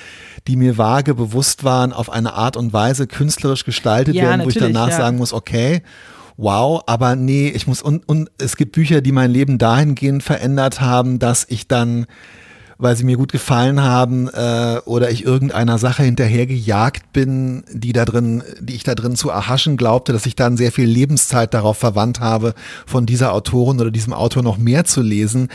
die 0.47 0.57
mir 0.57 0.79
vage 0.79 1.15
bewusst 1.15 1.65
waren, 1.65 1.93
auf 1.93 2.11
eine 2.11 2.35
Art 2.35 2.57
und 2.57 2.73
Weise 2.73 3.07
künstlerisch 3.07 3.65
gestaltet 3.65 4.15
ja, 4.15 4.25
werden, 4.25 4.45
wo 4.45 4.49
ich 4.49 4.57
danach 4.57 4.91
ja. 4.91 4.97
sagen 4.97 5.19
muss, 5.19 5.33
okay, 5.33 5.83
wow, 6.37 6.83
aber 6.87 7.17
nee, 7.17 7.49
ich 7.49 7.67
muss, 7.67 7.83
und, 7.83 8.09
und 8.09 8.31
es 8.39 8.57
gibt 8.57 8.73
Bücher, 8.73 9.01
die 9.01 9.13
mein 9.13 9.31
Leben 9.31 9.59
dahingehend 9.59 10.23
verändert 10.23 10.81
haben, 10.81 11.19
dass 11.19 11.47
ich 11.49 11.69
dann 11.69 12.07
weil 12.83 12.97
sie 12.97 13.05
mir 13.05 13.17
gut 13.17 13.31
gefallen 13.31 13.81
haben 13.81 14.29
äh, 14.29 14.81
oder 14.87 15.09
ich 15.09 15.25
irgendeiner 15.25 15.79
Sache 15.79 16.03
hinterhergejagt 16.03 17.13
bin, 17.13 17.63
die 17.73 17.93
da 17.93 18.05
drin, 18.05 18.43
die 18.59 18.75
ich 18.75 18.83
da 18.83 18.97
drin 18.97 19.15
zu 19.15 19.31
erhaschen 19.31 19.77
glaubte, 19.77 20.13
dass 20.13 20.27
ich 20.27 20.35
dann 20.35 20.57
sehr 20.57 20.73
viel 20.73 20.87
Lebenszeit 20.87 21.55
darauf 21.55 21.79
verwandt 21.79 22.19
habe, 22.19 22.55
von 22.85 23.07
dieser 23.07 23.35
Autorin 23.35 23.81
oder 23.81 23.93
diesem 23.93 24.13
Autor 24.13 24.43
noch 24.43 24.59
mehr 24.59 24.85
zu 24.85 25.01
lesen. 25.01 25.49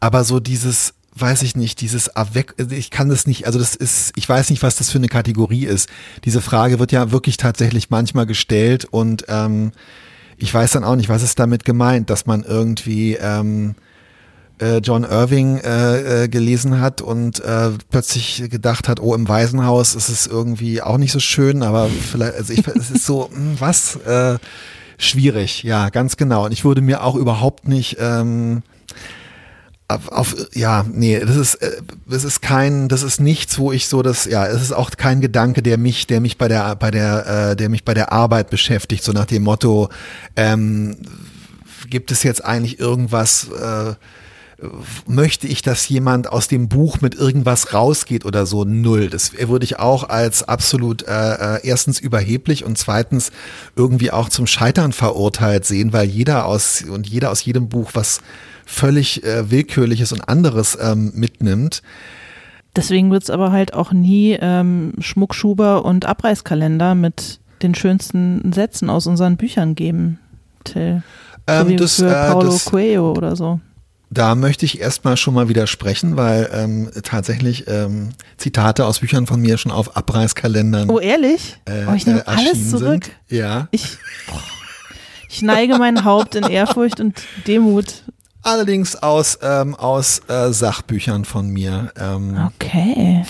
Aber 0.00 0.24
so 0.24 0.40
dieses 0.40 0.94
weiß 1.14 1.42
ich 1.42 1.56
nicht, 1.56 1.80
dieses 1.80 2.14
Avec, 2.14 2.54
ich 2.70 2.90
kann 2.90 3.08
das 3.08 3.26
nicht, 3.26 3.46
also 3.46 3.58
das 3.58 3.74
ist, 3.74 4.12
ich 4.16 4.28
weiß 4.28 4.50
nicht, 4.50 4.62
was 4.62 4.76
das 4.76 4.90
für 4.90 4.98
eine 4.98 5.08
Kategorie 5.08 5.66
ist. 5.66 5.88
Diese 6.24 6.40
Frage 6.40 6.78
wird 6.78 6.92
ja 6.92 7.10
wirklich 7.10 7.36
tatsächlich 7.36 7.90
manchmal 7.90 8.26
gestellt 8.26 8.84
und 8.84 9.24
ähm, 9.28 9.72
ich 10.36 10.52
weiß 10.52 10.72
dann 10.72 10.84
auch 10.84 10.96
nicht, 10.96 11.08
was 11.08 11.22
ist 11.22 11.38
damit 11.38 11.64
gemeint, 11.64 12.10
dass 12.10 12.26
man 12.26 12.44
irgendwie 12.44 13.14
ähm, 13.14 13.74
äh, 14.60 14.78
John 14.78 15.04
Irving 15.04 15.58
äh, 15.58 16.24
äh, 16.24 16.28
gelesen 16.28 16.80
hat 16.80 17.00
und 17.02 17.40
äh, 17.40 17.70
plötzlich 17.90 18.44
gedacht 18.48 18.88
hat, 18.88 19.00
oh, 19.00 19.14
im 19.14 19.28
Waisenhaus 19.28 19.94
ist 19.94 20.08
es 20.08 20.26
irgendwie 20.26 20.80
auch 20.80 20.98
nicht 20.98 21.12
so 21.12 21.20
schön, 21.20 21.62
aber 21.62 21.88
vielleicht, 21.88 22.34
also 22.34 22.52
ich, 22.52 22.66
es 22.66 22.90
ist 22.90 23.04
so, 23.04 23.30
hm, 23.34 23.56
was? 23.58 23.96
Äh, 23.96 24.38
Schwierig, 25.02 25.62
ja, 25.62 25.88
ganz 25.88 26.18
genau. 26.18 26.44
Und 26.44 26.52
ich 26.52 26.62
würde 26.66 26.82
mir 26.82 27.02
auch 27.02 27.14
überhaupt 27.14 27.66
nicht 27.66 27.96
ähm, 27.98 28.62
auf, 29.90 30.36
ja, 30.54 30.84
nee, 30.90 31.18
das 31.20 31.36
ist, 31.36 31.54
äh, 31.56 31.82
das 32.06 32.24
ist 32.24 32.42
kein, 32.42 32.88
das 32.88 33.02
ist 33.02 33.20
nichts, 33.20 33.58
wo 33.58 33.72
ich 33.72 33.88
so 33.88 34.02
das, 34.02 34.24
ja, 34.24 34.46
es 34.46 34.62
ist 34.62 34.72
auch 34.72 34.90
kein 34.92 35.20
Gedanke, 35.20 35.62
der 35.62 35.78
mich, 35.78 36.06
der 36.06 36.20
mich 36.20 36.38
bei 36.38 36.48
der, 36.48 36.76
bei 36.76 36.90
der, 36.90 37.50
äh, 37.50 37.56
der 37.56 37.68
mich 37.68 37.84
bei 37.84 37.94
der 37.94 38.12
Arbeit 38.12 38.50
beschäftigt, 38.50 39.02
so 39.02 39.12
nach 39.12 39.26
dem 39.26 39.42
Motto, 39.42 39.88
ähm, 40.36 40.96
gibt 41.88 42.12
es 42.12 42.22
jetzt 42.22 42.44
eigentlich 42.44 42.78
irgendwas, 42.78 43.48
äh, 43.48 43.94
möchte 45.06 45.46
ich, 45.46 45.62
dass 45.62 45.88
jemand 45.88 46.28
aus 46.28 46.48
dem 46.48 46.68
Buch 46.68 47.00
mit 47.00 47.14
irgendwas 47.14 47.72
rausgeht 47.72 48.24
oder 48.24 48.46
so? 48.46 48.64
Null. 48.64 49.08
Das 49.08 49.32
würde 49.32 49.64
ich 49.64 49.78
auch 49.78 50.08
als 50.08 50.42
absolut 50.42 51.02
äh, 51.02 51.56
äh, 51.56 51.60
erstens 51.66 51.98
überheblich 51.98 52.64
und 52.64 52.76
zweitens 52.76 53.32
irgendwie 53.74 54.10
auch 54.10 54.28
zum 54.28 54.46
Scheitern 54.46 54.92
verurteilt 54.92 55.64
sehen, 55.64 55.92
weil 55.92 56.06
jeder 56.06 56.46
aus 56.46 56.82
und 56.82 57.08
jeder 57.08 57.30
aus 57.30 57.44
jedem 57.44 57.68
Buch 57.68 57.90
was 57.94 58.20
völlig 58.70 59.24
äh, 59.24 59.50
willkürliches 59.50 60.12
und 60.12 60.28
anderes 60.28 60.78
ähm, 60.80 61.12
mitnimmt. 61.14 61.82
Deswegen 62.76 63.10
wird 63.10 63.24
es 63.24 63.30
aber 63.30 63.50
halt 63.50 63.74
auch 63.74 63.92
nie 63.92 64.38
ähm, 64.40 64.92
Schmuckschuber 65.00 65.84
und 65.84 66.06
Abreißkalender 66.06 66.94
mit 66.94 67.40
den 67.62 67.74
schönsten 67.74 68.52
Sätzen 68.52 68.88
aus 68.88 69.06
unseren 69.06 69.36
Büchern 69.36 69.74
geben, 69.74 70.18
Till. 70.64 71.02
So 71.48 71.54
ähm, 71.54 71.68
wie 71.68 71.76
das, 71.76 71.96
für 71.96 72.08
äh, 72.08 72.30
Paulo 72.30 72.52
das, 72.52 72.66
Coelho 72.66 73.12
oder 73.12 73.34
so. 73.34 73.60
Da 74.08 74.34
möchte 74.34 74.64
ich 74.64 74.80
erstmal 74.80 75.16
schon 75.16 75.34
mal 75.34 75.48
widersprechen, 75.48 76.16
weil 76.16 76.48
ähm, 76.52 76.90
tatsächlich 77.02 77.66
ähm, 77.68 78.10
Zitate 78.36 78.86
aus 78.86 79.00
Büchern 79.00 79.26
von 79.26 79.40
mir 79.40 79.58
schon 79.58 79.72
auf 79.72 79.96
Abreißkalendern. 79.96 80.90
Oh, 80.90 80.98
ehrlich? 80.98 81.60
Äh, 81.64 81.86
oh, 81.88 81.94
ich 81.94 82.06
nehme 82.06 82.20
äh, 82.20 82.24
alles 82.26 82.70
zurück. 82.70 83.04
Sind. 83.04 83.38
Ja. 83.40 83.68
Ich, 83.70 83.98
ich 85.28 85.42
neige 85.42 85.78
mein 85.78 86.04
Haupt 86.04 86.34
in 86.34 86.44
Ehrfurcht 86.44 87.00
und 87.00 87.20
Demut. 87.46 88.04
Allerdings 88.42 88.96
aus, 88.96 89.38
ähm, 89.42 89.74
aus 89.74 90.22
äh, 90.28 90.52
Sachbüchern 90.52 91.24
von 91.24 91.50
mir. 91.50 91.92
Ähm. 91.98 92.50
Okay. 92.56 93.24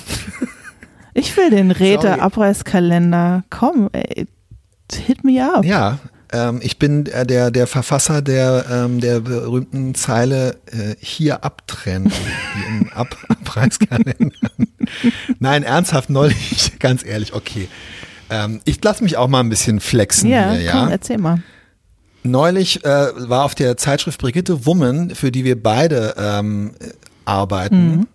Ich 1.15 1.37
will 1.37 1.51
den 1.51 1.71
Räte-Abreißkalender. 1.71 3.45
Komm, 3.51 3.91
ey, 3.93 4.27
hit 4.93 5.25
me 5.25 5.43
up. 5.45 5.65
Ja, 5.65 5.99
ähm, 6.33 6.61
ich 6.63 6.79
bin 6.79 7.07
äh, 7.07 7.27
der, 7.27 7.51
der 7.51 7.67
Verfasser 7.67 8.23
der, 8.23 8.67
ähm, 8.71 9.01
der 9.01 9.21
berühmten 9.21 9.95
Zeile 9.95 10.59
äh, 10.67 10.95
hier 11.01 11.45
abtrennen, 11.45 12.13
die 12.55 12.69
im 12.69 12.93
Ab 12.93 13.17
Abreißkalender. 13.29 14.51
Nein, 15.39 15.63
ernsthaft 15.63 16.11
neulich, 16.11 16.73
ganz 16.79 17.05
ehrlich, 17.05 17.35
okay. 17.35 17.69
Ähm, 18.31 18.61
ich 18.65 18.83
lasse 18.83 19.03
mich 19.03 19.17
auch 19.17 19.27
mal 19.27 19.41
ein 19.41 19.49
bisschen 19.49 19.81
flexen 19.81 20.31
ja, 20.31 20.53
hier, 20.53 20.63
ja. 20.63 20.73
Komm, 20.73 20.89
erzähl 20.89 21.19
mal. 21.19 21.43
Neulich 22.23 22.85
äh, 22.85 22.89
war 23.29 23.45
auf 23.45 23.55
der 23.55 23.77
Zeitschrift 23.77 24.21
Brigitte 24.21 24.67
Woman, 24.67 25.15
für 25.15 25.33
die 25.33 25.45
wir 25.45 25.61
beide 25.61 26.15
ähm, 26.19 26.73
arbeiten, 27.25 27.91
mhm. 27.91 28.07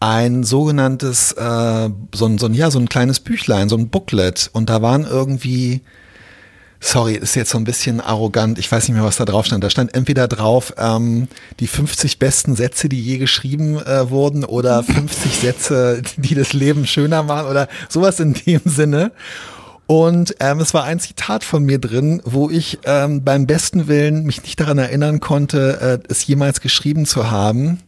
ein 0.00 0.44
sogenanntes, 0.44 1.32
äh, 1.32 1.90
so, 2.14 2.26
ein, 2.26 2.38
so, 2.38 2.46
ein, 2.46 2.54
ja, 2.54 2.70
so 2.70 2.78
ein 2.78 2.88
kleines 2.88 3.20
Büchlein, 3.20 3.68
so 3.68 3.76
ein 3.76 3.88
Booklet. 3.88 4.50
Und 4.52 4.68
da 4.68 4.82
waren 4.82 5.04
irgendwie 5.04 5.82
sorry, 6.80 7.14
ist 7.14 7.36
jetzt 7.36 7.50
so 7.50 7.58
ein 7.58 7.64
bisschen 7.64 8.00
arrogant, 8.00 8.58
ich 8.58 8.70
weiß 8.70 8.88
nicht 8.88 8.96
mehr, 8.96 9.04
was 9.04 9.16
da 9.16 9.26
drauf 9.26 9.46
stand. 9.46 9.62
Da 9.62 9.70
stand 9.70 9.94
entweder 9.94 10.26
drauf 10.28 10.72
ähm, 10.78 11.28
die 11.60 11.66
50 11.66 12.18
besten 12.18 12.56
Sätze, 12.56 12.88
die 12.88 13.00
je 13.00 13.18
geschrieben 13.18 13.78
äh, 13.78 14.10
wurden 14.10 14.44
oder 14.44 14.82
50 14.82 15.36
Sätze, 15.36 16.02
die 16.16 16.34
das 16.34 16.52
Leben 16.52 16.86
schöner 16.86 17.22
machen 17.22 17.48
oder 17.48 17.68
sowas 17.88 18.18
in 18.18 18.32
dem 18.32 18.62
Sinne. 18.64 19.12
Und 19.90 20.36
ähm, 20.38 20.60
es 20.60 20.72
war 20.72 20.84
ein 20.84 21.00
Zitat 21.00 21.42
von 21.42 21.64
mir 21.64 21.80
drin, 21.80 22.22
wo 22.24 22.48
ich 22.48 22.78
ähm, 22.84 23.24
beim 23.24 23.48
besten 23.48 23.88
Willen 23.88 24.22
mich 24.22 24.40
nicht 24.44 24.60
daran 24.60 24.78
erinnern 24.78 25.18
konnte, 25.18 25.80
äh, 26.04 26.08
es 26.08 26.24
jemals 26.24 26.60
geschrieben 26.60 27.06
zu 27.06 27.32
haben. 27.32 27.80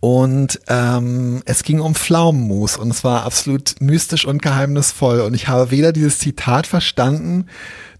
Und 0.00 0.58
ähm, 0.66 1.44
es 1.44 1.62
ging 1.62 1.78
um 1.78 1.94
Pflaumenmus 1.94 2.76
und 2.76 2.90
es 2.90 3.04
war 3.04 3.22
absolut 3.22 3.76
mystisch 3.80 4.26
und 4.26 4.42
geheimnisvoll. 4.42 5.20
Und 5.20 5.34
ich 5.34 5.46
habe 5.46 5.70
weder 5.70 5.92
dieses 5.92 6.18
Zitat 6.18 6.66
verstanden, 6.66 7.46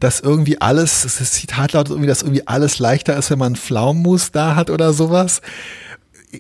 dass 0.01 0.19
irgendwie 0.19 0.61
alles, 0.61 1.03
das 1.03 1.31
Zitat 1.31 1.75
lautet 1.75 1.93
irgendwie, 1.93 2.09
dass 2.09 2.23
irgendwie 2.23 2.49
alles 2.49 2.81
leichter 2.81 3.17
ist, 3.17 3.31
wenn 3.31 3.39
man 3.39 3.55
Pflaumenmus 3.55 4.33
da 4.33 4.57
hat 4.57 4.69
oder 4.69 4.93
sowas. 4.93 5.43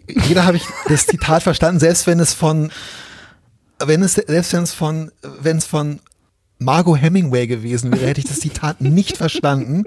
Jeder 0.09 0.47
habe 0.47 0.57
ich 0.57 0.65
das 0.89 1.07
Zitat 1.07 1.45
verstanden, 1.45 1.79
selbst 1.79 2.09
wenn 2.09 2.19
es 2.19 2.35
von, 2.35 2.73
wenn 3.79 4.03
es, 4.03 4.15
selbst 4.15 4.53
wenn 4.53 4.65
es 4.65 4.75
von, 4.75 5.13
wenn 5.41 5.59
es 5.59 5.67
von 5.67 6.01
Margot 6.65 7.01
Hemingway 7.01 7.47
gewesen 7.47 7.93
wäre, 7.93 8.07
hätte 8.07 8.21
ich 8.21 8.27
das 8.27 8.41
Zitat 8.41 8.81
nicht 8.81 9.17
verstanden. 9.17 9.85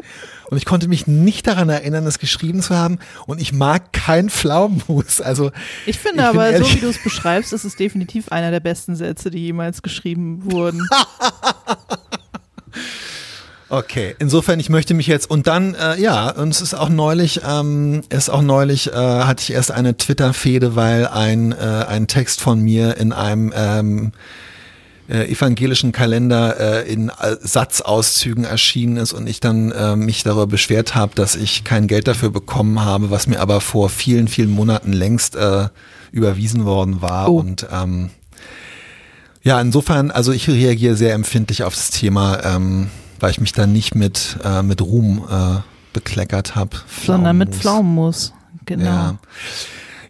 Und 0.49 0.57
ich 0.57 0.65
konnte 0.65 0.87
mich 0.87 1.07
nicht 1.07 1.47
daran 1.47 1.69
erinnern, 1.69 2.05
es 2.05 2.19
geschrieben 2.19 2.61
zu 2.61 2.75
haben. 2.75 2.99
Und 3.25 3.41
ich 3.41 3.53
mag 3.53 3.93
kein 3.93 4.29
Pflaumenmus. 4.29 5.21
Also 5.21 5.51
ich 5.85 5.97
finde 5.97 6.21
ich 6.21 6.27
aber, 6.27 6.57
so 6.57 6.73
wie 6.73 6.79
du 6.79 6.89
es 6.89 7.01
beschreibst, 7.01 7.53
ist 7.53 7.63
es 7.63 7.75
definitiv 7.75 8.29
einer 8.29 8.51
der 8.51 8.59
besten 8.59 8.95
Sätze, 8.95 9.31
die 9.31 9.39
jemals 9.39 9.81
geschrieben 9.81 10.51
wurden. 10.51 10.87
Okay, 13.67 14.15
insofern, 14.19 14.59
ich 14.59 14.69
möchte 14.69 14.93
mich 14.93 15.07
jetzt 15.07 15.27
und 15.29 15.47
dann, 15.47 15.73
äh, 15.73 15.99
ja, 15.99 16.29
und 16.29 16.49
es 16.49 16.61
ist 16.61 16.75
auch 16.75 16.89
neulich, 16.89 17.41
ähm, 17.45 18.03
ist 18.09 18.29
auch 18.29 18.43
neulich, 18.43 18.93
äh, 18.93 18.95
hatte 18.95 19.41
ich 19.41 19.53
erst 19.53 19.71
eine 19.71 19.97
Twitter-Fehde, 19.97 20.75
weil 20.75 21.07
ein, 21.07 21.51
äh, 21.51 21.85
ein 21.87 22.05
Text 22.05 22.41
von 22.41 22.61
mir 22.61 22.97
in 22.97 23.11
einem 23.11 23.51
ähm, 23.55 24.11
äh, 25.07 25.31
evangelischen 25.31 25.91
Kalender 25.91 26.59
äh, 26.85 26.91
in 26.91 27.11
Satzauszügen 27.41 28.43
erschienen 28.43 28.97
ist 28.97 29.13
und 29.13 29.27
ich 29.27 29.39
dann 29.39 29.71
äh, 29.71 29.95
mich 29.95 30.23
darüber 30.23 30.47
beschwert 30.47 30.95
habe, 30.95 31.13
dass 31.15 31.35
ich 31.35 31.63
kein 31.63 31.87
Geld 31.87 32.07
dafür 32.07 32.31
bekommen 32.31 32.83
habe, 32.83 33.11
was 33.11 33.27
mir 33.27 33.39
aber 33.39 33.61
vor 33.61 33.89
vielen, 33.89 34.27
vielen 34.27 34.51
Monaten 34.51 34.93
längst 34.93 35.35
äh, 35.35 35.69
überwiesen 36.11 36.65
worden 36.65 37.01
war. 37.01 37.29
Oh. 37.29 37.39
Und 37.39 37.67
ähm, 37.71 38.09
ja, 39.43 39.61
insofern, 39.61 40.11
also 40.11 40.31
ich 40.31 40.47
reagiere 40.47 40.95
sehr 40.95 41.13
empfindlich 41.13 41.63
auf 41.63 41.75
das 41.75 41.91
Thema. 41.91 42.43
Ähm, 42.43 42.89
weil 43.19 43.31
ich 43.31 43.41
mich 43.41 43.53
dann 43.53 43.71
nicht 43.71 43.95
mit, 43.95 44.37
äh, 44.43 44.61
mit 44.61 44.81
Ruhm 44.81 45.25
äh, 45.29 45.61
bekleckert 45.93 46.55
habe. 46.55 46.77
Sondern 47.05 47.37
mit 47.37 47.55
Pflaumenmus, 47.55 48.33
genau. 48.65 48.85
Ja. 48.85 49.17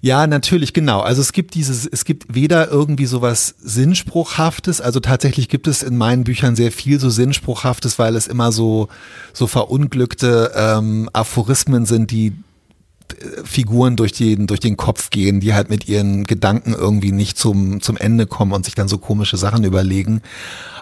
Ja, 0.06 0.28
natürlich, 0.28 0.74
genau. 0.74 1.00
Also 1.00 1.20
es 1.22 1.34
gibt 1.34 1.56
dieses, 1.56 1.88
es 1.88 2.06
gibt 2.06 2.36
weder 2.36 2.70
irgendwie 2.70 3.08
sowas 3.08 3.56
Sinnspruchhaftes, 3.58 4.80
also 4.80 5.00
tatsächlich 5.00 5.50
gibt 5.50 5.68
es 5.68 5.82
in 5.82 5.98
meinen 5.98 6.24
Büchern 6.24 6.56
sehr 6.56 6.72
viel 6.72 7.00
so 7.00 7.10
Sinnspruchhaftes, 7.10 7.98
weil 7.98 8.16
es 8.16 8.28
immer 8.28 8.52
so, 8.52 8.88
so 9.34 9.48
verunglückte 9.48 10.52
ähm, 10.56 11.10
Aphorismen 11.12 11.88
sind, 11.88 12.12
die 12.12 12.28
äh, 12.28 13.44
Figuren 13.46 13.96
durch 13.96 14.12
den, 14.12 14.46
durch 14.46 14.60
den 14.60 14.78
Kopf 14.78 15.10
gehen, 15.10 15.40
die 15.40 15.56
halt 15.56 15.72
mit 15.72 15.90
ihren 15.90 16.26
Gedanken 16.26 16.76
irgendwie 16.76 17.12
nicht 17.12 17.40
zum, 17.40 17.82
zum 17.82 17.98
Ende 17.98 18.28
kommen 18.28 18.52
und 18.52 18.64
sich 18.64 18.76
dann 18.76 18.88
so 18.88 19.00
komische 19.00 19.38
Sachen 19.38 19.64
überlegen. 19.64 20.22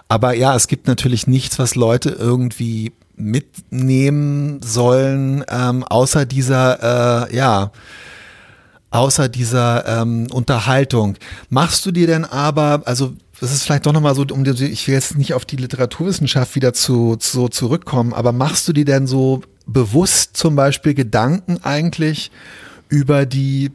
Aber 0.06 0.34
ja, 0.34 0.54
es 0.54 0.68
gibt 0.68 0.86
natürlich 0.86 1.26
nichts, 1.26 1.58
was 1.58 1.76
Leute 1.76 2.10
irgendwie 2.10 2.92
mitnehmen 3.16 4.60
sollen, 4.62 5.46
ähm, 5.48 5.82
außer 5.82 6.26
dieser, 6.26 7.30
äh, 7.30 7.34
ja, 7.34 7.72
außer 8.94 9.28
dieser 9.28 10.02
ähm, 10.02 10.28
Unterhaltung. 10.30 11.16
Machst 11.50 11.84
du 11.84 11.90
dir 11.90 12.06
denn 12.06 12.24
aber, 12.24 12.82
also 12.84 13.14
das 13.40 13.52
ist 13.52 13.64
vielleicht 13.64 13.86
doch 13.86 13.92
nochmal 13.92 14.14
so, 14.14 14.24
um 14.30 14.44
ich 14.44 14.86
will 14.86 14.94
jetzt 14.94 15.18
nicht 15.18 15.34
auf 15.34 15.44
die 15.44 15.56
Literaturwissenschaft 15.56 16.54
wieder 16.54 16.72
zu, 16.72 17.16
so 17.18 17.48
zurückkommen, 17.48 18.14
aber 18.14 18.32
machst 18.32 18.68
du 18.68 18.72
dir 18.72 18.84
denn 18.84 19.06
so 19.06 19.42
bewusst 19.66 20.36
zum 20.36 20.54
Beispiel 20.54 20.94
Gedanken 20.94 21.58
eigentlich 21.64 22.30
über 22.88 23.26
die 23.26 23.72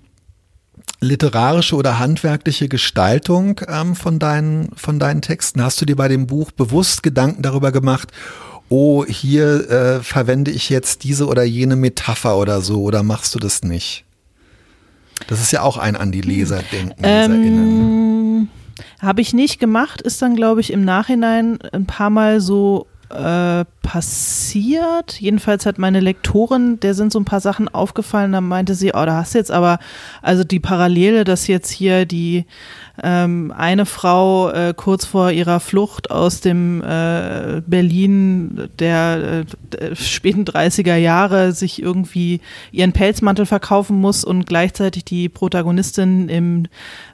literarische 1.01 1.75
oder 1.75 1.99
handwerkliche 1.99 2.69
Gestaltung 2.69 3.59
ähm, 3.67 3.95
von, 3.95 4.19
deinen, 4.19 4.69
von 4.77 4.99
deinen 4.99 5.21
Texten? 5.21 5.61
Hast 5.61 5.81
du 5.81 5.85
dir 5.85 5.97
bei 5.97 6.07
dem 6.07 6.27
Buch 6.27 6.51
bewusst 6.51 7.03
Gedanken 7.03 7.41
darüber 7.41 7.73
gemacht, 7.73 8.09
oh, 8.69 9.03
hier 9.05 9.69
äh, 9.69 9.99
verwende 10.01 10.51
ich 10.51 10.69
jetzt 10.69 11.03
diese 11.03 11.27
oder 11.27 11.43
jene 11.43 11.75
Metapher 11.75 12.37
oder 12.37 12.61
so, 12.61 12.81
oder 12.83 13.03
machst 13.03 13.35
du 13.35 13.39
das 13.39 13.63
nicht? 13.63 14.05
Das 15.27 15.41
ist 15.41 15.51
ja 15.51 15.61
auch 15.61 15.77
ein 15.77 15.95
an 15.95 16.11
die 16.11 16.21
Leser 16.21 16.61
denken, 16.71 16.95
ähm, 17.03 18.47
Habe 18.99 19.21
ich 19.21 19.33
nicht 19.33 19.59
gemacht, 19.59 20.01
ist 20.01 20.21
dann, 20.21 20.35
glaube 20.35 20.61
ich, 20.61 20.71
im 20.71 20.83
Nachhinein 20.83 21.59
ein 21.71 21.85
paar 21.85 22.09
Mal 22.09 22.41
so 22.41 22.87
äh, 23.09 23.65
passiert. 23.81 25.19
Jedenfalls 25.19 25.65
hat 25.65 25.79
meine 25.79 25.99
Lektorin, 25.99 26.79
der 26.79 26.93
sind 26.93 27.11
so 27.11 27.19
ein 27.19 27.25
paar 27.25 27.39
Sachen 27.39 27.67
aufgefallen, 27.67 28.31
da 28.31 28.41
meinte 28.41 28.75
sie, 28.75 28.89
oh, 28.89 29.05
da 29.05 29.15
hast 29.15 29.33
du 29.33 29.39
jetzt 29.39 29.51
aber, 29.51 29.79
also 30.21 30.43
die 30.43 30.59
Parallele, 30.59 31.23
dass 31.23 31.47
jetzt 31.47 31.71
hier 31.71 32.05
die 32.05 32.45
ähm, 33.03 33.53
eine 33.55 33.85
Frau 33.85 34.49
äh, 34.49 34.73
kurz 34.75 35.05
vor 35.05 35.31
ihrer 35.31 35.59
Flucht 35.59 36.11
aus 36.11 36.41
dem 36.41 36.83
äh, 36.83 37.61
Berlin 37.65 38.69
der 38.79 39.45
äh, 39.79 39.95
späten 39.95 40.43
30er 40.43 40.95
Jahre 40.95 41.51
sich 41.51 41.81
irgendwie 41.81 42.41
ihren 42.71 42.91
Pelzmantel 42.91 43.45
verkaufen 43.45 43.97
muss 43.99 44.23
und 44.23 44.45
gleichzeitig 44.45 45.05
die 45.05 45.29
Protagonistin 45.29 46.29
im, 46.29 46.65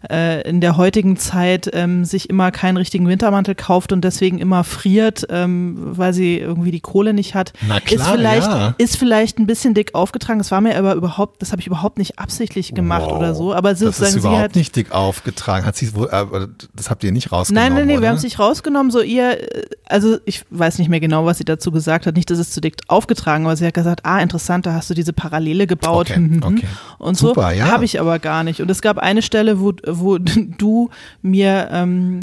äh, 0.10 0.48
in 0.48 0.62
der 0.62 0.78
heutigen 0.78 1.18
Zeit 1.18 1.70
ähm, 1.74 2.06
sich 2.06 2.30
immer 2.30 2.52
keinen 2.52 2.78
richtigen 2.78 3.08
Wintermantel 3.08 3.56
kauft 3.56 3.92
und 3.92 4.04
deswegen 4.04 4.40
immer 4.40 4.64
friert, 4.64 5.28
ähm, 5.30 5.85
weil 5.86 6.14
sie 6.14 6.40
irgendwie 6.40 6.72
die 6.72 6.80
Kohle 6.82 7.14
nicht 7.14 7.36
hat. 7.36 7.54
Na 7.68 7.80
klar, 7.80 8.02
ist 8.08 8.12
vielleicht, 8.16 8.48
ja. 8.48 8.76
ist 8.78 8.98
vielleicht 8.98 9.40
ein 9.40 9.46
bisschen 9.48 9.74
dick 9.74 9.94
aufgetragen. 9.96 10.40
Das 10.40 10.52
war 10.52 10.60
mir 10.62 10.78
aber 10.78 10.96
überhaupt, 10.96 11.42
das 11.42 11.52
habe 11.52 11.62
ich 11.62 11.68
überhaupt 11.68 11.98
nicht 11.98 12.20
absichtlich 12.20 12.74
gemacht 12.74 13.06
Wow. 13.06 13.18
oder 13.18 13.36
so. 13.36 13.54
Aber 13.54 13.70
Das 13.72 13.80
sozusagen 13.80 14.08
ist 14.08 14.14
sie 14.14 14.20
überhaupt 14.20 14.40
hat. 14.42 14.56
nicht 14.56 14.76
dick 14.76 14.92
aufgetragen. 14.92 15.66
Hat 15.66 15.76
sie 15.76 15.86
äh, 15.88 16.48
das 16.76 16.90
habt 16.90 17.04
ihr 17.04 17.12
nicht 17.12 17.32
rausgenommen, 17.32 17.70
Nein, 17.74 17.86
nein, 17.88 17.96
oder? 17.96 18.02
wir 18.02 18.10
haben 18.10 18.18
es 18.18 18.24
nicht 18.24 18.40
rausgenommen. 18.40 18.92
So 18.92 19.02
ihr, 19.02 19.40
äh, 19.56 19.62
also 19.86 20.18
ich 20.26 20.44
weiß 20.50 20.80
nicht 20.80 20.90
mehr 20.90 21.00
genau, 21.00 21.26
was 21.26 21.38
sie 21.38 21.46
dazu 21.46 21.72
gesagt 21.72 22.06
hat. 22.08 22.16
Nicht, 22.16 22.30
dass 22.32 22.40
es 22.40 22.52
zu 22.52 22.62
dick 22.62 22.76
aufgetragen 22.88 23.46
aber 23.46 23.56
Sie 23.56 23.66
hat 23.66 23.74
gesagt, 23.74 24.02
ah, 24.06 24.20
interessant, 24.20 24.66
da 24.66 24.74
hast 24.74 24.90
du 24.90 24.94
diese 24.94 25.14
Parallele 25.14 25.68
gebaut. 25.68 26.10
Okay, 26.10 26.20
Mhm. 26.20 26.42
okay. 26.44 26.68
Und 26.98 27.18
Super, 27.18 27.50
so 27.52 27.58
ja. 27.58 27.66
habe 27.68 27.86
ich 27.86 28.00
aber 28.00 28.20
gar 28.20 28.44
nicht. 28.44 28.62
Und 28.62 28.72
es 28.72 28.82
gab 28.82 28.98
eine 28.98 29.22
Stelle, 29.22 29.60
wo, 29.60 29.74
wo 29.88 30.18
du 30.58 30.90
mir 31.22 31.68
ähm, 31.72 32.20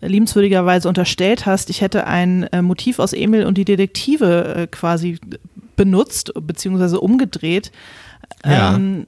liebenswürdigerweise 0.00 0.88
unterstellt 0.88 1.46
hast, 1.46 1.70
ich 1.70 1.80
hätte 1.80 2.06
ein 2.06 2.44
äh, 2.44 2.62
Motiv 2.62 2.98
aus 2.98 3.12
Emil 3.12 3.46
und 3.46 3.58
die 3.58 3.64
Detektive 3.64 4.54
äh, 4.54 4.66
quasi 4.66 5.18
benutzt, 5.76 6.32
beziehungsweise 6.40 7.00
umgedreht. 7.00 7.72
Ja. 8.44 8.74
Ähm, 8.74 9.06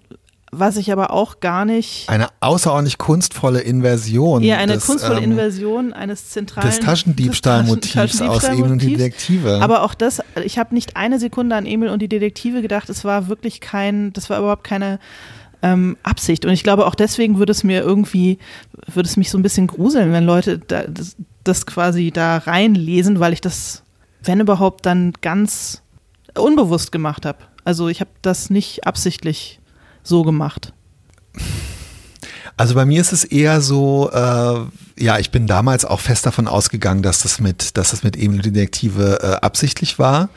was 0.53 0.77
ich 0.77 0.92
aber 0.92 1.11
auch 1.11 1.40
gar 1.40 1.64
nicht. 1.64 2.09
Eine 2.09 2.29
außerordentlich 2.40 2.99
kunstvolle 2.99 3.61
Inversion. 3.61 4.42
Ja, 4.42 4.57
eine 4.57 4.75
des, 4.75 4.87
kunstvolle 4.87 5.18
ähm, 5.18 5.33
Inversion 5.33 5.92
eines 5.92 6.31
zentralen 6.31 6.68
des 6.68 6.81
Taschendiebstahlmotivs 6.81 8.22
aus 8.22 8.44
Emil 8.44 8.70
und 8.70 8.81
die 8.81 8.94
Detektive. 8.94 9.61
Aber 9.61 9.83
auch 9.83 9.94
das, 9.94 10.22
ich 10.44 10.59
habe 10.59 10.75
nicht 10.75 10.96
eine 10.96 11.18
Sekunde 11.18 11.57
an 11.57 11.66
Emil 11.66 11.88
und 11.88 12.01
die 12.01 12.09
Detektive 12.09 12.62
gedacht. 12.62 12.88
Es 12.88 13.05
war 13.05 13.29
wirklich 13.29 13.61
kein, 13.61 14.12
das 14.12 14.31
war 14.31 14.38
überhaupt 14.38 14.64
keine 14.64 14.99
ähm, 15.66 15.96
Absicht. 16.02 16.44
Und 16.44 16.52
ich 16.52 16.62
glaube, 16.62 16.87
auch 16.87 16.94
deswegen 16.94 17.38
würde 17.38 17.50
es 17.50 17.64
mir 17.64 17.81
irgendwie, 17.81 18.38
würde 18.92 19.09
es 19.09 19.16
mich 19.16 19.31
so 19.31 19.38
ein 19.38 19.42
bisschen 19.42 19.66
gruseln, 19.66 20.12
wenn 20.12 20.24
Leute 20.24 20.59
da, 20.59 20.85
das, 20.85 21.16
das 21.44 21.66
quasi 21.66 22.11
da 22.12 22.38
reinlesen, 22.38 23.18
weil 23.20 23.33
ich 23.33 23.40
das, 23.40 23.83
wenn 24.22 24.40
überhaupt, 24.40 24.87
dann 24.87 25.12
ganz 25.20 25.83
unbewusst 26.38 26.92
gemacht 26.92 27.26
habe. 27.26 27.38
Also 27.64 27.88
ich 27.88 28.00
habe 28.00 28.11
das 28.22 28.50
nicht 28.50 28.87
absichtlich 28.87 29.61
so 30.02 30.22
gemacht. 30.22 30.72
Also 32.57 32.74
bei 32.74 32.87
mir 32.87 33.00
ist 33.00 33.12
es 33.12 33.24
eher 33.24 33.61
so, 33.61 34.11
äh, 34.12 35.02
ja, 35.02 35.18
ich 35.18 35.31
bin 35.31 35.46
damals 35.46 35.85
auch 35.85 36.00
fest 36.00 36.24
davon 36.26 36.46
ausgegangen, 36.46 37.02
dass 37.02 37.22
das 37.22 37.40
mit, 37.40 37.76
dass 37.76 37.90
das 37.90 38.02
mit 38.02 38.16
Emil 38.16 38.37
und 38.37 38.44
die 38.46 38.52
Detektive 38.52 39.18
äh, 39.20 39.44
absichtlich 39.44 39.98
war. 39.98 40.29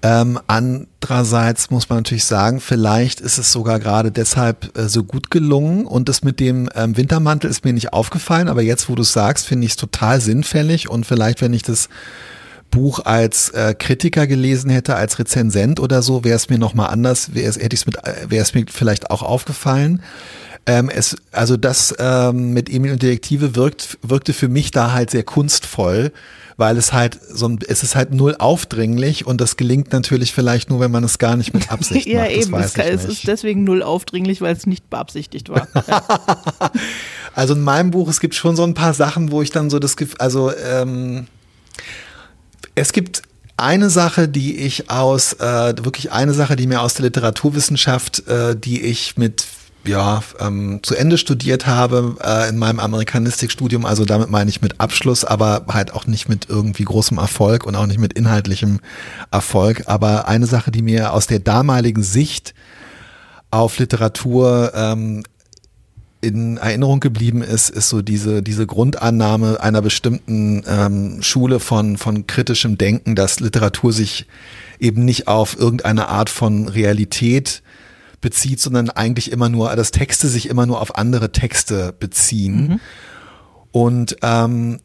Ähm, 0.00 0.38
andererseits 0.46 1.70
muss 1.70 1.88
man 1.88 1.98
natürlich 1.98 2.24
sagen, 2.24 2.60
vielleicht 2.60 3.20
ist 3.20 3.38
es 3.38 3.50
sogar 3.50 3.80
gerade 3.80 4.12
deshalb 4.12 4.78
äh, 4.78 4.88
so 4.88 5.02
gut 5.02 5.30
gelungen 5.30 5.86
und 5.86 6.08
das 6.08 6.22
mit 6.22 6.38
dem 6.38 6.68
ähm, 6.76 6.96
Wintermantel 6.96 7.50
ist 7.50 7.64
mir 7.64 7.72
nicht 7.72 7.92
aufgefallen, 7.92 8.48
aber 8.48 8.62
jetzt, 8.62 8.88
wo 8.88 8.94
du 8.94 9.02
es 9.02 9.12
sagst, 9.12 9.46
finde 9.46 9.66
ich 9.66 9.72
es 9.72 9.76
total 9.76 10.20
sinnfällig 10.20 10.88
und 10.88 11.04
vielleicht, 11.04 11.40
wenn 11.40 11.52
ich 11.52 11.62
das 11.64 11.88
Buch 12.70 13.00
als 13.04 13.48
äh, 13.50 13.74
Kritiker 13.76 14.26
gelesen 14.26 14.70
hätte, 14.70 14.94
als 14.94 15.18
Rezensent 15.18 15.80
oder 15.80 16.02
so, 16.02 16.22
wäre 16.22 16.36
es 16.36 16.48
mir 16.48 16.58
nochmal 16.58 16.90
anders, 16.90 17.34
wäre 17.34 17.48
es, 17.48 17.86
mit, 17.86 17.96
äh, 18.04 18.28
wäre 18.28 18.42
es 18.42 18.54
mir 18.54 18.66
vielleicht 18.70 19.10
auch 19.10 19.22
aufgefallen. 19.22 20.02
Ähm, 20.66 20.90
es, 20.90 21.16
also 21.32 21.56
das 21.56 21.94
ähm, 21.98 22.52
mit 22.52 22.70
Emil 22.70 22.92
und 22.92 23.02
Detektive 23.02 23.56
wirkt, 23.56 23.98
wirkte 24.02 24.32
für 24.32 24.48
mich 24.48 24.70
da 24.70 24.92
halt 24.92 25.10
sehr 25.10 25.24
kunstvoll, 25.24 26.12
weil 26.58 26.76
es 26.76 26.92
halt 26.92 27.18
so 27.32 27.48
ein, 27.48 27.60
es 27.66 27.84
ist 27.84 27.94
halt 27.94 28.12
null 28.12 28.34
aufdringlich 28.36 29.24
und 29.24 29.40
das 29.40 29.56
gelingt 29.56 29.92
natürlich 29.92 30.32
vielleicht 30.32 30.68
nur, 30.68 30.80
wenn 30.80 30.90
man 30.90 31.04
es 31.04 31.18
gar 31.18 31.36
nicht 31.36 31.54
mit 31.54 31.70
Absicht 31.72 32.06
ja, 32.06 32.22
macht. 32.22 32.30
Das 32.30 32.46
eben. 32.46 32.54
Es, 32.54 32.76
es 32.76 33.04
ist 33.04 33.26
deswegen 33.28 33.64
null 33.64 33.82
aufdringlich, 33.82 34.40
weil 34.40 34.54
es 34.54 34.66
nicht 34.66 34.90
beabsichtigt 34.90 35.48
war. 35.48 35.66
Also 37.34 37.54
in 37.54 37.62
meinem 37.62 37.92
Buch, 37.92 38.08
es 38.08 38.18
gibt 38.18 38.34
schon 38.34 38.56
so 38.56 38.64
ein 38.64 38.74
paar 38.74 38.94
Sachen, 38.94 39.30
wo 39.30 39.42
ich 39.42 39.50
dann 39.50 39.70
so 39.70 39.78
das 39.78 39.96
Gefühl, 39.96 40.16
also 40.18 40.50
ähm, 40.56 41.28
es 42.74 42.92
gibt 42.92 43.22
eine 43.56 43.90
Sache, 43.90 44.26
die 44.26 44.56
ich 44.56 44.90
aus, 44.90 45.34
äh, 45.34 45.74
wirklich 45.84 46.10
eine 46.10 46.32
Sache, 46.32 46.56
die 46.56 46.66
mir 46.66 46.80
aus 46.80 46.94
der 46.94 47.04
Literaturwissenschaft, 47.04 48.26
äh, 48.26 48.56
die 48.56 48.82
ich 48.82 49.16
mit 49.16 49.46
ja, 49.84 50.22
ähm, 50.38 50.80
zu 50.82 50.94
Ende 50.94 51.18
studiert 51.18 51.66
habe 51.66 52.16
äh, 52.22 52.48
in 52.48 52.58
meinem 52.58 52.78
Amerikanistikstudium, 52.78 53.86
also 53.86 54.04
damit 54.04 54.30
meine 54.30 54.50
ich 54.50 54.60
mit 54.60 54.80
Abschluss, 54.80 55.24
aber 55.24 55.64
halt 55.68 55.92
auch 55.94 56.06
nicht 56.06 56.28
mit 56.28 56.48
irgendwie 56.48 56.84
großem 56.84 57.18
Erfolg 57.18 57.64
und 57.64 57.74
auch 57.74 57.86
nicht 57.86 57.98
mit 57.98 58.12
inhaltlichem 58.12 58.80
Erfolg. 59.30 59.84
Aber 59.86 60.28
eine 60.28 60.46
Sache, 60.46 60.70
die 60.70 60.82
mir 60.82 61.12
aus 61.12 61.26
der 61.26 61.38
damaligen 61.38 62.02
Sicht 62.02 62.54
auf 63.50 63.78
Literatur 63.78 64.72
ähm, 64.74 65.22
in 66.20 66.56
Erinnerung 66.56 67.00
geblieben 67.00 67.42
ist, 67.42 67.70
ist 67.70 67.88
so 67.88 68.02
diese, 68.02 68.42
diese 68.42 68.66
Grundannahme 68.66 69.60
einer 69.60 69.80
bestimmten 69.80 70.64
ähm, 70.66 71.22
Schule 71.22 71.60
von, 71.60 71.96
von 71.96 72.26
kritischem 72.26 72.76
Denken, 72.76 73.14
dass 73.14 73.40
Literatur 73.40 73.92
sich 73.92 74.26
eben 74.80 75.04
nicht 75.04 75.28
auf 75.28 75.58
irgendeine 75.58 76.08
Art 76.08 76.28
von 76.28 76.68
Realität 76.68 77.62
bezieht, 78.20 78.60
sondern 78.60 78.90
eigentlich 78.90 79.30
immer 79.30 79.48
nur, 79.48 79.74
dass 79.76 79.90
Texte 79.90 80.28
sich 80.28 80.48
immer 80.48 80.66
nur 80.66 80.80
auf 80.80 80.96
andere 80.96 81.32
Texte 81.32 81.94
beziehen. 81.98 82.80
Und 83.70 84.16
ähm, 84.22 84.80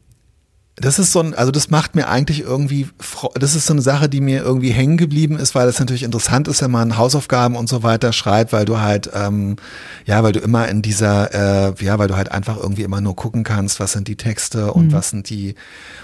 das 0.75 0.97
ist 0.97 1.11
so 1.11 1.19
ein, 1.19 1.35
also 1.35 1.51
das 1.51 1.69
macht 1.69 1.93
mir 1.93 2.07
eigentlich 2.07 2.41
irgendwie, 2.41 2.87
das 3.35 3.53
ist 3.53 3.67
so 3.67 3.73
eine 3.73 3.83
Sache, 3.83 4.09
die 4.09 4.21
mir 4.21 4.41
irgendwie 4.41 4.71
hängen 4.71 4.97
geblieben 4.97 5.37
ist, 5.37 5.53
weil 5.53 5.67
das 5.67 5.79
natürlich 5.79 6.01
interessant 6.01 6.47
ist, 6.47 6.63
wenn 6.63 6.71
man 6.71 6.97
Hausaufgaben 6.97 7.55
und 7.55 7.69
so 7.69 7.83
weiter 7.83 8.11
schreibt, 8.11 8.53
weil 8.53 8.65
du 8.65 8.79
halt, 8.79 9.11
ähm, 9.13 9.57
ja, 10.05 10.23
weil 10.23 10.31
du 10.31 10.39
immer 10.39 10.67
in 10.67 10.81
dieser, 10.81 11.69
äh, 11.69 11.73
ja, 11.83 11.99
weil 11.99 12.07
du 12.07 12.17
halt 12.17 12.31
einfach 12.31 12.57
irgendwie 12.57 12.81
immer 12.81 13.01
nur 13.01 13.15
gucken 13.15 13.43
kannst, 13.43 13.79
was 13.79 13.91
sind 13.91 14.07
die 14.07 14.15
Texte 14.15 14.73
und 14.73 14.91
was 14.93 15.11
sind 15.11 15.29
die 15.29 15.53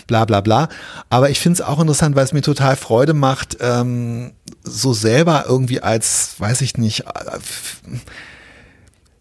bla 0.06 0.26
bla 0.26 0.42
bla. 0.42 0.70
Aber 1.10 1.32
ich 1.32 1.40
finde 1.40 1.56
es 1.56 1.68
auch 1.68 1.80
interessant, 1.80 2.16
weil 2.16 2.26
es 2.26 2.34
mir 2.34 2.42
total 2.42 2.76
Freude 2.76 3.16
macht, 3.16 3.58
ähm, 3.62 4.34
so 4.64 4.94
selber 4.94 5.46
irgendwie 5.48 5.82
als, 5.82 6.36
weiß 6.38 6.62
ich 6.62 6.78
nicht, 6.78 7.02
äh, 7.02 7.40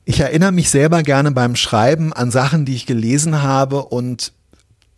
ich 0.05 0.21
erinnere 0.21 0.53
mich 0.53 0.71
selber 0.71 1.03
gerne 1.03 1.33
beim 1.33 1.55
Schreiben 1.55 2.13
an 2.13 2.31
Sachen, 2.31 2.65
die 2.65 2.75
ich 2.75 2.87
gelesen 2.87 3.43
habe 3.43 3.85
und 3.85 4.33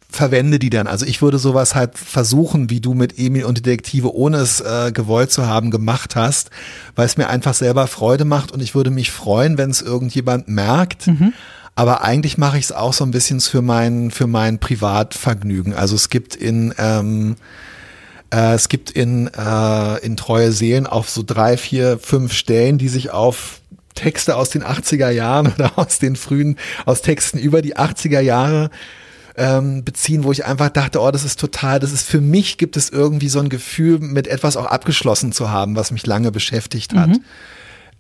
verwende 0.09 0.59
die 0.59 0.71
dann. 0.71 0.87
Also 0.87 1.07
ich 1.07 1.23
würde 1.23 1.39
sowas 1.39 1.75
halt 1.75 1.97
versuchen, 1.97 2.71
wie 2.71 2.81
du 2.81 2.95
mit 2.95 3.19
Emil 3.19 3.45
und 3.45 3.59
Detektive, 3.59 4.15
ohne 4.15 4.39
es 4.39 4.61
äh, 4.61 4.93
gewollt 4.93 5.31
zu 5.31 5.47
haben, 5.47 5.71
gemacht 5.71 6.17
hast, 6.17 6.51
weil 6.97 7.07
es 7.07 7.17
mir 7.17 7.29
einfach 7.29 7.55
selber 7.55 7.87
Freude 7.87 8.25
macht 8.25 8.53
und 8.53 8.61
ich 8.61 8.75
würde 8.75 8.91
mich 8.91 9.11
freuen, 9.11 9.59
wenn 9.59 9.71
es 9.71 9.83
irgendjemand 9.83 10.49
merkt. 10.49 11.09
Aber 11.77 12.03
eigentlich 12.03 12.39
mache 12.39 12.59
ich 12.59 12.65
es 12.65 12.73
auch 12.73 12.93
so 12.93 13.05
ein 13.05 13.13
bisschen 13.13 13.41
für 13.41 13.63
mein, 13.63 14.11
für 14.11 14.27
mein 14.27 14.59
Privatvergnügen. 14.59 15.75
Also 15.75 15.95
es 15.95 16.11
gibt 16.11 16.35
in, 16.35 16.75
ähm, 16.79 17.37
äh, 18.33 18.55
es 18.55 18.69
gibt 18.69 18.91
in, 18.91 19.29
äh, 19.29 19.99
in 20.05 20.17
Treue 20.17 20.53
Seelen 20.53 20.87
auch 20.87 21.07
so 21.07 21.23
drei, 21.27 21.57
vier, 21.57 21.99
fünf 21.99 22.33
Stellen, 22.33 22.79
die 22.79 22.89
sich 22.89 23.11
auf 23.11 23.61
Texte 23.95 24.37
aus 24.37 24.51
den 24.51 24.63
80er 24.63 25.11
Jahren 25.11 25.53
oder 25.55 25.79
aus 25.79 25.99
den 25.99 26.17
frühen, 26.17 26.57
aus 26.87 27.03
Texten 27.03 27.39
über 27.39 27.63
die 27.63 27.77
80er 27.77 28.21
Jahre 28.21 28.71
ähm, 29.37 29.85
beziehen, 29.85 30.25
wo 30.25 30.33
ich 30.33 30.45
einfach 30.45 30.71
dachte, 30.71 31.01
oh, 31.01 31.11
das 31.11 31.25
ist 31.25 31.41
total, 31.41 31.79
das 31.81 31.93
ist 31.93 32.07
für 32.07 32.21
mich 32.21 32.59
gibt 32.59 32.77
es 32.77 32.91
irgendwie 32.91 33.29
so 33.29 33.41
ein 33.41 33.49
Gefühl, 33.49 33.99
mit 33.99 34.27
etwas 34.27 34.57
auch 34.57 34.67
abgeschlossen 34.67 35.33
zu 35.33 35.51
haben, 35.51 35.77
was 35.77 35.91
mich 35.91 36.07
lange 36.07 36.31
beschäftigt 36.33 36.95
hat. 36.95 37.11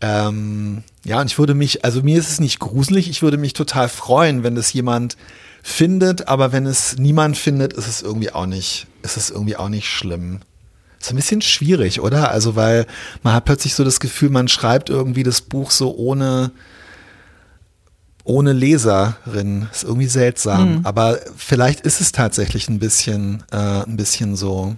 Ähm, 0.00 0.82
ja, 1.04 1.20
und 1.20 1.26
ich 1.26 1.38
würde 1.38 1.54
mich, 1.54 1.84
also 1.84 2.02
mir 2.02 2.18
ist 2.18 2.30
es 2.30 2.40
nicht 2.40 2.58
gruselig, 2.58 3.08
ich 3.08 3.22
würde 3.22 3.36
mich 3.36 3.52
total 3.52 3.88
freuen, 3.88 4.42
wenn 4.42 4.54
das 4.54 4.72
jemand 4.72 5.16
findet, 5.62 6.28
aber 6.28 6.52
wenn 6.52 6.66
es 6.66 6.96
niemand 6.98 7.36
findet, 7.36 7.72
ist 7.72 7.88
es 7.88 8.02
irgendwie 8.02 8.32
auch 8.32 8.46
nicht, 8.46 8.86
ist 9.02 9.16
es 9.16 9.30
irgendwie 9.30 9.56
auch 9.56 9.68
nicht 9.68 9.88
schlimm. 9.88 10.40
Ist 11.00 11.10
ein 11.10 11.16
bisschen 11.16 11.40
schwierig, 11.40 12.00
oder? 12.00 12.30
Also, 12.30 12.56
weil 12.56 12.86
man 13.22 13.32
hat 13.32 13.46
plötzlich 13.46 13.74
so 13.74 13.84
das 13.84 14.00
Gefühl, 14.00 14.28
man 14.28 14.48
schreibt 14.48 14.90
irgendwie 14.90 15.22
das 15.22 15.40
Buch 15.40 15.70
so 15.70 15.96
ohne, 15.96 16.52
ohne 18.24 18.52
Leserin. 18.52 19.68
Ist 19.72 19.84
irgendwie 19.84 20.08
seltsam. 20.08 20.80
Aber 20.84 21.18
vielleicht 21.38 21.80
ist 21.80 22.02
es 22.02 22.12
tatsächlich 22.12 22.68
ein 22.68 22.78
bisschen, 22.78 23.42
äh, 23.50 23.56
ein 23.56 23.96
bisschen 23.96 24.36
so. 24.36 24.76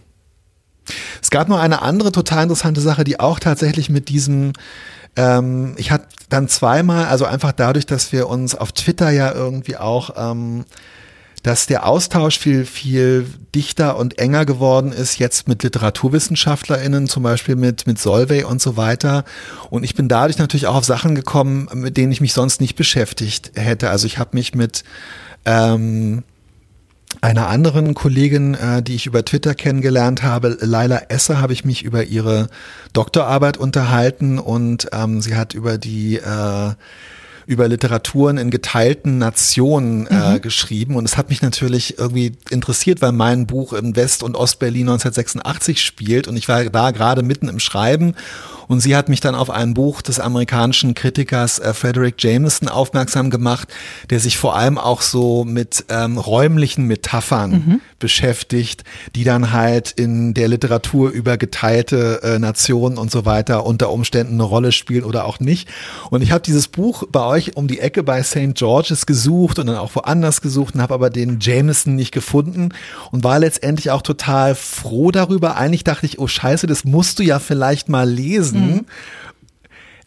Es 1.20 1.30
gab 1.30 1.48
noch 1.48 1.58
eine 1.58 1.82
andere 1.82 2.12
total 2.12 2.44
interessante 2.44 2.80
Sache, 2.80 3.02
die 3.02 3.18
auch 3.18 3.40
tatsächlich 3.40 3.90
mit 3.90 4.08
diesem, 4.08 4.52
ähm, 5.16 5.75
ich 5.77 5.90
hatte 5.90 6.07
dann 6.29 6.48
zweimal, 6.48 7.07
also 7.07 7.25
einfach 7.27 7.53
dadurch, 7.53 7.87
dass 7.87 8.12
wir 8.12 8.29
uns 8.29 8.55
auf 8.55 8.72
Twitter 8.72 9.11
ja 9.11 9.33
irgendwie 9.33 9.77
auch, 9.77 10.11
ähm, 10.16 10.64
dass 11.42 11.66
der 11.66 11.87
Austausch 11.87 12.38
viel, 12.38 12.64
viel 12.64 13.27
dichter 13.55 13.96
und 13.96 14.18
enger 14.18 14.44
geworden 14.46 14.92
ist, 14.92 15.18
jetzt 15.18 15.48
mit 15.48 15.62
LiteraturwissenschaftlerInnen, 15.64 17.09
zum 17.09 17.25
Beispiel 17.25 17.57
mit, 17.57 17.87
mit 17.87 17.98
Solvay 17.98 18.44
und 18.44 18.62
so 18.62 18.77
weiter. 18.77 19.25
Und 19.68 19.83
ich 19.83 19.94
bin 19.94 20.09
dadurch 20.09 20.38
natürlich 20.38 20.68
auch 20.68 20.77
auf 20.77 20.85
Sachen 20.85 21.14
gekommen, 21.14 21.68
mit 21.75 21.96
denen 21.96 22.12
ich 22.12 22.20
mich 22.20 22.33
sonst 22.33 22.61
nicht 22.61 22.77
beschäftigt 22.77 23.53
hätte. 23.57 23.90
Also 23.90 24.07
ich 24.07 24.18
habe 24.18 24.31
mich 24.35 24.55
mit 24.55 24.85
ähm, 25.44 26.22
einer 27.20 27.48
anderen 27.48 27.94
Kollegin, 27.94 28.55
äh, 28.55 28.83
die 28.83 28.94
ich 28.94 29.07
über 29.07 29.25
Twitter 29.25 29.55
kennengelernt 29.55 30.22
habe, 30.22 30.57
Laila 30.61 31.03
Esser, 31.09 31.40
habe 31.40 31.53
ich 31.53 31.64
mich 31.64 31.83
über 31.83 32.05
ihre 32.05 32.48
Doktorarbeit 32.92 33.57
unterhalten 33.57 34.38
und 34.38 34.88
ähm, 34.92 35.20
sie 35.20 35.37
hat 35.37 35.55
über 35.55 35.79
die 35.79 36.16
äh, 36.16 36.72
über 37.46 37.68
Literaturen 37.68 38.38
in 38.38 38.51
geteilten 38.51 39.18
Nationen 39.18 40.07
äh, 40.07 40.35
mhm. 40.35 40.42
geschrieben. 40.42 40.96
Und 40.96 41.05
es 41.05 41.16
hat 41.16 41.29
mich 41.29 41.42
natürlich 41.42 41.98
irgendwie 41.98 42.33
interessiert, 42.51 43.03
weil 43.03 43.12
mein 43.12 43.46
Buch 43.46 43.72
im 43.72 43.96
West- 43.96 44.22
und 44.22 44.37
Ostberlin 44.37 44.88
1986 44.88 45.83
spielt. 45.83 46.29
Und 46.29 46.37
ich 46.37 46.48
war 46.48 46.64
da 46.64 46.90
gerade 46.92 47.22
mitten 47.22 47.48
im 47.48 47.59
Schreiben 47.59 48.14
und 48.72 48.80
sie 48.80 48.96
hat 48.96 49.08
mich 49.08 49.20
dann 49.20 49.35
auf 49.35 49.50
ein 49.50 49.74
Buch 49.74 50.00
des 50.02 50.18
amerikanischen 50.18 50.94
Kritikers 50.94 51.58
äh, 51.58 51.74
Frederick 51.74 52.14
Jameson 52.18 52.68
aufmerksam 52.68 53.28
gemacht, 53.30 53.68
der 54.11 54.18
sich 54.18 54.38
vor 54.38 54.56
allem 54.56 54.78
auch 54.78 55.02
so 55.02 55.44
mit 55.44 55.85
ähm, 55.90 56.16
räumlichen 56.16 56.87
Metaphern 56.87 57.50
mhm. 57.50 57.80
beschäftigt, 57.98 58.85
die 59.14 59.24
dann 59.24 59.52
halt 59.52 59.90
in 59.92 60.35
der 60.35 60.48
Literatur 60.48 61.11
über 61.11 61.37
geteilte 61.37 62.20
äh, 62.22 62.38
Nationen 62.38 62.96
und 62.96 63.11
so 63.11 63.26
weiter 63.26 63.66
unter 63.66 63.90
Umständen 63.90 64.35
eine 64.35 64.44
Rolle 64.44 64.72
spielen 64.72 65.04
oder 65.04 65.26
auch 65.26 65.38
nicht. 65.38 65.68
Und 66.11 66.22
ich 66.22 66.32
habe 66.32 66.42
dieses 66.42 66.68
Buch 66.68 67.04
bei 67.12 67.24
euch 67.24 67.56
um 67.56 67.68
die 67.68 67.78
Ecke 67.78 68.02
bei 68.02 68.22
St. 68.22 68.54
George's 68.54 69.06
gesucht 69.06 69.58
und 69.58 69.66
dann 69.66 69.76
auch 69.76 69.94
woanders 69.94 70.40
gesucht 70.40 70.74
und 70.74 70.82
habe 70.82 70.94
aber 70.94 71.11
den 71.11 71.38
Jameson 71.40 71.94
nicht 71.94 72.12
gefunden 72.12 72.70
und 73.11 73.22
war 73.22 73.38
letztendlich 73.38 73.90
auch 73.90 74.02
total 74.02 74.54
froh 74.54 75.11
darüber. 75.11 75.56
Eigentlich 75.56 75.85
dachte 75.85 76.06
ich, 76.06 76.18
oh 76.18 76.26
scheiße, 76.26 76.66
das 76.66 76.85
musst 76.85 77.18
du 77.18 77.22
ja 77.22 77.38
vielleicht 77.38 77.88
mal 77.90 78.08
lesen 78.08 78.22
lesen. 78.22 78.62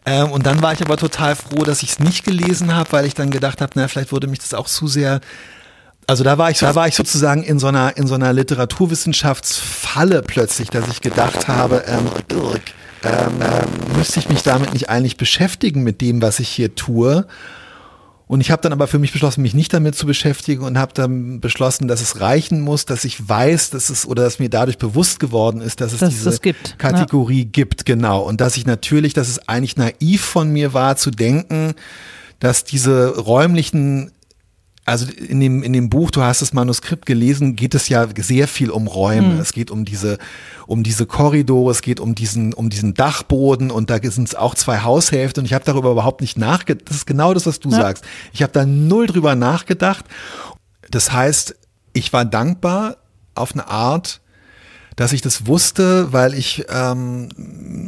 Ähm, 0.04 0.30
und 0.30 0.46
dann 0.46 0.62
war 0.62 0.72
ich 0.72 0.80
aber 0.82 0.96
total 0.96 1.34
froh, 1.34 1.64
dass 1.64 1.82
ich 1.82 1.90
es 1.90 1.98
nicht 1.98 2.24
gelesen 2.24 2.74
habe, 2.74 2.92
weil 2.92 3.06
ich 3.06 3.14
dann 3.14 3.30
gedacht 3.30 3.60
habe, 3.60 3.72
na, 3.74 3.88
vielleicht 3.88 4.12
würde 4.12 4.28
mich 4.28 4.38
das 4.38 4.54
auch 4.54 4.68
zu 4.68 4.86
sehr 4.86 5.20
also 6.08 6.22
da 6.22 6.38
war 6.38 6.50
ich, 6.50 6.58
da 6.58 6.74
war 6.74 6.86
ich 6.86 6.94
sozusagen 6.94 7.42
in 7.42 7.58
so 7.58 7.66
einer, 7.66 7.96
in 7.96 8.06
so 8.06 8.14
einer 8.14 8.32
Literaturwissenschaftsfalle 8.32 10.22
plötzlich, 10.22 10.70
dass 10.70 10.86
ich 10.88 11.00
gedacht 11.00 11.48
habe, 11.48 11.82
ähm, 11.88 12.06
ähm, 13.02 13.96
müsste 13.96 14.20
ich 14.20 14.28
mich 14.28 14.42
damit 14.42 14.72
nicht 14.72 14.88
eigentlich 14.88 15.16
beschäftigen 15.16 15.82
mit 15.82 16.00
dem, 16.00 16.22
was 16.22 16.38
ich 16.38 16.48
hier 16.48 16.74
tue? 16.76 17.26
Und 18.28 18.40
ich 18.40 18.50
habe 18.50 18.60
dann 18.60 18.72
aber 18.72 18.88
für 18.88 18.98
mich 18.98 19.12
beschlossen, 19.12 19.42
mich 19.42 19.54
nicht 19.54 19.72
damit 19.72 19.94
zu 19.94 20.04
beschäftigen 20.04 20.64
und 20.64 20.78
habe 20.78 20.92
dann 20.94 21.40
beschlossen, 21.40 21.86
dass 21.86 22.00
es 22.00 22.20
reichen 22.20 22.60
muss, 22.60 22.84
dass 22.84 23.04
ich 23.04 23.28
weiß, 23.28 23.70
dass 23.70 23.88
es 23.88 24.04
oder 24.04 24.24
dass 24.24 24.40
mir 24.40 24.50
dadurch 24.50 24.78
bewusst 24.78 25.20
geworden 25.20 25.60
ist, 25.60 25.80
dass 25.80 25.92
es 25.92 26.00
dass 26.00 26.10
diese 26.10 26.40
gibt. 26.40 26.76
Kategorie 26.78 27.44
ja. 27.44 27.48
gibt, 27.50 27.86
genau. 27.86 28.22
Und 28.22 28.40
dass 28.40 28.56
ich 28.56 28.66
natürlich, 28.66 29.14
dass 29.14 29.28
es 29.28 29.48
eigentlich 29.48 29.76
naiv 29.76 30.22
von 30.22 30.50
mir 30.50 30.74
war 30.74 30.96
zu 30.96 31.12
denken, 31.12 31.74
dass 32.40 32.64
diese 32.64 33.16
räumlichen 33.16 34.10
also 34.86 35.06
in 35.10 35.40
dem, 35.40 35.64
in 35.64 35.72
dem 35.72 35.90
Buch, 35.90 36.12
du 36.12 36.22
hast 36.22 36.42
das 36.42 36.52
Manuskript 36.52 37.06
gelesen, 37.06 37.56
geht 37.56 37.74
es 37.74 37.88
ja 37.88 38.06
sehr 38.16 38.46
viel 38.46 38.70
um 38.70 38.86
Räume. 38.86 39.34
Mhm. 39.34 39.40
Es 39.40 39.52
geht 39.52 39.72
um 39.72 39.84
diese, 39.84 40.16
um 40.68 40.84
diese 40.84 41.06
Korridore, 41.06 41.72
es 41.72 41.82
geht 41.82 41.98
um 41.98 42.14
diesen, 42.14 42.54
um 42.54 42.70
diesen 42.70 42.94
Dachboden 42.94 43.72
und 43.72 43.90
da 43.90 43.98
sind 44.00 44.28
es 44.28 44.36
auch 44.36 44.54
zwei 44.54 44.78
Haushälften 44.78 45.42
und 45.42 45.46
ich 45.46 45.54
habe 45.54 45.64
darüber 45.64 45.90
überhaupt 45.90 46.20
nicht 46.20 46.38
nachgedacht. 46.38 46.88
Das 46.88 46.98
ist 46.98 47.06
genau 47.06 47.34
das, 47.34 47.46
was 47.46 47.58
du 47.58 47.68
ja. 47.70 47.78
sagst. 47.78 48.04
Ich 48.32 48.42
habe 48.42 48.52
da 48.52 48.64
null 48.64 49.08
drüber 49.08 49.34
nachgedacht. 49.34 50.04
Das 50.88 51.12
heißt, 51.12 51.56
ich 51.92 52.12
war 52.12 52.24
dankbar 52.24 52.98
auf 53.34 53.54
eine 53.54 53.66
Art, 53.66 54.20
dass 54.96 55.12
ich 55.12 55.20
das 55.20 55.46
wusste, 55.46 56.12
weil 56.12 56.32
ich 56.32 56.64
ähm, 56.70 57.28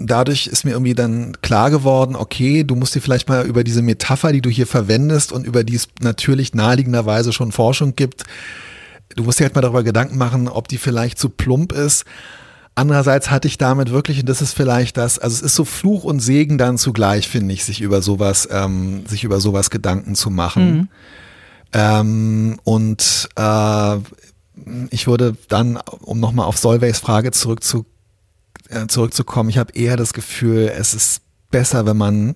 dadurch 0.07 0.47
ist 0.47 0.65
mir 0.65 0.73
irgendwie 0.73 0.95
dann 0.95 1.33
klar 1.41 1.71
geworden, 1.71 2.15
okay, 2.15 2.65
du 2.65 2.75
musst 2.75 2.95
dir 2.95 3.01
vielleicht 3.01 3.29
mal 3.29 3.47
über 3.47 3.65
diese 3.65 3.81
Metapher, 3.81 4.31
die 4.31 4.43
du 4.43 4.51
hier 4.51 4.67
verwendest 4.67 5.33
und 5.33 5.47
über 5.47 5.65
die 5.65 5.75
es 5.75 5.89
natürlich 6.01 6.53
naheliegenderweise 6.53 7.33
schon 7.33 7.51
Forschung 7.51 7.97
gibt, 7.97 8.25
du 9.17 9.25
musst 9.25 9.41
dir 9.41 9.45
halt 9.45 9.55
mal 9.55 9.63
darüber 9.63 9.83
Gedanken 9.83 10.19
machen, 10.19 10.49
ob 10.49 10.69
die 10.69 10.77
vielleicht 10.77 11.19
zu 11.19 11.31
plump 11.31 11.73
ist. 11.73 12.05
Andererseits 12.75 13.31
hatte 13.31 13.49
ich 13.49 13.59
damit 13.59 13.91
wirklich, 13.91 14.21
und 14.21 14.29
das 14.29 14.43
ist 14.43 14.53
vielleicht 14.53 14.99
das, 14.99 15.19
also 15.19 15.35
es 15.35 15.43
ist 15.43 15.55
so 15.55 15.65
Fluch 15.65 16.05
und 16.05 16.21
Segen 16.21 16.59
dann 16.59 16.79
zugleich, 16.79 17.27
finde 17.27 17.55
ich, 17.55 17.65
sich 17.65 17.81
über 17.81 18.03
sowas, 18.03 18.47
ähm, 18.53 19.05
sich 19.07 19.25
über 19.25 19.41
sowas 19.41 19.71
Gedanken 19.71 20.15
zu 20.15 20.31
machen. 20.31 20.77
Mhm. 20.77 20.89
Ähm, 21.73 22.61
und 22.65 23.29
äh, 23.35 23.97
ich 24.91 25.07
würde 25.07 25.37
dann, 25.49 25.79
um 26.01 26.21
nochmal 26.21 26.47
auf 26.47 26.59
Solveys 26.59 26.99
Frage 26.99 27.31
zurückzu, 27.33 27.87
äh, 28.69 28.87
zurückzukommen, 28.87 29.51
ich 29.51 29.59
habe 29.59 29.73
eher 29.75 29.97
das 29.97 30.13
Gefühl, 30.13 30.73
es 30.77 30.95
ist 30.95 31.23
besser, 31.51 31.87
wenn 31.87 31.97
man 31.97 32.35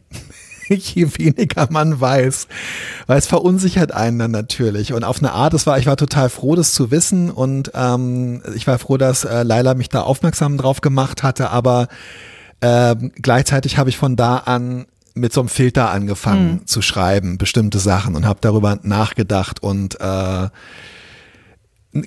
je 0.69 1.07
weniger 1.19 1.69
man 1.71 2.01
weiß, 2.01 2.47
weil 3.07 3.19
es 3.19 3.27
verunsichert 3.27 3.93
einen 3.93 4.19
dann 4.19 4.31
natürlich. 4.31 4.93
Und 4.93 5.05
auf 5.05 5.19
eine 5.19 5.33
Art, 5.33 5.55
das 5.55 5.67
war, 5.67 5.79
ich 5.79 5.87
war 5.87 5.97
total 5.97 6.29
froh, 6.31 6.55
das 6.55 6.73
zu 6.73 6.91
wissen 6.91 7.31
und 7.31 7.73
ähm, 7.75 8.43
ich 8.55 8.67
war 8.67 8.79
froh, 8.79 8.97
dass 8.97 9.25
äh, 9.25 9.43
Laila 9.43 9.75
mich 9.75 9.89
da 9.89 10.03
aufmerksam 10.03 10.57
drauf 10.57 10.81
gemacht 10.81 11.23
hatte, 11.23 11.51
aber 11.51 11.89
äh, 12.61 12.95
gleichzeitig 13.21 13.79
habe 13.79 13.91
ich 13.91 13.99
von 13.99 14.17
da 14.17 14.39
an 14.39 14.87
mit 15.15 15.33
so 15.33 15.41
einem 15.41 15.49
Filter 15.49 15.91
angefangen 15.91 16.53
mhm. 16.53 16.67
zu 16.67 16.81
schreiben, 16.81 17.37
bestimmte 17.37 17.79
Sachen 17.79 18.15
und 18.15 18.25
habe 18.27 18.39
darüber 18.41 18.79
nachgedacht 18.83 19.63
und 19.63 20.01
äh, 20.01 20.49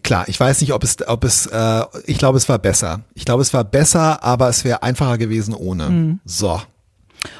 Klar, 0.01 0.27
ich 0.27 0.39
weiß 0.39 0.61
nicht, 0.61 0.73
ob 0.73 0.83
es, 0.83 0.97
ob 1.07 1.23
es, 1.23 1.45
äh, 1.45 1.83
ich 2.05 2.17
glaube, 2.17 2.37
es 2.37 2.49
war 2.49 2.57
besser. 2.57 3.01
Ich 3.13 3.25
glaube, 3.25 3.43
es 3.43 3.53
war 3.53 3.63
besser, 3.63 4.23
aber 4.23 4.49
es 4.49 4.63
wäre 4.63 4.81
einfacher 4.81 5.17
gewesen 5.17 5.53
ohne. 5.53 5.89
Mhm. 5.89 6.19
So. 6.25 6.59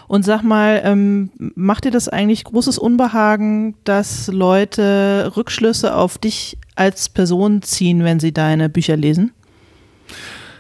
Und 0.08 0.26
sag 0.26 0.44
mal, 0.44 0.82
ähm, 0.84 1.32
macht 1.56 1.86
dir 1.86 1.92
das 1.92 2.08
eigentlich 2.08 2.44
großes 2.44 2.78
Unbehagen, 2.78 3.76
dass 3.84 4.28
Leute 4.28 5.32
Rückschlüsse 5.36 5.96
auf 5.96 6.18
dich 6.18 6.58
als 6.76 7.10
Person 7.10 7.62
ziehen, 7.62 8.04
wenn 8.04 8.20
sie 8.20 8.32
deine 8.32 8.70
Bücher 8.70 8.96
lesen? 8.98 9.32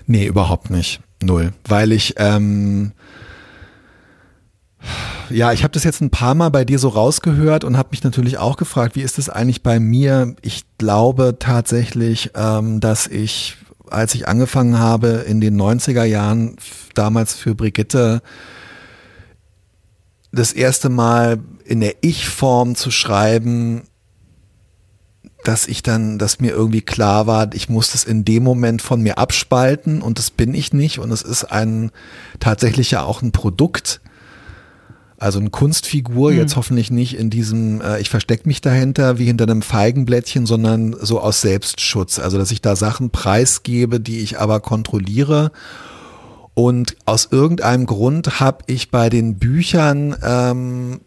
Nee, 0.07 0.25
überhaupt 0.25 0.69
nicht. 0.69 1.01
Null. 1.21 1.53
Weil 1.67 1.91
ich, 1.91 2.15
ähm, 2.17 2.93
ja, 5.29 5.51
ich 5.51 5.63
habe 5.63 5.71
das 5.71 5.83
jetzt 5.83 6.01
ein 6.01 6.09
paar 6.09 6.35
Mal 6.35 6.49
bei 6.49 6.65
dir 6.65 6.79
so 6.79 6.89
rausgehört 6.89 7.63
und 7.63 7.77
habe 7.77 7.89
mich 7.91 8.03
natürlich 8.03 8.37
auch 8.37 8.57
gefragt, 8.57 8.95
wie 8.95 9.01
ist 9.01 9.17
das 9.17 9.29
eigentlich 9.29 9.63
bei 9.63 9.79
mir? 9.79 10.35
Ich 10.41 10.63
glaube 10.77 11.37
tatsächlich, 11.39 12.31
ähm, 12.35 12.79
dass 12.79 13.07
ich, 13.07 13.57
als 13.89 14.15
ich 14.15 14.27
angefangen 14.27 14.79
habe 14.79 15.25
in 15.27 15.41
den 15.41 15.59
90er 15.59 16.03
Jahren, 16.03 16.55
damals 16.93 17.33
für 17.33 17.55
Brigitte, 17.55 18.21
das 20.31 20.51
erste 20.51 20.89
Mal 20.89 21.39
in 21.63 21.79
der 21.79 21.95
Ich-Form 22.01 22.75
zu 22.75 22.91
schreiben, 22.91 23.83
dass 25.43 25.67
ich 25.67 25.83
dann, 25.83 26.17
dass 26.17 26.39
mir 26.39 26.51
irgendwie 26.51 26.81
klar 26.81 27.27
war, 27.27 27.53
ich 27.53 27.69
muss 27.69 27.91
das 27.91 28.03
in 28.03 28.25
dem 28.25 28.43
Moment 28.43 28.81
von 28.81 29.01
mir 29.01 29.17
abspalten 29.17 30.01
und 30.01 30.17
das 30.17 30.31
bin 30.31 30.53
ich 30.53 30.73
nicht 30.73 30.99
und 30.99 31.11
es 31.11 31.21
ist 31.21 31.45
ein 31.45 31.91
tatsächlich 32.39 32.91
ja 32.91 33.03
auch 33.03 33.21
ein 33.21 33.31
Produkt 33.31 34.01
also 35.17 35.39
eine 35.39 35.49
Kunstfigur, 35.49 36.31
mhm. 36.31 36.37
jetzt 36.37 36.55
hoffentlich 36.55 36.91
nicht 36.91 37.17
in 37.17 37.29
diesem, 37.29 37.81
äh, 37.81 37.99
ich 37.99 38.09
verstecke 38.09 38.47
mich 38.47 38.61
dahinter 38.61 39.17
wie 39.17 39.25
hinter 39.25 39.45
einem 39.45 39.61
Feigenblättchen, 39.61 40.45
sondern 40.45 40.95
so 40.99 41.19
aus 41.19 41.41
Selbstschutz. 41.41 42.19
Also 42.19 42.37
dass 42.37 42.51
ich 42.51 42.61
da 42.61 42.75
Sachen 42.75 43.09
preisgebe, 43.09 43.99
die 43.99 44.19
ich 44.19 44.39
aber 44.39 44.59
kontrolliere. 44.59 45.51
Und 46.53 46.95
aus 47.05 47.29
irgendeinem 47.31 47.85
Grund 47.85 48.39
habe 48.39 48.63
ich 48.67 48.91
bei 48.91 49.09
den 49.09 49.37
Büchern, 49.37 50.15
ähm, 50.21 51.01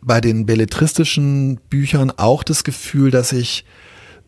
bei 0.00 0.20
den 0.20 0.46
belletristischen 0.46 1.60
Büchern 1.68 2.10
auch 2.10 2.42
das 2.42 2.64
Gefühl, 2.64 3.10
dass 3.10 3.32
ich 3.32 3.64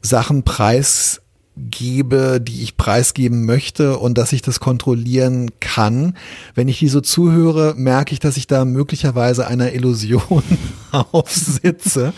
Sachen 0.03 0.43
preis 0.43 1.22
gebe, 1.57 2.41
die 2.41 2.63
ich 2.63 2.77
preisgeben 2.77 3.45
möchte 3.45 3.99
und 3.99 4.17
dass 4.17 4.33
ich 4.33 4.43
das 4.43 4.61
kontrollieren 4.61 5.51
kann. 5.61 6.17
Wenn 6.55 6.69
ich 6.69 6.79
die 6.79 6.89
so 6.89 7.01
zuhöre, 7.01 7.75
merke 7.77 8.13
ich, 8.15 8.21
dass 8.21 8.37
ich 8.37 8.47
da 8.47 8.65
möglicherweise 8.65 9.47
einer 9.47 9.73
Illusion 9.73 10.43
aufsitze. 10.93 12.13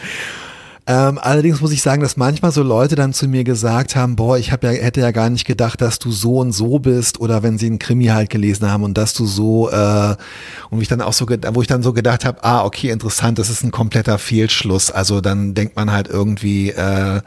Ähm, 0.86 1.18
allerdings 1.18 1.62
muss 1.62 1.72
ich 1.72 1.80
sagen, 1.80 2.02
dass 2.02 2.18
manchmal 2.18 2.52
so 2.52 2.62
Leute 2.62 2.94
dann 2.94 3.14
zu 3.14 3.26
mir 3.26 3.42
gesagt 3.42 3.96
haben, 3.96 4.16
boah, 4.16 4.36
ich 4.36 4.52
hab 4.52 4.62
ja, 4.62 4.70
hätte 4.70 5.00
ja 5.00 5.12
gar 5.12 5.30
nicht 5.30 5.46
gedacht, 5.46 5.80
dass 5.80 5.98
du 5.98 6.12
so 6.12 6.40
und 6.40 6.52
so 6.52 6.78
bist 6.78 7.20
oder 7.20 7.42
wenn 7.42 7.56
sie 7.56 7.66
einen 7.66 7.78
Krimi 7.78 8.06
halt 8.06 8.28
gelesen 8.28 8.70
haben 8.70 8.84
und 8.84 8.98
dass 8.98 9.14
du 9.14 9.24
so 9.24 9.70
äh, 9.70 10.14
und 10.68 10.82
ich 10.82 10.88
dann 10.88 11.00
auch 11.00 11.14
so, 11.14 11.26
wo 11.26 11.62
ich 11.62 11.68
dann 11.68 11.82
so 11.82 11.94
gedacht 11.94 12.26
habe, 12.26 12.44
ah, 12.44 12.64
okay, 12.64 12.90
interessant, 12.90 13.38
das 13.38 13.48
ist 13.48 13.64
ein 13.64 13.70
kompletter 13.70 14.18
Fehlschluss. 14.18 14.90
Also 14.90 15.22
dann 15.22 15.54
denkt 15.54 15.74
man 15.74 15.90
halt 15.90 16.08
irgendwie, 16.08 16.70
äh, 16.70 17.22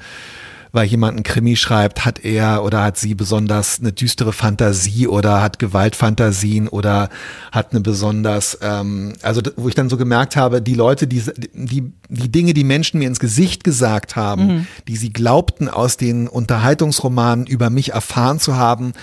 weil 0.77 0.85
jemand 0.85 1.17
ein 1.17 1.23
Krimi 1.23 1.55
schreibt, 1.55 2.05
hat 2.05 2.23
er 2.23 2.63
oder 2.63 2.83
hat 2.83 2.97
sie 2.97 3.15
besonders 3.15 3.79
eine 3.79 3.93
düstere 3.93 4.31
Fantasie 4.31 5.07
oder 5.07 5.41
hat 5.41 5.57
Gewaltfantasien 5.57 6.67
oder 6.67 7.09
hat 7.51 7.71
eine 7.71 7.81
besonders, 7.81 8.59
ähm, 8.61 9.13
also 9.23 9.41
wo 9.55 9.67
ich 9.69 9.73
dann 9.73 9.89
so 9.89 9.97
gemerkt 9.97 10.35
habe, 10.35 10.61
die 10.61 10.75
Leute, 10.75 11.07
die, 11.07 11.23
die, 11.53 11.91
die 12.09 12.31
Dinge, 12.31 12.53
die 12.53 12.63
Menschen 12.63 12.99
mir 12.99 13.07
ins 13.07 13.19
Gesicht 13.19 13.63
gesagt 13.63 14.15
haben, 14.15 14.45
mhm. 14.45 14.67
die 14.87 14.97
sie 14.97 15.11
glaubten 15.11 15.67
aus 15.67 15.97
den 15.97 16.27
Unterhaltungsromanen 16.27 17.47
über 17.47 17.71
mich 17.71 17.93
erfahren 17.93 18.39
zu 18.39 18.55
haben, 18.55 18.93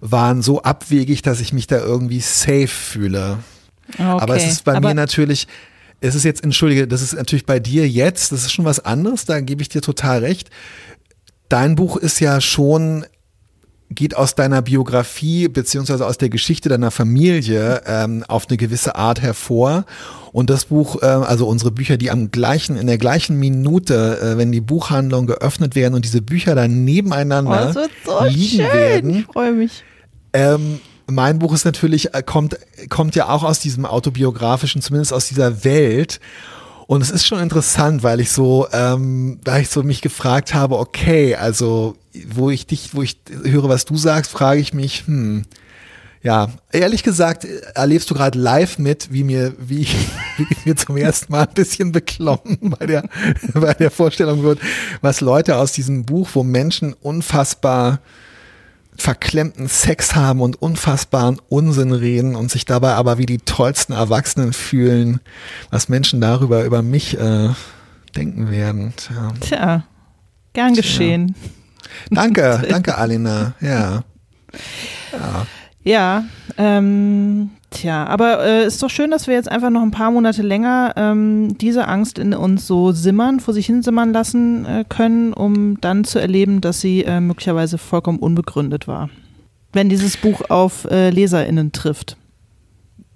waren 0.00 0.40
so 0.40 0.62
abwegig, 0.62 1.22
dass 1.22 1.40
ich 1.40 1.52
mich 1.52 1.66
da 1.66 1.78
irgendwie 1.78 2.20
safe 2.20 2.68
fühle. 2.68 3.38
Okay. 3.92 4.02
Aber 4.04 4.36
es 4.36 4.46
ist 4.46 4.62
bei 4.62 4.76
Aber 4.76 4.90
mir 4.90 4.94
natürlich, 4.94 5.48
es 6.00 6.14
ist 6.14 6.22
jetzt, 6.22 6.44
entschuldige, 6.44 6.86
das 6.86 7.02
ist 7.02 7.14
natürlich 7.14 7.44
bei 7.44 7.58
dir 7.58 7.88
jetzt, 7.88 8.30
das 8.30 8.42
ist 8.42 8.52
schon 8.52 8.64
was 8.64 8.78
anderes, 8.78 9.24
da 9.24 9.40
gebe 9.40 9.62
ich 9.62 9.68
dir 9.68 9.82
total 9.82 10.20
recht 10.20 10.50
dein 11.48 11.74
Buch 11.74 11.96
ist 11.96 12.20
ja 12.20 12.40
schon 12.40 13.06
geht 13.90 14.16
aus 14.16 14.34
deiner 14.34 14.62
Biografie 14.62 15.48
beziehungsweise 15.48 16.06
aus 16.06 16.18
der 16.18 16.28
Geschichte 16.28 16.68
deiner 16.68 16.90
Familie 16.90 17.82
ähm, 17.86 18.24
auf 18.26 18.48
eine 18.48 18.56
gewisse 18.56 18.96
Art 18.96 19.20
hervor. 19.22 19.84
Und 20.32 20.50
das 20.50 20.66
Buch, 20.66 21.02
äh, 21.02 21.06
also 21.06 21.46
unsere 21.46 21.70
Bücher, 21.70 21.96
die 21.96 22.10
am 22.10 22.30
gleichen, 22.30 22.76
in 22.76 22.86
der 22.86 22.98
gleichen 22.98 23.38
Minute, 23.38 24.18
äh, 24.20 24.38
wenn 24.38 24.50
die 24.52 24.60
Buchhandlungen 24.60 25.26
geöffnet 25.26 25.74
werden 25.74 25.94
und 25.94 26.04
diese 26.04 26.22
Bücher 26.22 26.54
dann 26.54 26.84
nebeneinander 26.84 27.72
oh, 27.76 27.88
so 28.04 28.24
liegen 28.24 28.62
schön. 28.62 28.72
werden. 28.72 29.18
Ich 29.20 29.26
freue 29.26 29.52
mich. 29.52 29.84
Ähm, 30.32 30.80
mein 31.06 31.38
Buch 31.38 31.52
ist 31.52 31.64
natürlich, 31.64 32.14
äh, 32.14 32.22
kommt, 32.22 32.58
kommt 32.88 33.14
ja 33.14 33.28
auch 33.28 33.44
aus 33.44 33.60
diesem 33.60 33.86
autobiografischen, 33.86 34.82
zumindest 34.82 35.12
aus 35.12 35.28
dieser 35.28 35.64
Welt. 35.64 36.20
Und 36.86 37.00
es 37.00 37.10
ist 37.10 37.26
schon 37.26 37.40
interessant, 37.40 38.02
weil 38.02 38.20
ich 38.20 38.30
so, 38.30 38.66
ähm, 38.72 39.40
da 39.42 39.58
ich 39.58 39.70
so 39.70 39.82
mich 39.82 40.02
gefragt 40.02 40.54
habe, 40.54 40.78
okay, 40.78 41.34
also 41.34 41.96
wo 42.28 42.50
ich 42.50 42.66
dich, 42.66 42.94
wo 42.94 43.02
ich 43.02 43.18
höre, 43.42 43.68
was 43.68 43.84
du 43.84 43.96
sagst, 43.96 44.30
frage 44.30 44.60
ich 44.60 44.74
mich, 44.74 45.06
hm, 45.06 45.44
ja, 46.22 46.48
ehrlich 46.72 47.02
gesagt, 47.02 47.46
erlebst 47.74 48.10
du 48.10 48.14
gerade 48.14 48.38
live 48.38 48.78
mit, 48.78 49.12
wie 49.12 49.24
mir, 49.24 49.54
wie, 49.58 49.86
wie 50.36 50.46
mir 50.64 50.76
zum 50.76 50.96
ersten 50.96 51.32
Mal 51.32 51.46
ein 51.46 51.54
bisschen 51.54 51.92
beklommen 51.92 52.58
bei 52.78 52.86
der, 52.86 53.08
bei 53.54 53.74
der 53.74 53.90
Vorstellung 53.90 54.42
wird, 54.42 54.58
was 55.00 55.20
Leute 55.20 55.56
aus 55.56 55.72
diesem 55.72 56.04
Buch, 56.04 56.28
wo 56.34 56.42
Menschen 56.42 56.94
unfassbar 56.94 58.00
verklemmten 58.96 59.68
Sex 59.68 60.14
haben 60.14 60.40
und 60.40 60.60
unfassbaren 60.60 61.40
Unsinn 61.48 61.92
reden 61.92 62.36
und 62.36 62.50
sich 62.50 62.64
dabei 62.64 62.94
aber 62.94 63.18
wie 63.18 63.26
die 63.26 63.38
tollsten 63.38 63.92
Erwachsenen 63.92 64.52
fühlen, 64.52 65.20
was 65.70 65.88
Menschen 65.88 66.20
darüber 66.20 66.64
über 66.64 66.82
mich 66.82 67.18
äh, 67.18 67.50
denken 68.14 68.50
werden. 68.50 68.92
Tja, 68.96 69.32
Tja 69.40 69.84
gern 70.52 70.74
Tja. 70.74 70.82
geschehen. 70.82 71.34
Danke, 72.10 72.62
danke 72.68 72.96
Alina, 72.96 73.54
ja. 73.60 74.04
Ja, 75.12 75.46
ja 75.82 76.24
ähm, 76.56 77.50
Tja, 77.74 78.06
aber 78.06 78.44
äh, 78.44 78.66
ist 78.66 78.80
doch 78.84 78.88
schön, 78.88 79.10
dass 79.10 79.26
wir 79.26 79.34
jetzt 79.34 79.50
einfach 79.50 79.68
noch 79.68 79.82
ein 79.82 79.90
paar 79.90 80.12
Monate 80.12 80.42
länger 80.42 80.94
ähm, 80.96 81.58
diese 81.58 81.88
Angst 81.88 82.20
in 82.20 82.32
uns 82.32 82.68
so 82.68 82.92
simmern, 82.92 83.40
vor 83.40 83.52
sich 83.52 83.66
hin 83.66 83.82
simmern 83.82 84.12
lassen 84.12 84.64
äh, 84.64 84.84
können, 84.88 85.32
um 85.32 85.80
dann 85.80 86.04
zu 86.04 86.20
erleben, 86.20 86.60
dass 86.60 86.80
sie 86.80 87.02
äh, 87.02 87.18
möglicherweise 87.18 87.76
vollkommen 87.76 88.20
unbegründet 88.20 88.86
war. 88.86 89.10
Wenn 89.72 89.88
dieses 89.88 90.16
Buch 90.16 90.50
auf 90.50 90.84
äh, 90.84 91.10
LeserInnen 91.10 91.72
trifft. 91.72 92.16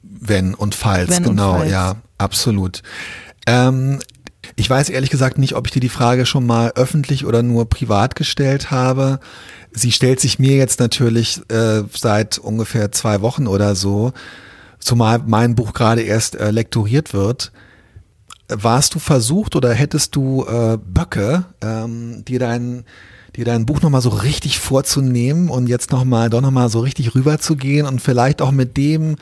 Wenn 0.03 0.55
und 0.55 0.75
falls, 0.75 1.11
Wenn 1.11 1.23
genau, 1.23 1.53
und 1.53 1.59
falls. 1.61 1.71
ja, 1.71 1.97
absolut. 2.19 2.83
Ähm, 3.47 4.01
ich 4.57 4.69
weiß 4.69 4.89
ehrlich 4.89 5.11
gesagt 5.11 5.39
nicht, 5.39 5.55
ob 5.55 5.69
ich 5.69 5.73
dir 5.73 5.81
die 5.81 5.89
Frage 5.89 6.27
schon 6.27 6.45
mal 6.45 6.73
öffentlich 6.75 7.25
oder 7.25 7.45
nur 7.45 7.69
privat 7.69 8.17
gestellt 8.17 8.73
habe. 8.73 9.21
Sie 9.71 9.93
stellt 9.93 10.19
sich 10.19 10.41
mir 10.41 10.57
jetzt 10.57 10.81
natürlich 10.81 11.41
äh, 11.49 11.85
seit 11.95 12.39
ungefähr 12.39 12.91
zwei 12.91 13.21
Wochen 13.21 13.47
oder 13.47 13.77
so 13.77 14.13
zumal 14.79 15.21
mein 15.27 15.55
Buch 15.55 15.73
gerade 15.73 16.03
erst 16.03 16.37
äh, 16.37 16.51
lektoriert 16.51 17.13
wird. 17.13 17.53
Warst 18.49 18.95
du 18.95 18.99
versucht 18.99 19.57
oder 19.57 19.75
hättest 19.75 20.17
du 20.17 20.45
äh, 20.47 20.79
Böcke, 20.79 21.45
ähm, 21.61 22.25
dir 22.25 22.39
dein 22.39 22.85
dir 23.39 23.45
dein 23.45 23.67
Buch 23.67 23.81
nochmal 23.83 24.01
so 24.01 24.09
richtig 24.09 24.59
vorzunehmen 24.59 25.49
und 25.49 25.69
jetzt 25.69 25.93
nochmal, 25.93 26.29
doch 26.29 26.41
nochmal 26.41 26.69
so 26.69 26.81
richtig 26.81 27.15
rüberzugehen 27.15 27.87
und 27.87 28.01
vielleicht 28.01 28.43
auch 28.43 28.51
mit 28.51 28.77
dem, 28.77 29.17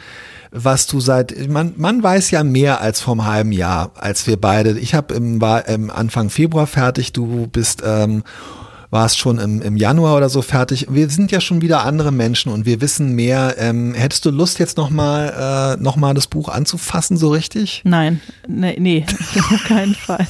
was 0.51 0.87
du 0.87 1.01
seit, 1.01 1.49
man, 1.49 1.75
man 1.77 2.03
weiß 2.03 2.31
ja 2.31 2.43
mehr 2.43 2.81
als 2.81 3.01
vom 3.01 3.27
halben 3.27 3.53
Jahr, 3.53 3.91
als 3.95 4.27
wir 4.27 4.41
beide. 4.41 4.79
Ich 4.79 4.95
habe 4.95 5.15
im, 5.15 5.43
im 5.67 5.91
Anfang 5.91 6.31
Februar 6.31 6.67
fertig, 6.67 7.13
du 7.13 7.47
bist 7.49 7.83
ähm, 7.85 8.23
war 8.91 9.07
es 9.07 9.17
schon 9.17 9.39
im, 9.39 9.63
im 9.63 9.77
Januar 9.77 10.17
oder 10.17 10.29
so 10.29 10.43
fertig. 10.43 10.87
Wir 10.91 11.09
sind 11.09 11.33
ja 11.33 11.41
schon 11.41 11.63
wieder 11.63 11.85
andere 11.85 12.13
Menschen 12.13 12.53
und 12.53 12.67
wir 12.67 12.81
wissen 12.81 13.13
mehr. 13.15 13.57
Ähm, 13.59 13.95
hättest 13.95 14.25
du 14.25 14.31
Lust 14.31 14.59
jetzt 14.59 14.77
nochmal 14.77 15.77
äh, 15.79 15.83
noch 15.83 15.97
das 16.15 16.27
Buch 16.27 16.49
anzufassen, 16.49 17.17
so 17.17 17.31
richtig? 17.31 17.83
Nein, 17.85 18.21
nee, 18.47 18.77
nee 18.79 19.07
auf 19.53 19.65
keinen 19.65 19.95
Fall. 19.95 20.27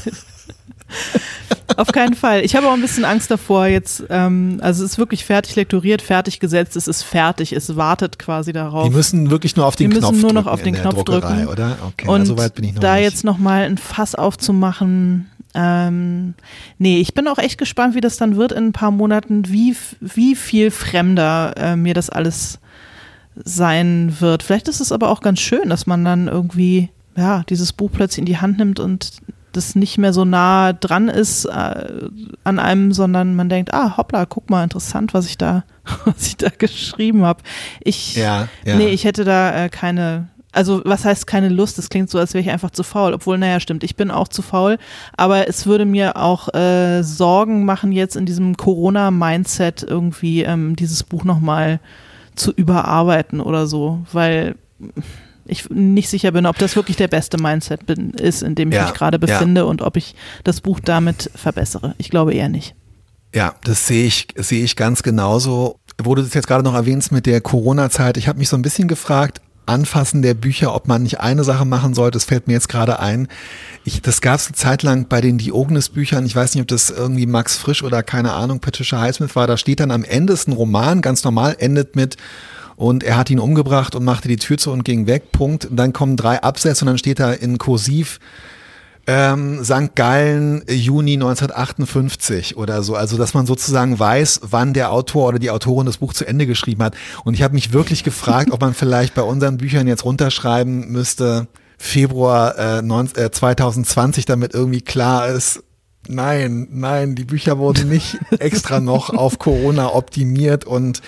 Auf 1.76 1.88
keinen 1.92 2.14
Fall. 2.14 2.44
Ich 2.44 2.56
habe 2.56 2.68
auch 2.68 2.72
ein 2.72 2.80
bisschen 2.80 3.04
Angst 3.04 3.30
davor 3.30 3.66
jetzt. 3.66 4.04
Ähm, 4.08 4.58
also 4.62 4.84
es 4.84 4.92
ist 4.92 4.98
wirklich 4.98 5.24
fertig 5.24 5.56
lektoriert, 5.56 6.00
fertig 6.00 6.40
gesetzt, 6.40 6.76
es 6.76 6.88
ist 6.88 7.02
fertig, 7.02 7.52
es 7.52 7.76
wartet 7.76 8.18
quasi 8.18 8.52
darauf. 8.52 8.88
Die 8.88 8.94
müssen 8.94 9.30
wirklich 9.30 9.56
nur 9.56 9.66
auf 9.66 9.76
den 9.76 9.90
Die 9.90 9.98
Knopf 9.98 10.10
drücken. 10.10 10.20
Die 10.20 10.24
müssen 10.24 10.34
nur 10.34 10.42
noch 10.44 10.50
auf 10.50 10.62
den 10.62 10.74
Knopf 10.74 11.04
drücken. 11.04 11.48
Oder? 11.48 11.76
Okay, 11.88 12.08
und 12.08 12.24
so 12.24 12.38
weit 12.38 12.54
bin 12.54 12.64
ich 12.64 12.74
noch 12.74 12.80
da 12.80 12.94
nicht. 12.94 13.04
jetzt 13.04 13.24
nochmal 13.24 13.64
ein 13.64 13.78
Fass 13.78 14.14
aufzumachen, 14.14 15.28
ähm, 15.56 16.34
nee, 16.78 17.00
ich 17.00 17.14
bin 17.14 17.26
auch 17.28 17.38
echt 17.38 17.56
gespannt, 17.56 17.94
wie 17.94 18.02
das 18.02 18.18
dann 18.18 18.36
wird 18.36 18.52
in 18.52 18.66
ein 18.66 18.72
paar 18.72 18.90
Monaten, 18.90 19.48
wie, 19.48 19.74
wie 20.00 20.36
viel 20.36 20.70
fremder 20.70 21.54
äh, 21.56 21.76
mir 21.76 21.94
das 21.94 22.10
alles 22.10 22.60
sein 23.34 24.16
wird. 24.20 24.42
Vielleicht 24.42 24.68
ist 24.68 24.80
es 24.80 24.92
aber 24.92 25.08
auch 25.08 25.22
ganz 25.22 25.40
schön, 25.40 25.70
dass 25.70 25.86
man 25.86 26.04
dann 26.04 26.28
irgendwie, 26.28 26.90
ja, 27.16 27.42
dieses 27.48 27.72
Buch 27.72 27.90
plötzlich 27.90 28.18
in 28.18 28.26
die 28.26 28.38
Hand 28.38 28.58
nimmt 28.58 28.80
und 28.80 29.12
das 29.52 29.74
nicht 29.74 29.96
mehr 29.96 30.12
so 30.12 30.26
nah 30.26 30.74
dran 30.74 31.08
ist 31.08 31.46
äh, 31.46 32.08
an 32.44 32.58
einem, 32.58 32.92
sondern 32.92 33.34
man 33.34 33.48
denkt, 33.48 33.72
ah, 33.72 33.96
hoppla, 33.96 34.26
guck 34.26 34.50
mal, 34.50 34.62
interessant, 34.62 35.14
was 35.14 35.24
ich 35.24 35.38
da, 35.38 35.64
was 36.04 36.26
ich 36.26 36.36
da 36.36 36.50
geschrieben 36.50 37.24
habe. 37.24 37.42
Ich, 37.82 38.14
ja, 38.16 38.48
ja. 38.66 38.76
nee, 38.76 38.88
ich 38.88 39.04
hätte 39.04 39.24
da 39.24 39.64
äh, 39.64 39.68
keine, 39.70 40.28
also 40.56 40.82
was 40.84 41.04
heißt 41.04 41.26
keine 41.26 41.48
Lust? 41.48 41.78
Das 41.78 41.88
klingt 41.88 42.10
so, 42.10 42.18
als 42.18 42.34
wäre 42.34 42.42
ich 42.42 42.50
einfach 42.50 42.70
zu 42.70 42.82
faul. 42.82 43.12
Obwohl, 43.12 43.38
naja, 43.38 43.60
stimmt, 43.60 43.84
ich 43.84 43.96
bin 43.96 44.10
auch 44.10 44.28
zu 44.28 44.42
faul. 44.42 44.78
Aber 45.16 45.48
es 45.48 45.66
würde 45.66 45.84
mir 45.84 46.16
auch 46.16 46.52
äh, 46.54 47.02
Sorgen 47.02 47.64
machen, 47.64 47.92
jetzt 47.92 48.16
in 48.16 48.26
diesem 48.26 48.56
Corona-Mindset 48.56 49.82
irgendwie 49.82 50.42
ähm, 50.42 50.74
dieses 50.76 51.02
Buch 51.02 51.24
nochmal 51.24 51.80
zu 52.34 52.52
überarbeiten 52.52 53.40
oder 53.40 53.66
so, 53.66 54.04
weil 54.12 54.56
ich 55.46 55.70
nicht 55.70 56.08
sicher 56.08 56.32
bin, 56.32 56.46
ob 56.46 56.58
das 56.58 56.76
wirklich 56.76 56.96
der 56.96 57.08
beste 57.08 57.40
Mindset 57.40 57.86
bin, 57.86 58.10
ist, 58.10 58.42
in 58.42 58.54
dem 58.54 58.70
ich 58.70 58.76
ja, 58.76 58.84
mich 58.84 58.94
gerade 58.94 59.18
befinde 59.18 59.62
ja. 59.62 59.66
und 59.66 59.82
ob 59.82 59.96
ich 59.96 60.14
das 60.44 60.60
Buch 60.60 60.80
damit 60.80 61.30
verbessere. 61.34 61.94
Ich 61.98 62.10
glaube 62.10 62.34
eher 62.34 62.48
nicht. 62.48 62.74
Ja, 63.34 63.54
das 63.64 63.86
sehe 63.86 64.06
ich, 64.06 64.28
sehe 64.36 64.64
ich 64.64 64.76
ganz 64.76 65.02
genauso. 65.02 65.78
Wo 66.02 66.14
du 66.14 66.22
das 66.22 66.34
jetzt 66.34 66.46
gerade 66.46 66.64
noch 66.64 66.74
erwähnst 66.74 67.12
mit 67.12 67.26
der 67.26 67.40
Corona-Zeit, 67.40 68.16
ich 68.16 68.28
habe 68.28 68.38
mich 68.38 68.48
so 68.48 68.56
ein 68.56 68.62
bisschen 68.62 68.88
gefragt, 68.88 69.40
Anfassen 69.66 70.22
der 70.22 70.34
Bücher, 70.34 70.74
ob 70.74 70.88
man 70.88 71.02
nicht 71.02 71.20
eine 71.20 71.44
Sache 71.44 71.64
machen 71.64 71.94
sollte. 71.94 72.16
Das 72.16 72.24
fällt 72.24 72.46
mir 72.46 72.54
jetzt 72.54 72.68
gerade 72.68 73.00
ein. 73.00 73.28
Ich, 73.84 74.02
das 74.02 74.20
gab 74.20 74.36
es 74.36 74.46
eine 74.46 74.56
Zeit 74.56 74.82
lang 74.82 75.06
bei 75.08 75.20
den 75.20 75.38
Diogenes-Büchern. 75.38 76.24
Ich 76.24 76.34
weiß 76.34 76.54
nicht, 76.54 76.62
ob 76.62 76.68
das 76.68 76.90
irgendwie 76.90 77.26
Max 77.26 77.56
Frisch 77.56 77.82
oder 77.82 78.02
keine 78.02 78.32
Ahnung, 78.32 78.60
Patricia 78.60 79.00
Highsmith 79.00 79.36
war. 79.36 79.46
Da 79.46 79.56
steht 79.56 79.80
dann 79.80 79.90
am 79.90 80.04
Ende 80.04 80.32
ist 80.32 80.48
ein 80.48 80.52
Roman, 80.52 81.02
ganz 81.02 81.24
normal, 81.24 81.56
endet 81.58 81.96
mit 81.96 82.16
und 82.76 83.02
er 83.04 83.16
hat 83.16 83.30
ihn 83.30 83.38
umgebracht 83.38 83.94
und 83.94 84.04
machte 84.04 84.28
die 84.28 84.36
Tür 84.36 84.58
zu 84.58 84.70
und 84.70 84.84
ging 84.84 85.06
weg. 85.06 85.32
Punkt. 85.32 85.64
Und 85.64 85.76
dann 85.76 85.92
kommen 85.92 86.16
drei 86.16 86.42
Absätze 86.42 86.84
und 86.84 86.88
dann 86.88 86.98
steht 86.98 87.18
da 87.18 87.32
in 87.32 87.58
Kursiv 87.58 88.20
ähm, 89.06 89.64
St. 89.64 89.94
Gallen, 89.94 90.64
Juni 90.68 91.14
1958 91.14 92.56
oder 92.56 92.82
so. 92.82 92.94
Also, 92.96 93.16
dass 93.16 93.34
man 93.34 93.46
sozusagen 93.46 93.98
weiß, 93.98 94.40
wann 94.42 94.72
der 94.72 94.92
Autor 94.92 95.28
oder 95.28 95.38
die 95.38 95.50
Autorin 95.50 95.86
das 95.86 95.98
Buch 95.98 96.12
zu 96.12 96.26
Ende 96.26 96.46
geschrieben 96.46 96.82
hat. 96.82 96.94
Und 97.24 97.34
ich 97.34 97.42
habe 97.42 97.54
mich 97.54 97.72
wirklich 97.72 98.04
gefragt, 98.04 98.50
ob 98.50 98.60
man 98.60 98.74
vielleicht 98.74 99.14
bei 99.14 99.22
unseren 99.22 99.58
Büchern 99.58 99.86
jetzt 99.86 100.04
runterschreiben 100.04 100.90
müsste, 100.90 101.46
Februar 101.78 102.58
äh, 102.58 102.82
19, 102.82 103.24
äh, 103.24 103.30
2020, 103.30 104.24
damit 104.24 104.54
irgendwie 104.54 104.80
klar 104.80 105.28
ist, 105.28 105.62
nein, 106.08 106.68
nein, 106.70 107.14
die 107.14 107.24
Bücher 107.24 107.58
wurden 107.58 107.88
nicht 107.88 108.18
extra 108.38 108.80
noch 108.80 109.10
auf 109.10 109.38
Corona 109.38 109.94
optimiert 109.94 110.64
und 110.64 111.02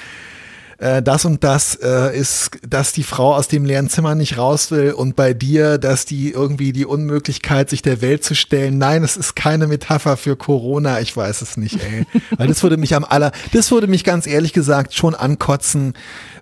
äh, 0.79 1.03
das 1.03 1.25
und 1.25 1.43
das 1.43 1.75
äh, 1.75 2.17
ist, 2.17 2.51
dass 2.69 2.93
die 2.93 3.03
Frau 3.03 3.35
aus 3.35 3.49
dem 3.49 3.65
leeren 3.65 3.89
Zimmer 3.89 4.15
nicht 4.15 4.39
raus 4.39 4.71
will 4.71 4.93
und 4.93 5.17
bei 5.17 5.35
dir, 5.35 5.77
dass 5.77 6.05
die 6.05 6.31
irgendwie 6.31 6.73
die 6.73 6.87
Unmöglichkeit, 6.87 7.69
sich 7.69 7.83
der 7.83 8.01
Welt 8.01 8.23
zu 8.23 8.35
stellen. 8.35 8.79
Nein, 8.79 9.03
es 9.03 9.17
ist 9.17 9.35
keine 9.35 9.67
Metapher 9.67 10.17
für 10.17 10.37
Corona. 10.37 11.01
Ich 11.01 11.17
weiß 11.17 11.43
es 11.43 11.57
nicht, 11.57 11.81
ey. 11.83 12.07
Weil 12.37 12.47
das 12.47 12.63
würde 12.63 12.77
mich 12.77 12.95
am 12.95 13.05
aller, 13.05 13.33
das 13.53 13.71
würde 13.73 13.89
mich 13.89 14.05
ganz 14.05 14.27
ehrlich 14.29 14.53
gesagt 14.53 14.95
schon 14.95 15.17
ankotzen, 15.17 15.95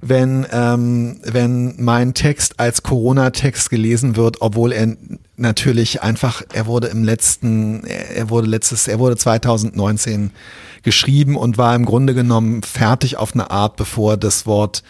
wenn, 0.03 0.47
ähm, 0.53 1.18
wenn 1.24 1.74
mein 1.82 2.12
Text 2.12 2.61
als 2.61 2.82
Corona-Text 2.82 3.70
gelesen 3.70 4.16
wird, 4.16 4.43
obwohl 4.43 4.72
er 4.72 4.97
natürlich 5.37 6.03
einfach, 6.03 6.43
er 6.53 6.66
wurde 6.66 6.89
im 6.89 7.05
letzten, 7.05 7.84
er 7.84 8.30
wurde 8.30 8.47
letztes, 8.47 8.89
er 8.89 8.99
wurde 8.99 9.16
2019 9.16 10.30
geschrieben 10.82 11.37
und 11.37 11.59
war 11.59 11.74
im 11.74 11.84
Grunde 11.84 12.14
genommen 12.14 12.62
fertig 12.62 13.16
auf 13.16 13.34
eine 13.34 13.51
Art, 13.51 13.76
bevor 13.76 14.16
das 14.16 14.47
Wort, 14.47 14.82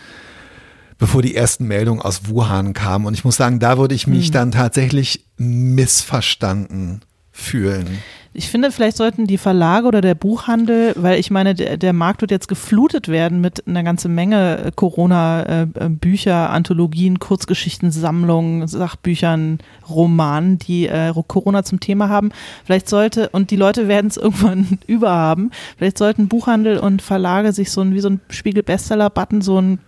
bevor 0.98 1.22
die 1.22 1.34
ersten 1.34 1.66
Meldungen 1.66 2.00
aus 2.00 2.28
Wuhan 2.28 2.72
kamen. 2.72 3.06
Und 3.06 3.14
ich 3.14 3.24
muss 3.24 3.36
sagen, 3.36 3.58
da 3.58 3.78
würde 3.78 3.94
ich 3.94 4.06
mich 4.06 4.28
mhm. 4.28 4.32
dann 4.32 4.52
tatsächlich 4.52 5.24
missverstanden 5.36 7.02
fühlen. 7.36 7.86
Ich 8.32 8.50
finde, 8.50 8.70
vielleicht 8.70 8.98
sollten 8.98 9.26
die 9.26 9.38
Verlage 9.38 9.86
oder 9.86 10.02
der 10.02 10.14
Buchhandel, 10.14 10.92
weil 10.96 11.18
ich 11.18 11.30
meine, 11.30 11.54
der, 11.54 11.78
der 11.78 11.94
Markt 11.94 12.20
wird 12.20 12.30
jetzt 12.30 12.48
geflutet 12.48 13.08
werden 13.08 13.40
mit 13.40 13.66
einer 13.66 13.82
ganzen 13.82 14.14
Menge 14.14 14.58
äh, 14.58 14.72
Corona-Bücher, 14.74 16.50
Anthologien, 16.50 17.18
Kurzgeschichten, 17.18 17.90
Sammlungen, 17.90 18.66
Sachbüchern, 18.68 19.58
Romanen, 19.88 20.58
die 20.58 20.86
äh, 20.86 21.14
Corona 21.26 21.62
zum 21.62 21.80
Thema 21.80 22.10
haben. 22.10 22.30
Vielleicht 22.64 22.90
sollte, 22.90 23.30
und 23.30 23.50
die 23.50 23.56
Leute 23.56 23.88
werden 23.88 24.08
es 24.08 24.16
irgendwann 24.18 24.80
überhaben, 24.86 25.50
vielleicht 25.78 25.96
sollten 25.96 26.28
Buchhandel 26.28 26.78
und 26.78 27.00
Verlage 27.00 27.52
sich 27.52 27.70
so 27.70 27.80
ein, 27.80 27.94
wie 27.94 28.00
so 28.00 28.10
ein 28.10 28.20
Spiegel-Bestseller-Button, 28.28 29.40
so 29.40 29.58
ein 29.58 29.78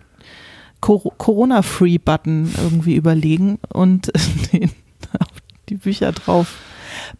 Corona-Free-Button 0.81 2.51
irgendwie 2.63 2.95
überlegen 2.95 3.59
und 3.73 4.11
den 4.53 4.71
die 5.69 5.75
Bücher 5.75 6.11
drauf 6.11 6.55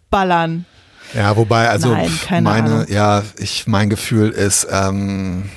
ballern. 0.10 0.66
Ja, 1.14 1.36
wobei, 1.36 1.70
also 1.70 1.90
Nein, 1.90 2.12
meine, 2.44 2.70
Ahnung. 2.72 2.86
ja, 2.88 3.24
ich, 3.38 3.66
mein 3.68 3.90
Gefühl 3.90 4.30
ist, 4.30 4.68
ähm, 4.70 5.50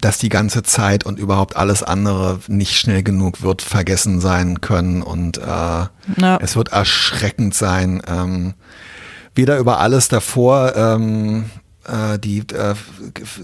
dass 0.00 0.18
die 0.18 0.28
ganze 0.28 0.62
Zeit 0.62 1.04
und 1.04 1.18
überhaupt 1.18 1.56
alles 1.56 1.82
andere 1.82 2.40
nicht 2.48 2.76
schnell 2.76 3.02
genug 3.02 3.42
wird 3.42 3.62
vergessen 3.62 4.20
sein 4.20 4.60
können 4.60 5.02
und 5.02 5.38
äh, 5.38 5.40
ja. 5.40 5.90
es 6.40 6.56
wird 6.56 6.72
erschreckend 6.72 7.54
sein. 7.54 8.02
Ähm, 8.06 8.54
weder 9.34 9.58
über 9.58 9.78
alles 9.80 10.08
davor, 10.08 10.74
ähm, 10.76 11.46
äh, 11.86 12.18
die 12.18 12.38
äh, 12.38 12.74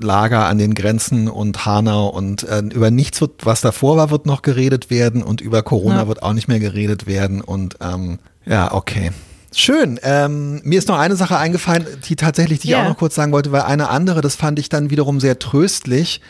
Lager 0.00 0.46
an 0.46 0.58
den 0.58 0.74
Grenzen 0.74 1.28
und 1.28 1.64
Hanau 1.64 2.08
und 2.08 2.42
äh, 2.42 2.60
über 2.60 2.90
nichts 2.90 3.20
wird, 3.20 3.46
was 3.46 3.60
davor 3.60 3.96
war, 3.96 4.10
wird 4.10 4.26
noch 4.26 4.42
geredet 4.42 4.90
werden 4.90 5.22
und 5.22 5.40
über 5.40 5.62
Corona 5.62 6.02
ja. 6.02 6.08
wird 6.08 6.22
auch 6.22 6.32
nicht 6.32 6.48
mehr 6.48 6.60
geredet 6.60 7.06
werden 7.06 7.40
und 7.40 7.76
ähm, 7.80 8.18
ja, 8.44 8.72
okay. 8.72 9.12
Schön. 9.55 10.00
Ähm, 10.03 10.61
mir 10.64 10.78
ist 10.78 10.88
noch 10.88 10.98
eine 10.98 11.16
Sache 11.16 11.36
eingefallen, 11.36 11.86
die 12.09 12.16
tatsächlich, 12.16 12.61
die 12.61 12.68
yeah. 12.68 12.80
ich 12.80 12.84
auch 12.84 12.88
noch 12.90 12.98
kurz 12.98 13.14
sagen 13.14 13.32
wollte, 13.32 13.53
weil 13.53 13.62
eine 13.62 13.90
andere, 13.90 14.20
das 14.20 14.34
fand 14.34 14.59
ich 14.59 14.68
dann 14.68 14.90
wiederum 14.90 15.20
sehr 15.20 15.38
tröstlich. 15.38 16.20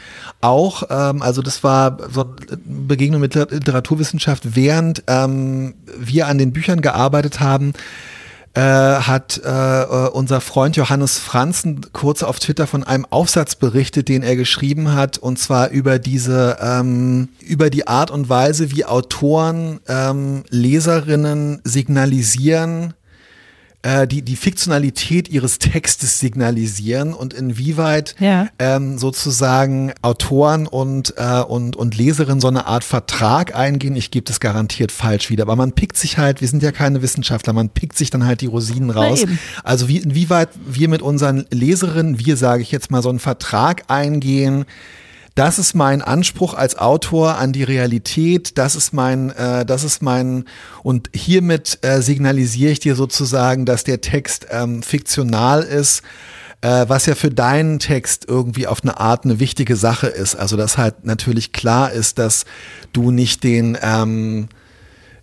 Auch, 0.41 0.85
ähm, 0.91 1.23
also 1.23 1.41
das 1.41 1.62
war 1.62 1.99
so 2.11 2.35
Begegnung 2.64 3.20
mit 3.20 3.35
Literaturwissenschaft, 3.35 4.57
während 4.57 5.05
ähm, 5.07 5.75
wir 5.99 6.27
an 6.27 6.39
den 6.39 6.53
Büchern 6.53 6.81
gearbeitet 6.81 7.41
haben, 7.41 7.75
äh, 8.55 8.61
hat 8.61 9.41
äh, 9.43 10.09
unser 10.12 10.41
Freund 10.41 10.77
Johannes 10.77 11.18
Franzen 11.18 11.81
kurz 11.93 12.23
auf 12.23 12.39
Twitter 12.39 12.66
von 12.66 12.85
einem 12.85 13.07
Aufsatz 13.09 13.55
berichtet, 13.55 14.09
den 14.09 14.23
er 14.23 14.37
geschrieben 14.37 14.93
hat, 14.93 15.16
und 15.16 15.39
zwar 15.39 15.70
über 15.70 15.99
diese, 15.99 16.59
ähm, 16.61 17.29
über 17.41 17.70
die 17.70 17.87
Art 17.87 18.11
und 18.11 18.29
Weise, 18.29 18.70
wie 18.70 18.85
Autoren 18.85 19.81
ähm, 19.89 20.43
Leserinnen 20.51 21.62
signalisieren, 21.64 22.93
äh, 23.83 24.07
die, 24.07 24.22
die 24.22 24.37
Fiktionalität 24.37 25.28
ihres 25.28 25.59
Textes 25.59 26.20
signalisieren 26.20 27.14
und 27.14 27.35
inwieweit 27.35 28.14
ja. 28.20 28.49
ähm, 28.59 28.97
sozusagen 28.99 29.93
Autoren 30.03 30.66
und, 30.66 31.14
äh, 31.16 31.41
und, 31.41 31.74
und 31.76 31.97
Leserinnen 31.97 32.41
so 32.41 32.49
eine 32.49 32.66
Art 32.66 32.85
Vertrag 32.85 33.57
eingehen. 33.57 33.97
Ich 33.97 34.11
gebe 34.11 34.24
das 34.24 34.41
garantiert 34.41 34.93
falsch 34.93 35.30
wieder, 35.30 35.43
aber 35.43 35.57
man 35.57 35.72
pickt 35.72 35.97
sich 35.97 36.18
halt, 36.18 36.41
wir 36.41 36.49
sind 36.49 36.62
ja 36.62 36.72
keine 36.72 37.03
Wissenschaftler, 37.03 37.53
man 37.53 37.70
pickt 37.70 37.99
sich 37.99 38.11
dann 38.11 38.24
halt 38.24 38.41
die 38.41 38.47
Rosinen 38.47 38.91
raus. 38.91 39.24
Also 39.64 39.89
wie, 39.89 39.99
inwieweit 39.99 40.51
wir 40.64 40.89
mit 40.89 41.03
unseren 41.03 41.47
Leserinnen, 41.51 42.24
wir 42.24 42.37
sage 42.37 42.62
ich 42.62 42.70
jetzt 42.70 42.91
mal, 42.91 43.03
so 43.03 43.09
einen 43.09 43.18
Vertrag 43.18 43.85
eingehen, 43.89 44.64
das 45.35 45.59
ist 45.59 45.74
mein 45.74 46.03
Anspruch 46.03 46.55
als 46.55 46.76
Autor 46.76 47.37
an 47.37 47.53
die 47.53 47.62
Realität, 47.62 48.59
das 48.59 48.76
ist 48.76 48.93
mein, 48.93 49.30
äh, 49.30 49.64
das 49.64 49.85
ist 49.85 50.03
mein, 50.03 50.45
und 50.83 51.11
hiermit 51.14 51.78
äh, 51.83 52.03
signalisiere 52.03 52.72
ich 52.72 52.80
dir 52.80 52.95
sozusagen, 52.95 53.64
dass 53.64 53.85
der 53.85 54.01
Text 54.01 54.47
ähm, 54.51 54.83
fiktional 54.83 55.62
ist, 55.62 56.03
äh, 56.61 56.85
was 56.89 57.07
ja 57.07 57.14
für 57.14 57.30
deinen 57.30 57.78
Text 57.78 58.26
irgendwie 58.28 58.66
auf 58.66 58.83
eine 58.83 58.99
Art 59.01 59.24
eine 59.24 59.41
wichtige 59.41 59.76
Sache 59.76 60.07
ist. 60.07 60.37
Also 60.37 60.57
dass 60.57 60.78
halt 60.78 61.05
natürlich 61.05 61.53
klar 61.53 61.93
ist, 61.93 62.18
dass 62.18 62.45
du 62.93 63.11
nicht 63.11 63.43
den, 63.43 63.78
ähm, 63.83 64.49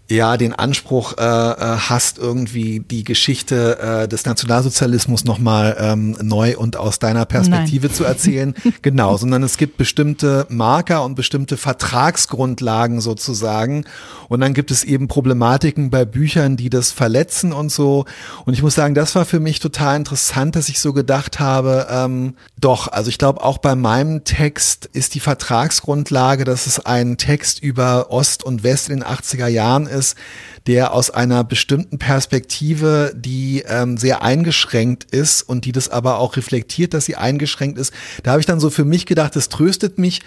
ja 0.09 0.37
den 0.37 0.53
Anspruch 0.53 1.17
äh, 1.17 1.21
äh, 1.21 1.77
hast, 1.77 2.17
irgendwie 2.17 2.79
die 2.79 3.03
Geschichte 3.03 3.79
äh, 3.79 4.07
des 4.07 4.25
Nationalsozialismus 4.25 5.23
nochmal 5.23 5.77
ähm, 5.79 6.17
neu 6.21 6.57
und 6.57 6.77
aus 6.77 6.99
deiner 6.99 7.25
Perspektive 7.25 7.87
Nein. 7.87 7.95
zu 7.95 8.03
erzählen. 8.03 8.55
genau, 8.81 9.17
sondern 9.17 9.43
es 9.43 9.57
gibt 9.57 9.77
bestimmte 9.77 10.47
Marker 10.49 11.03
und 11.05 11.15
bestimmte 11.15 11.57
Vertragsgrundlagen 11.57 13.01
sozusagen. 13.01 13.85
Und 14.29 14.41
dann 14.41 14.53
gibt 14.53 14.71
es 14.71 14.83
eben 14.83 15.07
Problematiken 15.07 15.89
bei 15.89 16.05
Büchern, 16.05 16.57
die 16.57 16.69
das 16.69 16.91
verletzen 16.91 17.53
und 17.53 17.71
so. 17.71 18.05
Und 18.45 18.53
ich 18.53 18.63
muss 18.63 18.75
sagen, 18.75 18.95
das 18.95 19.15
war 19.15 19.25
für 19.25 19.39
mich 19.39 19.59
total 19.59 19.95
interessant, 19.95 20.55
dass 20.55 20.69
ich 20.69 20.79
so 20.79 20.93
gedacht 20.93 21.39
habe, 21.39 21.87
ähm, 21.89 22.35
doch, 22.59 22.87
also 22.87 23.09
ich 23.09 23.19
glaube 23.19 23.43
auch 23.43 23.59
bei 23.59 23.75
meinem 23.75 24.23
Text 24.23 24.89
ist 24.91 25.13
die 25.13 25.19
Vertragsgrundlage, 25.19 26.45
dass 26.45 26.65
es 26.65 26.83
ein 26.83 27.17
Text 27.17 27.61
über 27.61 28.07
Ost 28.09 28.43
und 28.43 28.63
West 28.63 28.89
in 28.89 28.99
den 28.99 29.07
80er 29.07 29.47
Jahren 29.47 29.85
ist 29.85 29.98
ist, 29.99 30.17
der 30.65 30.93
aus 30.93 31.11
einer 31.11 31.43
bestimmten 31.43 31.99
Perspektive, 31.99 33.13
die 33.15 33.63
ähm, 33.67 33.97
sehr 33.97 34.23
eingeschränkt 34.23 35.03
ist 35.11 35.41
und 35.41 35.65
die 35.65 35.71
das 35.71 35.89
aber 35.89 36.17
auch 36.17 36.37
reflektiert, 36.37 36.93
dass 36.93 37.05
sie 37.05 37.15
eingeschränkt 37.15 37.77
ist. 37.77 37.93
Da 38.23 38.31
habe 38.31 38.39
ich 38.39 38.45
dann 38.45 38.59
so 38.59 38.69
für 38.69 38.85
mich 38.85 39.05
gedacht, 39.05 39.35
das 39.35 39.49
tröstet 39.49 39.97
mich, 39.97 40.21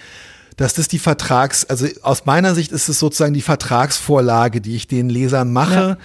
dass 0.56 0.74
das 0.74 0.88
die 0.88 0.98
Vertrags, 0.98 1.64
also 1.64 1.86
aus 2.02 2.26
meiner 2.26 2.54
Sicht 2.54 2.72
ist 2.72 2.88
es 2.88 2.98
sozusagen 2.98 3.34
die 3.34 3.42
Vertragsvorlage, 3.42 4.60
die 4.60 4.76
ich 4.76 4.86
den 4.86 5.08
Lesern 5.08 5.52
mache. 5.52 5.74
Ja. 5.74 5.98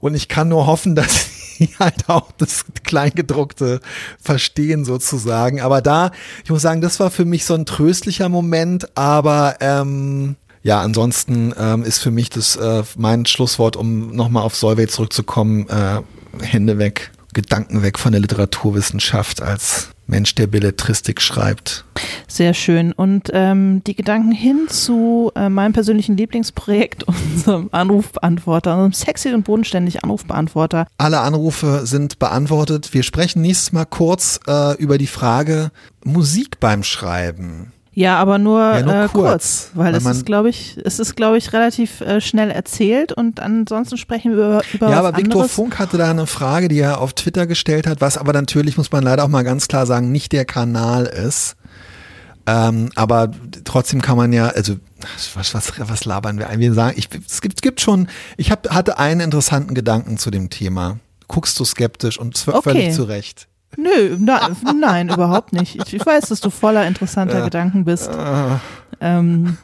Und 0.00 0.14
ich 0.14 0.28
kann 0.28 0.48
nur 0.48 0.66
hoffen, 0.66 0.94
dass 0.94 1.26
sie 1.56 1.70
halt 1.78 2.08
auch 2.08 2.32
das 2.32 2.64
Kleingedruckte 2.84 3.80
verstehen 4.20 4.84
sozusagen. 4.84 5.60
Aber 5.60 5.80
da, 5.80 6.10
ich 6.44 6.50
muss 6.50 6.62
sagen, 6.62 6.80
das 6.80 7.00
war 7.00 7.10
für 7.10 7.24
mich 7.24 7.44
so 7.44 7.54
ein 7.54 7.66
tröstlicher 7.66 8.28
Moment, 8.28 8.96
aber 8.96 9.56
ähm, 9.60 10.36
ja, 10.64 10.80
ansonsten 10.80 11.54
ähm, 11.58 11.84
ist 11.84 11.98
für 11.98 12.10
mich 12.10 12.30
das 12.30 12.56
äh, 12.56 12.82
mein 12.96 13.26
Schlusswort, 13.26 13.76
um 13.76 14.16
nochmal 14.16 14.44
auf 14.44 14.56
Solveig 14.56 14.90
zurückzukommen, 14.90 15.68
äh, 15.68 16.00
Hände 16.42 16.78
weg, 16.78 17.12
Gedanken 17.34 17.82
weg 17.82 17.98
von 17.98 18.12
der 18.12 18.22
Literaturwissenschaft 18.22 19.42
als 19.42 19.90
Mensch, 20.06 20.34
der 20.34 20.46
Belletristik 20.46 21.20
schreibt. 21.20 21.84
Sehr 22.28 22.54
schön. 22.54 22.92
Und 22.92 23.30
ähm, 23.34 23.84
die 23.84 23.94
Gedanken 23.94 24.32
hin 24.32 24.66
zu 24.68 25.32
äh, 25.36 25.50
meinem 25.50 25.74
persönlichen 25.74 26.16
Lieblingsprojekt, 26.16 27.04
unserem 27.34 27.68
Anrufbeantworter, 27.70 28.72
unserem 28.72 28.92
sexy 28.94 29.34
und 29.34 29.44
bodenständig 29.44 30.02
Anrufbeantworter. 30.02 30.86
Alle 30.96 31.20
Anrufe 31.20 31.82
sind 31.84 32.18
beantwortet. 32.18 32.94
Wir 32.94 33.02
sprechen 33.02 33.42
nächstes 33.42 33.72
Mal 33.72 33.84
kurz 33.84 34.40
äh, 34.46 34.76
über 34.78 34.96
die 34.96 35.08
Frage 35.08 35.72
Musik 36.04 36.58
beim 36.58 36.82
Schreiben. 36.84 37.73
Ja, 37.94 38.18
aber 38.18 38.38
nur, 38.38 38.60
ja, 38.60 38.82
nur 38.82 39.04
äh, 39.04 39.08
kurz, 39.08 39.70
weil, 39.74 39.92
weil 39.92 39.94
es 39.94 40.04
ist, 40.04 40.26
glaube 40.26 40.48
ich, 40.48 40.76
es 40.84 40.98
ist, 40.98 41.14
glaube 41.14 41.38
ich, 41.38 41.52
relativ 41.52 42.00
äh, 42.00 42.20
schnell 42.20 42.50
erzählt 42.50 43.12
und 43.12 43.38
ansonsten 43.38 43.96
sprechen 43.96 44.36
wir 44.36 44.46
über, 44.46 44.62
über 44.72 44.90
Ja, 44.90 44.98
aber 44.98 45.16
Viktor 45.16 45.48
Funk 45.48 45.78
hatte 45.78 45.96
da 45.96 46.10
eine 46.10 46.26
Frage, 46.26 46.66
die 46.66 46.80
er 46.80 47.00
auf 47.00 47.12
Twitter 47.12 47.46
gestellt 47.46 47.86
hat, 47.86 48.00
was 48.00 48.18
aber 48.18 48.32
natürlich, 48.32 48.76
muss 48.76 48.90
man 48.90 49.04
leider 49.04 49.24
auch 49.24 49.28
mal 49.28 49.44
ganz 49.44 49.68
klar 49.68 49.86
sagen, 49.86 50.10
nicht 50.10 50.32
der 50.32 50.44
Kanal 50.44 51.06
ist. 51.06 51.56
Ähm, 52.46 52.90
aber 52.94 53.30
trotzdem 53.64 54.02
kann 54.02 54.16
man 54.16 54.32
ja, 54.32 54.48
also 54.48 54.74
was, 55.34 55.54
was, 55.54 55.72
was 55.78 56.04
labern 56.04 56.38
wir 56.38 56.48
ein? 56.48 56.60
Wir 56.60 56.74
sagen, 56.74 56.94
ich, 56.98 57.08
es, 57.26 57.40
gibt, 57.40 57.54
es 57.56 57.62
gibt 57.62 57.80
schon, 57.80 58.08
ich 58.36 58.50
hab, 58.50 58.68
hatte 58.70 58.98
einen 58.98 59.20
interessanten 59.20 59.74
Gedanken 59.74 60.18
zu 60.18 60.30
dem 60.30 60.50
Thema. 60.50 60.98
Guckst 61.28 61.58
du 61.58 61.64
skeptisch 61.64 62.18
und 62.18 62.42
okay. 62.48 62.60
völlig 62.62 62.94
zu 62.94 63.04
Recht. 63.04 63.48
Nö, 63.76 64.16
na, 64.18 64.50
nein, 64.78 65.08
überhaupt 65.08 65.52
nicht. 65.52 65.76
Ich, 65.76 65.94
ich, 65.94 66.06
weiß, 66.06 66.28
dass 66.28 66.40
du 66.40 66.50
voller 66.50 66.86
interessanter 66.86 67.38
ja. 67.38 67.44
Gedanken 67.44 67.84
bist. 67.84 68.10
Ähm, 69.00 69.56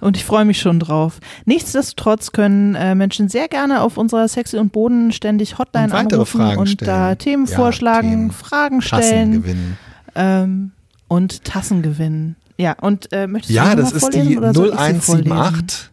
und 0.00 0.16
ich 0.16 0.24
freue 0.24 0.44
mich 0.44 0.60
schon 0.60 0.80
drauf. 0.80 1.20
Nichtsdestotrotz 1.44 2.32
können 2.32 2.74
äh, 2.74 2.94
Menschen 2.94 3.28
sehr 3.28 3.48
gerne 3.48 3.80
auf 3.80 3.96
unserer 3.96 4.28
Sexy 4.28 4.58
und 4.58 4.72
Bodenständig 4.72 5.58
Hotline 5.58 5.86
und 5.86 5.94
anrufen 5.94 6.40
Fragen 6.40 6.58
und 6.58 6.68
stellen. 6.68 6.90
da 6.90 7.14
Themen 7.14 7.46
ja, 7.46 7.56
vorschlagen, 7.56 8.10
Themen. 8.10 8.30
Fragen 8.30 8.82
stellen. 8.82 9.02
Tassen 9.02 9.42
gewinnen. 9.42 9.78
Ähm, 10.14 10.72
und 11.08 11.44
Tassen 11.44 11.82
gewinnen. 11.82 12.36
Ja, 12.56 12.76
und 12.80 13.12
äh, 13.12 13.26
möchtest 13.26 13.50
du 13.50 13.54
Ja, 13.54 13.74
das 13.74 13.92
ist 13.92 14.14
die 14.14 14.36
0178 14.36 15.90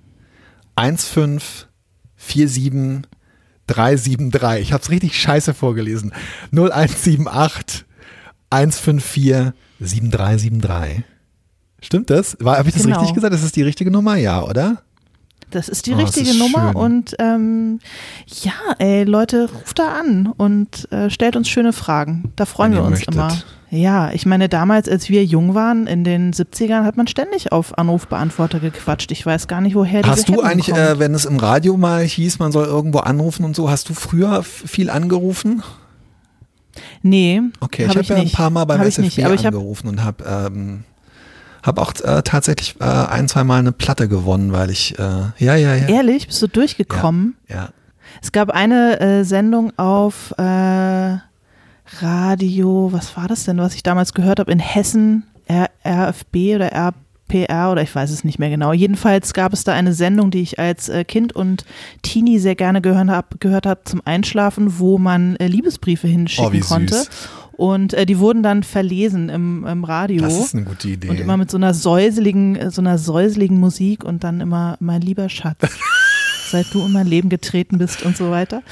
1547 0.76 3.02
373. 3.74 4.62
Ich 4.62 4.74
habe 4.74 4.84
es 4.84 4.90
richtig 4.90 5.20
scheiße 5.20 5.54
vorgelesen. 5.54 6.14
0178 6.52 7.86
154 8.50 9.54
7373. 9.80 11.04
Stimmt 11.82 12.10
das? 12.10 12.38
Habe 12.44 12.70
ich 12.70 12.76
das 12.76 12.84
genau. 12.84 13.00
richtig 13.00 13.16
gesagt? 13.16 13.34
Das 13.34 13.44
ist 13.44 13.56
die 13.56 13.64
richtige 13.64 13.90
Nummer, 13.90 14.16
ja, 14.16 14.44
oder? 14.44 14.84
Das 15.50 15.68
ist 15.68 15.88
die 15.88 15.94
oh, 15.94 15.98
richtige 15.98 16.30
ist 16.30 16.40
Nummer 16.40 16.72
schön. 16.72 16.76
und 16.76 17.16
ähm, 17.20 17.80
ja, 18.42 18.54
ey, 18.80 19.04
Leute, 19.04 19.50
ruft 19.52 19.80
da 19.80 20.00
an 20.00 20.34
und 20.38 20.90
äh, 20.92 21.10
stellt 21.10 21.36
uns 21.36 21.50
schöne 21.50 21.74
Fragen. 21.74 22.32
Da 22.38 22.46
freuen 22.46 22.72
Wenn 22.72 22.80
wir 22.80 22.84
uns 22.86 23.00
möchtet. 23.00 23.16
immer. 23.16 23.38
Ja, 23.74 24.12
ich 24.12 24.26
meine, 24.26 24.50
damals, 24.50 24.90
als 24.90 25.08
wir 25.08 25.24
jung 25.24 25.56
waren, 25.56 25.88
in 25.88 26.04
den 26.04 26.34
70ern, 26.34 26.84
hat 26.84 26.98
man 26.98 27.08
ständig 27.08 27.54
auf 27.54 27.78
Anrufbeantworter 27.78 28.60
gequatscht. 28.60 29.12
Ich 29.12 29.26
weiß 29.26 29.48
gar 29.48 29.62
nicht, 29.62 29.76
woher 29.76 30.02
die 30.02 30.10
Hast 30.10 30.28
du 30.28 30.42
eigentlich, 30.42 30.76
äh, 30.76 31.00
wenn 31.00 31.14
es 31.14 31.24
im 31.24 31.38
Radio 31.38 31.78
mal 31.78 32.04
hieß, 32.04 32.40
man 32.40 32.52
soll 32.52 32.66
irgendwo 32.66 33.00
anrufen 33.00 33.46
und 33.46 33.56
so, 33.56 33.70
hast 33.70 33.88
du 33.88 33.94
früher 33.94 34.44
viel 34.44 34.90
angerufen? 34.90 35.64
Nee. 37.02 37.42
Okay, 37.62 37.86
ich 37.86 37.96
habe 37.96 38.04
ja 38.04 38.16
ein 38.18 38.32
paar 38.32 38.50
Mal 38.50 38.66
beim 38.66 38.82
hab 38.82 38.88
SFB 38.88 39.24
angerufen 39.24 39.88
und 39.88 40.04
habe 40.04 40.26
ähm, 40.26 40.84
hab 41.64 41.80
auch 41.80 41.94
äh, 42.04 42.24
tatsächlich 42.24 42.76
äh, 42.82 42.84
ein, 42.84 43.30
zwei 43.30 43.46
Mal 43.46 43.60
eine 43.60 43.72
Platte 43.72 44.10
gewonnen, 44.10 44.52
weil 44.52 44.70
ich, 44.70 45.00
äh, 45.00 45.04
ja, 45.38 45.56
ja, 45.56 45.76
ja. 45.76 45.88
Ehrlich? 45.88 46.28
Bist 46.28 46.42
du 46.42 46.48
durchgekommen? 46.48 47.38
Ja. 47.48 47.56
ja. 47.56 47.70
Es 48.22 48.34
gab 48.34 48.50
eine 48.50 49.00
äh, 49.00 49.24
Sendung 49.24 49.72
auf 49.78 50.34
äh, 50.38 51.18
Radio, 52.00 52.90
was 52.92 53.16
war 53.18 53.28
das 53.28 53.44
denn, 53.44 53.58
was 53.58 53.76
ich 53.76 53.84
damals 53.84 54.14
gehört 54.14 54.40
habe, 54.40 54.52
in 54.52 54.60
Hessen, 54.60 55.24
R 55.46 55.70
RFB 55.86 56.56
oder 56.56 56.72
RPR 56.72 57.72
oder 57.72 57.82
ich 57.82 57.94
weiß 57.94 58.12
es 58.12 58.24
nicht 58.24 58.40
mehr 58.40 58.50
genau. 58.50 58.72
Jedenfalls 58.74 59.34
gab 59.34 59.54
es 59.54 59.64
da 59.64 59.74
eine 59.74 59.94
Sendung, 59.94 60.32
die 60.32 60.42
ich 60.42 60.60
als 60.60 60.90
äh, 60.90 61.04
Kind 61.04 61.34
und 61.34 61.66
Teenie 62.02 62.40
sehr 62.40 62.56
gerne 62.56 62.82
gehört 62.82 63.10
habe 63.10 63.38
gehört 63.40 63.66
hab 63.66 63.88
zum 63.88 64.02
Einschlafen, 64.06 64.80
wo 64.80 64.98
man 64.98 65.36
äh, 65.38 65.48
Liebesbriefe 65.48 66.08
hinschicken 66.08 66.62
oh, 66.64 66.68
konnte. 66.68 67.06
Und 67.62 67.94
äh, 67.94 68.06
die 68.06 68.18
wurden 68.18 68.42
dann 68.42 68.64
verlesen 68.64 69.30
im, 69.30 69.66
im 69.68 69.84
Radio. 69.84 70.22
Das 70.22 70.38
ist 70.38 70.56
eine 70.56 70.64
gute 70.64 70.88
Idee. 70.88 71.10
Und 71.10 71.20
immer 71.20 71.38
mit 71.38 71.52
so 71.52 71.58
einer 71.58 71.74
säuseligen, 71.74 72.56
äh, 72.56 72.72
so 72.72 72.82
einer 72.82 72.98
säuseligen 72.98 73.60
Musik 73.60 74.04
und 74.04 74.24
dann 74.24 74.42
immer, 74.42 74.78
mein 74.80 75.02
lieber 75.02 75.30
Schatz, 75.30 75.60
seit 76.50 76.74
du 76.74 76.84
in 76.86 76.92
mein 76.92 77.08
Leben 77.08 77.30
getreten 77.30 77.78
bist 77.78 78.04
und 78.04 78.18
so 78.18 78.32
weiter. 78.32 78.64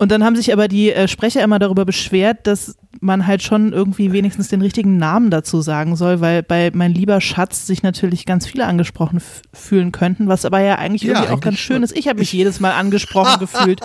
Und 0.00 0.10
dann 0.10 0.24
haben 0.24 0.34
sich 0.34 0.50
aber 0.50 0.66
die 0.66 0.94
äh, 0.94 1.08
Sprecher 1.08 1.44
immer 1.44 1.58
darüber 1.58 1.84
beschwert, 1.84 2.46
dass 2.46 2.74
man 3.00 3.26
halt 3.26 3.42
schon 3.42 3.74
irgendwie 3.74 4.12
wenigstens 4.12 4.48
den 4.48 4.62
richtigen 4.62 4.96
Namen 4.96 5.30
dazu 5.30 5.60
sagen 5.60 5.94
soll, 5.94 6.22
weil 6.22 6.42
bei 6.42 6.70
mein 6.72 6.94
lieber 6.94 7.20
Schatz 7.20 7.66
sich 7.66 7.82
natürlich 7.82 8.24
ganz 8.24 8.46
viele 8.46 8.64
angesprochen 8.64 9.20
fühlen 9.52 9.92
könnten, 9.92 10.26
was 10.26 10.46
aber 10.46 10.60
ja 10.60 10.76
eigentlich 10.76 11.02
ja, 11.02 11.08
irgendwie 11.08 11.26
eigentlich 11.26 11.36
auch 11.38 11.44
ganz 11.44 11.58
schön 11.58 11.82
ist. 11.82 11.94
Ich 11.94 12.08
habe 12.08 12.18
mich 12.18 12.32
jedes 12.32 12.60
Mal 12.60 12.72
angesprochen 12.72 13.38
gefühlt. 13.40 13.82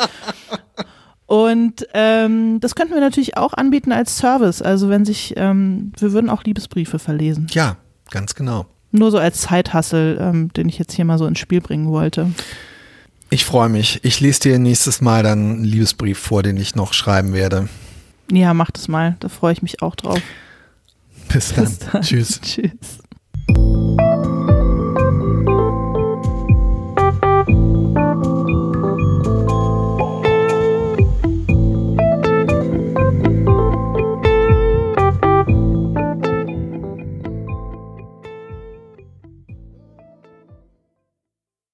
Und 1.26 1.86
ähm, 1.94 2.62
das 2.62 2.76
könnten 2.76 2.94
wir 2.94 3.02
natürlich 3.02 3.36
auch 3.36 3.54
anbieten 3.54 3.92
als 3.92 4.18
Service. 4.18 4.62
Also 4.62 4.88
wenn 4.88 5.04
sich, 5.04 5.34
ähm, 5.36 5.92
wir 6.00 6.14
würden 6.14 6.30
auch 6.30 6.46
Liebesbriefe 6.46 6.98
verlesen. 6.98 7.48
Ja, 7.52 7.76
ganz 8.10 8.36
genau. 8.36 8.68
Nur 8.92 9.12
so 9.12 9.18
als 9.18 9.42
Zeithassel, 9.42 10.18
ähm, 10.22 10.54
den 10.54 10.70
ich 10.70 10.80
jetzt 10.80 10.94
hier 10.94 11.04
mal 11.04 11.18
so 11.18 11.26
ins 11.26 11.40
Spiel 11.40 11.60
bringen 11.60 11.90
wollte. 11.90 12.32
Ich 13.30 13.46
freue 13.46 13.70
mich. 13.70 14.00
Ich 14.04 14.20
lese 14.20 14.42
dir 14.42 14.60
nächstes 14.60 15.02
Mal 15.02 15.24
dann 15.24 15.40
einen 15.40 15.64
Liebesbrief 15.64 16.20
vor, 16.20 16.44
den 16.44 16.58
ich 16.58 16.76
noch 16.76 16.94
schreiben 16.94 17.34
werde. 17.34 17.68
Ja, 18.32 18.54
mach 18.54 18.72
das 18.72 18.88
mal. 18.88 19.18
Da 19.20 19.30
freue 19.30 19.54
ich 19.54 19.62
mich 19.62 19.82
auch 19.82 19.96
drauf. 19.96 20.22
Bis 21.28 21.54
dann. 21.54 21.66
Bis 21.66 21.80
dann. 21.80 22.02
Tschüss. 22.02 22.42
Tschüss. 22.44 23.00